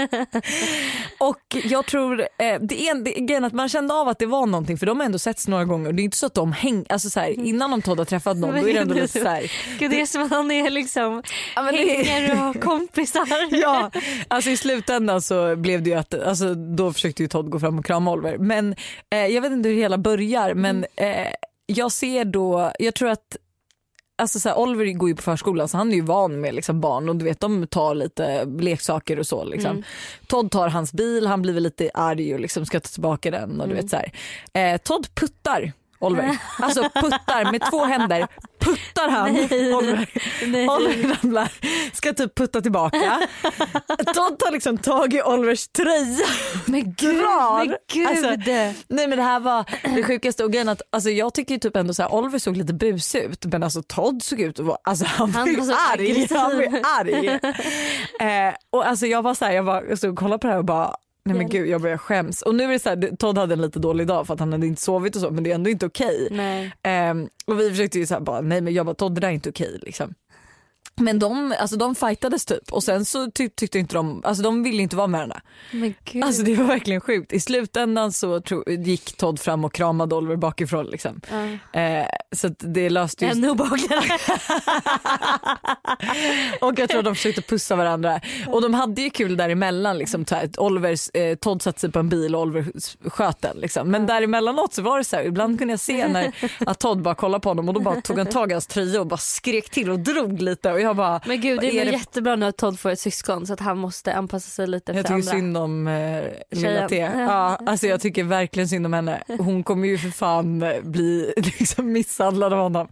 och 1.18 1.56
jag 1.64 1.86
tror, 1.86 2.20
eh, 2.20 2.60
det 2.60 2.88
är 2.88 3.04
det 3.04 3.10
grejen 3.10 3.44
att 3.44 3.52
man 3.52 3.68
kände 3.68 3.94
av 3.94 4.08
att 4.08 4.18
det 4.18 4.26
var 4.26 4.46
någonting 4.46 4.78
för 4.78 4.86
de 4.86 5.00
har 5.00 5.06
ändå 5.06 5.18
setts 5.18 5.48
några 5.48 5.64
gånger 5.64 5.88
och 5.88 5.94
det 5.94 6.02
är 6.02 6.04
inte 6.04 6.16
så 6.16 6.26
att 6.26 6.34
de 6.34 6.52
hänger, 6.52 6.92
alltså 6.92 7.10
så 7.10 7.20
här, 7.20 7.30
innan 7.30 7.70
de 7.70 7.82
Todd 7.82 7.98
har 7.98 8.04
träffat 8.04 8.36
någon 8.36 8.50
då 8.54 8.68
är 8.68 8.74
det 8.74 8.80
ändå 8.80 8.94
lite 8.94 9.20
så 9.20 9.28
här, 9.28 9.52
Gud 9.78 9.90
det 9.90 10.00
är 10.00 10.06
som 10.06 10.22
att 10.22 10.30
han 10.30 10.50
är 10.50 10.70
liksom 10.70 11.22
ja, 11.56 11.62
hänger 11.62 12.32
och 12.32 12.38
har 12.38 12.54
kompisar. 12.54 13.26
ja, 13.60 13.90
alltså 14.28 14.50
i 14.50 14.56
slutändan 14.56 15.22
så 15.22 15.56
blev 15.56 15.82
det 15.82 15.90
ju 15.90 15.96
att, 15.96 16.14
alltså 16.14 16.54
då 16.54 16.92
försökte 16.92 17.22
ju 17.22 17.28
Todd 17.28 17.50
gå 17.50 17.60
fram 17.60 17.78
och 17.78 17.84
krama 17.84 18.12
Oliver 18.12 18.38
men 18.38 18.74
eh, 19.10 19.26
jag 19.26 19.42
vet 19.42 19.52
inte 19.52 19.68
hur 19.68 19.76
det 19.76 19.82
hela 19.82 19.98
börjar 19.98 20.54
men 20.54 20.86
eh, 20.96 21.28
jag 21.66 21.92
ser 21.92 22.24
då, 22.24 22.72
jag 22.78 22.94
tror 22.94 23.08
att 23.08 23.36
Alltså 24.16 24.40
så 24.40 24.48
här, 24.48 24.58
Oliver 24.58 24.92
går 24.92 25.08
ju 25.08 25.16
på 25.16 25.22
förskolan 25.22 25.68
så 25.68 25.76
han 25.76 25.90
är 25.90 25.94
ju 25.94 26.00
van 26.00 26.40
med 26.40 26.54
liksom 26.54 26.80
barn 26.80 27.08
och 27.08 27.16
du 27.16 27.24
vet 27.24 27.40
de 27.40 27.66
tar 27.66 27.94
lite 27.94 28.44
leksaker 28.44 29.18
och 29.18 29.26
så. 29.26 29.44
Liksom. 29.44 29.82
Todd 30.26 30.50
tar 30.50 30.68
hans 30.68 30.92
bil, 30.92 31.26
han 31.26 31.42
blir 31.42 31.52
väl 31.52 31.62
lite 31.62 31.90
arg 31.94 32.34
och 32.34 32.40
liksom 32.40 32.66
ska 32.66 32.80
ta 32.80 32.88
tillbaka 32.88 33.30
den. 33.30 33.60
Och 33.60 33.68
du 33.68 33.74
vet, 33.74 33.90
så 33.90 33.96
här. 33.96 34.12
Eh, 34.52 34.78
Todd 34.78 35.14
puttar 35.14 35.72
Oliver, 36.04 36.38
alltså 36.58 36.82
puttar 36.82 37.52
med 37.52 37.62
två 37.70 37.84
händer 37.84 38.26
puttar 38.64 39.08
han 39.08 39.30
Oliver. 39.30 40.08
Nej. 40.46 40.68
Oliver 40.68 41.16
ramlar, 41.22 41.52
ska 41.92 42.12
typ 42.12 42.34
putta 42.34 42.60
tillbaka. 42.60 43.28
Todd 44.14 44.38
tar 44.38 44.52
liksom 44.52 44.78
tag 44.78 45.14
i 45.14 45.22
Olivers 45.22 45.68
tröja 45.68 46.26
Men 46.66 46.94
gud, 46.94 47.16
drar. 47.16 47.66
men 47.66 47.76
gud. 47.92 48.08
Alltså, 48.08 48.28
Nej 48.88 49.08
men 49.08 49.18
det 49.18 49.22
här 49.24 49.40
var 49.40 49.64
det 49.96 50.02
sjukaste 50.02 50.44
och 50.44 50.52
grejen 50.52 50.68
att 50.68 50.82
alltså, 50.90 51.10
jag 51.10 51.34
tycker 51.34 51.54
ju 51.54 51.58
typ 51.60 51.76
ändå 51.76 51.94
så 51.94 52.02
här, 52.02 52.14
Oliver 52.14 52.38
såg 52.38 52.56
lite 52.56 52.74
busig 52.74 53.20
ut 53.22 53.44
men 53.44 53.62
alltså 53.62 53.82
Todd 53.82 54.22
såg 54.22 54.40
ut 54.40 54.60
att 54.60 54.66
vara, 54.66 54.78
alltså 54.84 55.04
han 55.04 55.30
var 55.32 55.46
ju 55.46 55.60
arg. 55.92 56.26
Han 56.30 56.56
var 56.56 56.80
arg. 57.00 57.28
eh, 58.48 58.54
och 58.70 58.86
alltså 58.86 59.06
jag 59.06 59.22
var 59.22 59.34
så 59.34 59.44
här, 59.44 59.52
jag 59.52 59.62
var, 59.62 59.96
så 59.96 60.14
kollade 60.14 60.38
på 60.38 60.46
det 60.46 60.52
här 60.52 60.58
och 60.58 60.64
bara 60.64 60.96
Nej 61.24 61.36
men 61.36 61.48
gud 61.48 61.68
jag 61.68 61.80
börjar 61.80 61.96
skäms. 61.96 62.42
Och 62.42 62.54
nu 62.54 62.64
är 62.64 62.68
det 62.68 62.78
så 62.78 62.88
här, 62.88 63.16
Todd 63.16 63.38
hade 63.38 63.52
en 63.54 63.62
lite 63.62 63.78
dålig 63.78 64.06
dag 64.06 64.26
för 64.26 64.34
att 64.34 64.40
han 64.40 64.52
hade 64.52 64.66
inte 64.66 64.82
sovit 64.82 65.16
och 65.16 65.22
så 65.22 65.30
men 65.30 65.44
det 65.44 65.50
är 65.50 65.54
ändå 65.54 65.70
inte 65.70 65.86
okej. 65.86 66.28
Nej. 66.30 66.72
Ehm, 66.82 67.28
och 67.46 67.60
vi 67.60 67.70
försökte 67.70 67.98
ju 67.98 68.06
så 68.06 68.14
här 68.14 68.20
bara, 68.20 68.40
nej 68.40 68.60
men 68.60 68.74
jag 68.74 68.86
bara 68.86 68.94
Todd 68.94 69.14
det 69.14 69.20
där 69.20 69.28
är 69.28 69.32
inte 69.32 69.48
okej 69.48 69.78
liksom. 69.82 70.14
Men 70.96 71.18
de, 71.18 71.54
alltså 71.58 71.76
de 71.76 71.94
fightades 71.94 72.44
typ 72.44 72.72
och 72.72 72.82
sen 72.82 73.04
så 73.04 73.30
typ, 73.30 73.56
tyckte 73.56 73.78
inte 73.78 73.94
de, 73.94 74.22
alltså 74.24 74.42
de 74.42 74.62
ville 74.62 74.82
inte 74.82 74.96
vara 74.96 75.06
med 75.06 75.18
varandra. 75.18 75.40
Alltså 76.26 76.42
det 76.42 76.54
var 76.54 76.64
verkligen 76.64 77.00
sjukt. 77.00 77.32
I 77.32 77.40
slutändan 77.40 78.12
så 78.12 78.40
tro, 78.40 78.64
gick 78.70 79.16
Todd 79.16 79.40
fram 79.40 79.64
och 79.64 79.72
kramade 79.72 80.14
Oliver 80.14 80.36
bakifrån 80.36 80.86
liksom. 80.86 81.20
Ja. 81.30 81.80
Eh, 81.80 82.06
så 82.32 82.48
det 82.48 82.90
löste 82.90 83.24
ju 83.24 83.30
Ännu 83.30 83.50
obehagligare. 83.50 84.04
och 86.60 86.78
jag 86.78 86.88
tror 86.88 87.02
de 87.02 87.14
försökte 87.14 87.42
pussa 87.42 87.76
varandra. 87.76 88.20
Och 88.46 88.62
de 88.62 88.74
hade 88.74 89.02
ju 89.02 89.10
kul 89.10 89.36
däremellan. 89.36 89.98
Liksom, 89.98 90.24
Olivers, 90.58 91.10
eh, 91.14 91.36
Todd 91.36 91.62
satte 91.62 91.80
sig 91.80 91.92
på 91.92 91.98
en 91.98 92.08
bil 92.08 92.34
och 92.34 92.42
Oliver 92.42 92.72
sköt 93.10 93.42
den. 93.42 93.56
Liksom. 93.56 93.90
Men 93.90 94.06
däremellanåt 94.06 94.74
så 94.74 94.82
var 94.82 94.98
det 94.98 95.04
så 95.04 95.16
här, 95.16 95.24
ibland 95.24 95.58
kunde 95.58 95.72
jag 95.72 95.80
se 95.80 96.08
när 96.08 96.32
att 96.66 96.78
Todd 96.78 97.02
bara 97.02 97.14
kollade 97.14 97.42
på 97.42 97.48
honom 97.48 97.68
och 97.68 97.74
då 97.74 97.80
bara 97.80 98.00
tog 98.00 98.18
han 98.18 98.26
tag 98.26 98.50
i 98.50 98.54
hans 98.54 98.66
tröja 98.66 99.00
och 99.00 99.06
bara 99.06 99.16
skrek 99.16 99.70
till 99.70 99.90
och 99.90 99.98
drog 99.98 100.42
lite. 100.42 100.72
Och 100.72 100.80
jag 100.84 100.96
bara, 100.96 101.20
Men 101.26 101.40
gud 101.40 101.60
det 101.60 101.80
är 101.80 101.84
det- 101.84 101.90
jättebra 101.90 102.36
nu 102.36 102.46
att 102.46 102.56
Todd 102.56 102.80
får 102.80 102.90
ett 102.90 103.00
syskon 103.00 103.46
så 103.46 103.52
att 103.52 103.60
han 103.60 103.78
måste 103.78 104.14
anpassa 104.14 104.50
sig 104.50 104.66
lite 104.66 104.92
Jag 104.92 105.00
efter 105.00 105.16
tycker 105.16 105.28
andra. 105.30 105.32
synd 105.32 105.56
om 105.56 105.86
eh, 105.88 106.22
lilla. 106.50 106.88
T. 106.88 106.96
Ja, 107.16 107.58
alltså 107.66 107.86
jag 107.86 108.00
tycker 108.00 108.24
verkligen 108.24 108.68
synd 108.68 108.86
om 108.86 108.92
henne. 108.92 109.22
Hon 109.38 109.62
kommer 109.62 109.88
ju 109.88 109.98
för 109.98 110.08
fan 110.10 110.64
bli 110.82 111.34
liksom 111.58 111.92
misshandlad 111.92 112.52
av 112.52 112.58
honom. 112.58 112.88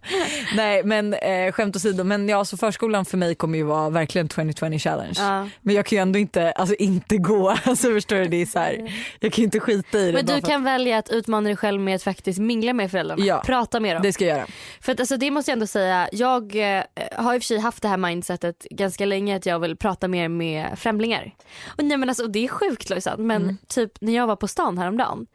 Nej 0.55 0.83
men 0.83 1.13
eh, 1.13 1.51
skämt 1.51 1.75
åsido, 1.75 2.03
men 2.03 2.29
ja 2.29 2.45
så 2.45 2.57
förskolan 2.57 3.05
för 3.05 3.17
mig 3.17 3.35
kommer 3.35 3.57
ju 3.57 3.63
vara 3.63 3.89
verkligen 3.89 4.27
2020 4.27 4.77
challenge. 4.79 5.13
Ja. 5.17 5.47
Men 5.61 5.75
jag 5.75 5.85
kan 5.85 5.95
ju 5.97 6.01
ändå 6.01 6.19
inte, 6.19 6.51
alltså 6.51 6.75
inte 6.75 7.17
gå, 7.17 7.49
alltså 7.63 7.87
förstår 7.93 8.15
du 8.15 8.25
det 8.27 8.41
är 8.41 8.45
så 8.45 8.59
här, 8.59 8.91
jag 9.19 9.31
kan 9.33 9.41
ju 9.41 9.43
inte 9.45 9.59
skita 9.59 9.99
i 9.99 10.05
det. 10.05 10.13
Men 10.13 10.25
du 10.25 10.33
för 10.33 10.41
kan 10.41 10.63
välja 10.63 10.97
att 10.97 11.09
utmana 11.09 11.47
dig 11.49 11.55
själv 11.57 11.81
med 11.81 11.95
att 11.95 12.03
faktiskt 12.03 12.39
mingla 12.39 12.73
med 12.73 12.91
föräldrarna. 12.91 13.25
Ja. 13.25 13.41
Prata 13.45 13.79
med 13.79 13.91
dem. 13.95 13.97
att, 13.97 14.03
det 14.03 14.13
ska 14.13 14.25
jag 14.25 14.37
göra. 14.37 14.47
För 14.81 14.91
att 14.91 14.99
alltså, 14.99 15.17
det 15.17 15.31
måste 15.31 15.51
jag 15.51 15.55
ändå 15.55 15.67
säga, 15.67 16.09
jag 16.11 16.55
eh, 16.77 16.83
har 17.15 17.33
i 17.35 17.37
och 17.37 17.41
för 17.41 17.45
sig 17.47 17.59
haft 17.59 17.82
det 17.83 17.89
här 17.89 17.97
mindsetet 17.97 18.63
ganska 18.69 19.05
länge 19.05 19.35
att 19.35 19.45
jag 19.45 19.59
vill 19.59 19.77
prata 19.77 20.07
mer 20.07 20.27
med 20.27 20.79
främlingar. 20.79 21.35
Och 21.77 21.83
nej 21.85 21.97
men 21.97 22.09
alltså 22.09 22.27
det 22.27 22.43
är 22.43 22.47
sjukt 22.47 22.89
Lojsan 22.89 23.27
men 23.27 23.41
Mm. 23.41 23.57
typ 23.67 23.91
när 24.01 24.13
jag 24.15 24.27
var 24.27 24.35
på 24.35 24.47
stan 24.47 24.77
häromdagen 24.77 25.27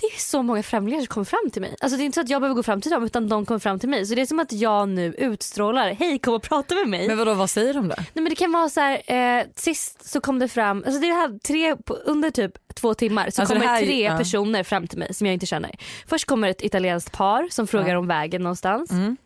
det 0.00 0.06
är 0.06 0.20
så 0.20 0.42
många 0.42 0.62
främlingar 0.62 1.00
som 1.00 1.06
kommer 1.06 1.24
fram 1.24 1.50
till 1.52 1.62
mig. 1.62 1.76
Alltså 1.80 1.96
det 1.96 2.02
är 2.02 2.04
inte 2.04 2.14
så 2.14 2.20
att 2.20 2.28
jag 2.28 2.40
behöver 2.42 2.54
gå 2.56 2.62
fram 2.62 2.80
till 2.80 2.90
dem 2.90 3.04
utan 3.04 3.28
de 3.28 3.46
kommer 3.46 3.58
fram 3.58 3.78
till 3.78 3.88
mig. 3.88 4.06
Så 4.06 4.14
det 4.14 4.20
är 4.20 4.26
som 4.26 4.40
att 4.40 4.52
jag 4.52 4.88
nu 4.88 5.14
utstrålar, 5.18 5.92
hej 5.94 6.18
kom 6.18 6.34
och 6.34 6.42
prata 6.42 6.74
med 6.74 6.88
mig. 6.88 7.08
Men 7.08 7.18
vadå 7.18 7.34
vad 7.34 7.50
säger 7.50 7.74
de 7.74 7.88
då? 7.88 7.94
Nej 7.98 8.06
men 8.14 8.24
det 8.24 8.34
kan 8.34 8.52
vara 8.52 8.68
så 8.68 8.80
här, 8.80 9.02
eh, 9.38 9.44
sist 9.56 10.08
så 10.10 10.20
kom 10.20 10.38
det 10.38 10.48
fram, 10.48 10.78
alltså 10.86 11.00
det 11.00 11.06
är 11.06 11.08
det 11.08 11.14
här 11.14 11.38
tre, 11.38 11.76
under 12.04 12.30
typ 12.30 12.52
två 12.74 12.94
timmar 12.94 13.30
så 13.30 13.42
Alltså 13.42 13.54
kommer 13.54 13.66
här- 13.66 13.82
tre 13.82 14.04
ja. 14.04 14.18
personer 14.18 14.62
fram 14.62 14.86
till 14.86 14.98
mig 14.98 15.14
som 15.14 15.26
jag 15.26 15.34
inte 15.34 15.46
känner. 15.46 15.70
Först 16.06 16.24
kommer 16.24 16.48
ett 16.48 16.62
italienskt 16.62 17.12
par 17.12 17.48
som 17.50 17.66
frågar 17.66 17.88
Ja. 17.92 17.98
om 17.98 18.06
vägen 18.06 18.42
någonstans. 18.42 18.90
Mm. 18.90 19.16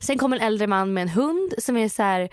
Sen 0.00 0.18
kommer 0.18 0.36
en 0.36 0.42
äldre 0.42 0.66
man 0.66 0.92
med 0.92 1.02
en 1.02 1.08
hund 1.08 1.54
som 1.58 1.76
är 1.76 1.88
så 1.88 2.02
här 2.02 2.28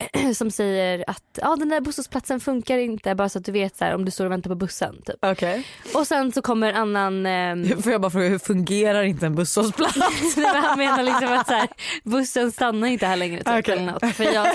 som 0.34 0.50
säger 0.50 1.04
att 1.06 1.22
ja, 1.40 1.56
den 1.56 1.68
där 1.68 1.80
busshållplatsen 1.80 2.40
funkar 2.40 2.78
inte 2.78 3.14
bara 3.14 3.28
så 3.28 3.38
att 3.38 3.44
du 3.44 3.52
vet 3.52 3.76
så 3.76 3.84
här, 3.84 3.94
om 3.94 4.04
du 4.04 4.10
står 4.10 4.24
och 4.24 4.32
väntar 4.32 4.50
på 4.50 4.54
bussen. 4.54 5.02
Typ. 5.06 5.16
Okej. 5.22 5.66
Och 5.94 6.06
sen 6.06 6.32
så 6.32 6.42
kommer 6.42 6.68
en 6.68 6.76
annan 6.76 7.26
ehm, 7.26 7.82
Får 7.82 7.92
jag 7.92 8.00
bara 8.00 8.10
fråga 8.10 8.28
hur 8.28 8.38
fungerar 8.38 9.02
inte 9.02 9.26
en 9.26 9.34
busshållplats? 9.34 9.96
Han 10.54 10.78
menar 10.78 11.02
liksom 11.02 11.32
att 11.32 11.46
så 11.46 11.54
här, 11.54 11.68
bussen 12.04 12.52
stannar 12.52 12.88
inte 12.88 13.06
här 13.06 13.16
längre. 13.16 13.38
Typ, 13.38 13.58
Okej. 13.58 13.74
eller 13.74 13.92
något. 13.92 14.16
För 14.16 14.24
jag, 14.24 14.46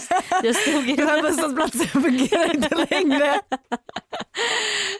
jag 0.43 0.55
stod 0.55 0.89
i 0.89 0.95
Den 0.97 1.07
här 1.07 1.21
busshållplatsen 1.21 2.01
fungerar 2.01 2.55
inte 2.55 2.87
längre. 2.89 3.41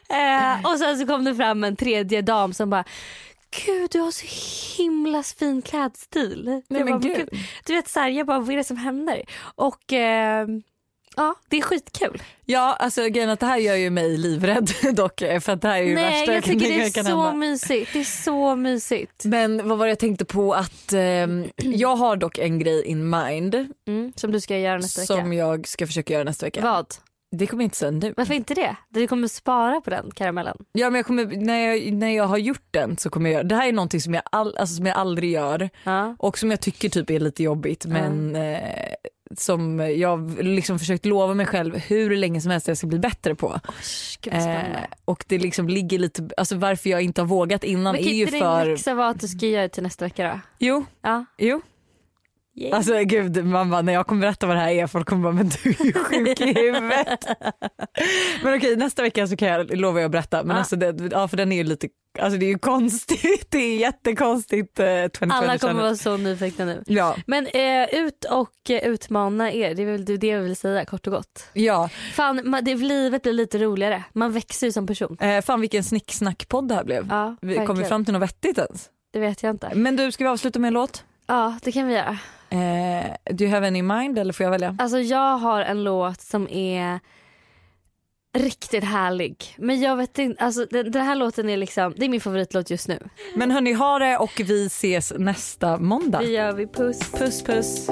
Eh, 0.10 0.72
och 0.72 0.80
sen 0.80 0.98
så 1.00 1.08
kom 1.08 1.24
det 1.24 1.36
fram 1.36 1.64
en 1.64 1.76
tredje 1.76 2.22
dam 2.22 2.54
som 2.54 2.70
bara 2.70 2.84
Gud 3.66 3.92
du 3.92 4.00
har 4.00 4.12
så 4.12 4.26
himla 4.78 5.24
fin 5.24 5.62
klädstil. 5.62 6.44
Nej, 6.46 6.64
jag 6.68 6.86
men 6.90 7.00
bara, 7.00 7.10
gud. 7.16 7.30
Du 7.66 7.74
vet 7.76 7.88
så 7.88 8.00
här, 8.00 8.10
jag 8.10 8.28
bara 8.28 8.40
vad 8.40 8.50
är 8.52 8.58
det 8.58 8.64
som 8.64 8.78
händer? 8.78 9.24
Och 9.56 9.94
eh, 9.94 10.48
ja 11.16 11.36
det 11.50 11.58
är 11.58 11.62
skitkul. 11.62 12.24
Ja, 12.46 12.74
alltså 12.80 13.02
grejen 13.10 13.30
att 13.30 13.40
det 13.40 13.46
här 13.46 13.58
gör 13.58 13.76
ju 13.76 13.90
mig 13.90 14.18
livrädd 14.18 14.72
dock 14.94 15.20
för 15.20 15.50
att 15.50 15.62
det 15.62 15.68
här 15.68 15.78
är 15.78 15.84
ju 15.84 15.96
Nej 15.96 16.20
värsta 16.20 16.34
jag 16.34 16.44
tycker 16.44 16.60
det 16.78 16.92
som 16.94 17.00
är 17.00 17.04
så 17.04 17.22
hända. 17.22 17.34
mysigt. 17.34 17.94
Det 17.94 18.00
är 18.00 18.04
så 18.04 18.56
mysigt. 18.56 19.26
Men 19.26 19.68
vad 19.70 19.78
var 19.78 19.86
det 19.86 19.92
jag 19.92 20.00
tänkte 20.00 20.26
på 20.26 20.54
att 20.54 20.94
ehm, 20.94 21.46
jag 21.56 21.96
har 21.96 22.16
dock 22.16 22.38
en 22.38 22.60
grej 22.60 22.84
in 22.86 23.10
mind 23.10 23.68
Mm, 23.88 24.14
som 24.16 24.32
du 24.32 24.40
ska 24.42 24.58
göra 24.58 24.78
nästa 24.78 25.02
som 25.02 25.30
vecka. 25.30 25.34
jag 25.40 25.68
ska 25.68 25.88
försöka 25.88 26.14
göra 26.14 26.24
nästa 26.24 26.46
vecka. 26.46 26.62
Vad? 26.62 26.86
Det 27.38 27.48
kommer 27.48 27.64
jag 27.64 27.66
inte 27.66 27.78
säga 27.78 27.92
nu. 27.92 28.14
Varför 28.18 28.34
inte 28.34 28.54
det? 28.54 28.76
Du 28.90 29.08
kommer 29.08 29.28
spara 29.28 29.82
på 29.82 29.90
den 29.90 30.12
karamellen. 30.12 30.58
Ja, 30.72 30.90
men 30.90 30.96
jag 30.96 31.06
kommer, 31.06 31.26
när, 31.26 31.60
jag, 31.60 31.94
när 31.94 32.10
jag 32.10 32.24
har 32.28 32.38
gjort 32.38 32.68
den 32.72 32.98
så 32.98 33.10
kommer 33.10 33.30
jag 33.30 33.48
det 33.48 33.56
här 33.56 33.68
är 33.68 33.72
någonting 33.74 34.02
som 34.02 34.14
jag, 34.14 34.24
all, 34.32 34.58
alltså, 34.58 34.76
som 34.76 34.86
jag 34.86 34.96
aldrig 34.98 35.32
gör 35.32 35.70
Ja. 35.84 36.16
och 36.20 36.38
som 36.38 36.52
jag 36.52 36.60
tycker 36.62 36.90
typ 36.90 37.10
är 37.10 37.20
lite 37.20 37.44
jobbigt 37.44 37.86
men 37.86 38.36
eh, 38.36 38.60
som 39.38 39.80
jag 39.80 40.44
liksom 40.44 40.80
försökt 40.80 41.06
lova 41.06 41.34
mig 41.34 41.46
själv 41.46 41.76
hur 41.78 42.16
länge 42.16 42.42
som 42.42 42.52
helst 42.52 42.68
jag 42.68 42.78
ska 42.78 42.88
bli 42.88 43.00
bättre 43.00 43.36
på. 43.36 43.60
Spännande. 43.82 44.60
Eh, 44.62 44.96
och 45.06 45.26
det 45.28 45.38
liksom 45.38 45.68
ligger 45.70 46.00
lite, 46.00 46.30
alltså 46.38 46.56
varför 46.56 46.90
jag 46.90 47.02
inte 47.02 47.22
har 47.22 47.28
vågat 47.28 47.64
innan 47.64 47.84
Men 47.84 47.96
är 48.02 48.04
kan 48.04 48.14
ju 48.14 48.20
inte 48.22 48.32
din 48.32 48.42
för... 48.42 48.66
läxa 48.66 48.94
vara 48.94 49.08
att 49.10 49.20
du 49.20 49.28
ska 49.28 49.46
göra 49.46 49.62
det 49.62 49.70
till 49.70 49.84
nästa 49.84 50.06
vecka 50.06 50.24
då? 50.34 50.40
Jo, 50.60 50.86
Ja. 51.02 51.26
jo. 51.38 51.62
Yeah. 52.58 52.78
Alltså 52.78 53.00
gud, 53.04 53.46
man 53.46 53.70
bara, 53.70 53.82
när 53.82 53.94
jag 53.94 54.08
kommer 54.08 54.22
berätta 54.22 54.48
vad 54.48 54.56
det 54.56 54.60
här 54.62 54.72
är 54.72 54.88
folk 54.88 55.08
kommer 55.10 55.24
bara 55.24 55.34
men 55.34 55.50
du 55.50 55.70
är 55.70 55.86
ju 55.86 55.94
sjuk 55.94 56.42
i 56.42 56.54
huvudet. 56.54 57.26
men 58.44 58.58
okej 58.58 58.76
nästa 58.76 59.02
vecka 59.02 59.28
så 59.28 59.36
kan 59.38 59.48
jag 59.48 59.78
lova 59.78 60.00
jag 60.00 60.06
att 60.06 60.12
berätta 60.12 60.44
men 60.44 60.56
Ja. 60.56 60.60
alltså 60.60 60.76
det, 60.76 61.10
ja, 61.12 61.28
för 61.28 61.38
den 61.38 61.52
är 61.52 61.56
ju 61.56 61.64
lite, 61.64 61.88
alltså 62.20 62.40
det 62.40 62.46
är 62.46 62.48
ju 62.48 62.58
konstigt, 62.60 63.48
det 63.52 63.58
är 63.58 63.78
jättekonstigt. 63.78 64.80
Eh, 64.80 64.86
2020 64.86 65.30
Alla 65.32 65.58
kommer 65.58 65.82
vara 65.82 65.96
så 65.96 66.18
nyfikna 66.18 66.66
nu. 66.66 66.84
Ja, 66.88 67.16
Men 67.28 67.48
eh, 67.48 68.00
ut 68.00 68.26
och 68.26 68.70
eh, 68.70 68.88
utmana 68.88 69.52
er, 69.52 69.76
det 69.76 69.82
är 69.82 69.86
väl 69.86 70.06
det 70.06 70.28
jag 70.28 70.42
vill 70.42 70.56
säga 70.56 70.86
kort 70.86 71.08
och 71.08 71.14
gott. 71.14 71.50
ja. 71.54 71.90
Fan, 72.14 72.42
man, 72.44 72.64
det, 72.64 72.76
livet 72.76 73.22
blir 73.24 73.34
lite 73.34 73.58
roligare. 73.58 74.04
Man 74.14 74.32
växer 74.32 74.68
ju 74.68 74.72
som 74.74 74.88
person. 74.88 75.18
Eh, 75.22 75.42
fan 75.42 75.62
vilken 75.62 75.84
snicksnackpodd 75.84 76.68
det 76.68 76.76
här 76.76 76.84
blev. 76.84 77.08
Ja, 77.10 77.36
vi 77.42 77.56
kom 77.56 77.78
vi 77.78 77.86
fram 77.86 78.06
till 78.06 78.14
något 78.14 78.24
vettigt 78.24 78.58
ens? 78.58 78.90
Det 79.14 79.20
vet 79.20 79.44
jag 79.44 79.50
inte. 79.52 79.72
Men 79.76 79.96
du, 79.96 80.12
ska 80.12 80.24
vi 80.24 80.30
avsluta 80.30 80.60
med 80.60 80.68
en 80.68 80.74
låt? 80.74 81.04
Ja, 81.28 81.60
det 81.64 81.72
kan 81.72 81.88
vi 81.88 81.94
göra. 81.94 82.18
Eh, 82.50 83.36
do 83.36 83.44
you 83.44 83.54
have 83.54 83.68
any 83.68 83.80
in 83.80 83.88
mind 83.88 84.20
eller 84.20 84.34
får 84.34 84.44
jag 84.44 84.52
välja? 84.52 84.76
Alltså 84.80 85.00
jag 85.00 85.38
har 85.38 85.62
en 85.62 85.84
låt 85.84 86.22
som 86.22 86.50
är 86.50 87.00
riktigt 88.38 88.84
härlig. 88.84 89.56
Men 89.58 89.82
jag 89.82 89.96
vet 89.96 90.20
inte, 90.20 90.44
alltså 90.44 90.66
den, 90.66 90.92
den 90.92 91.06
här 91.06 91.16
låten 91.16 91.50
är 91.50 91.58
liksom, 91.58 91.94
det 91.98 92.06
är 92.06 92.10
min 92.10 92.22
favoritlåt 92.22 92.70
just 92.70 92.88
nu. 92.88 93.00
Men 93.36 93.52
hörni, 93.52 93.74
ha 93.74 94.00
det 94.00 94.18
och 94.18 94.42
vi 94.46 94.66
ses 94.66 95.14
nästa 95.18 95.78
måndag. 95.78 96.20
Det 96.20 96.26
gör 96.26 96.54
vi, 96.54 96.68
puss. 96.68 97.12
Puss 97.12 97.44
puss. 97.44 97.90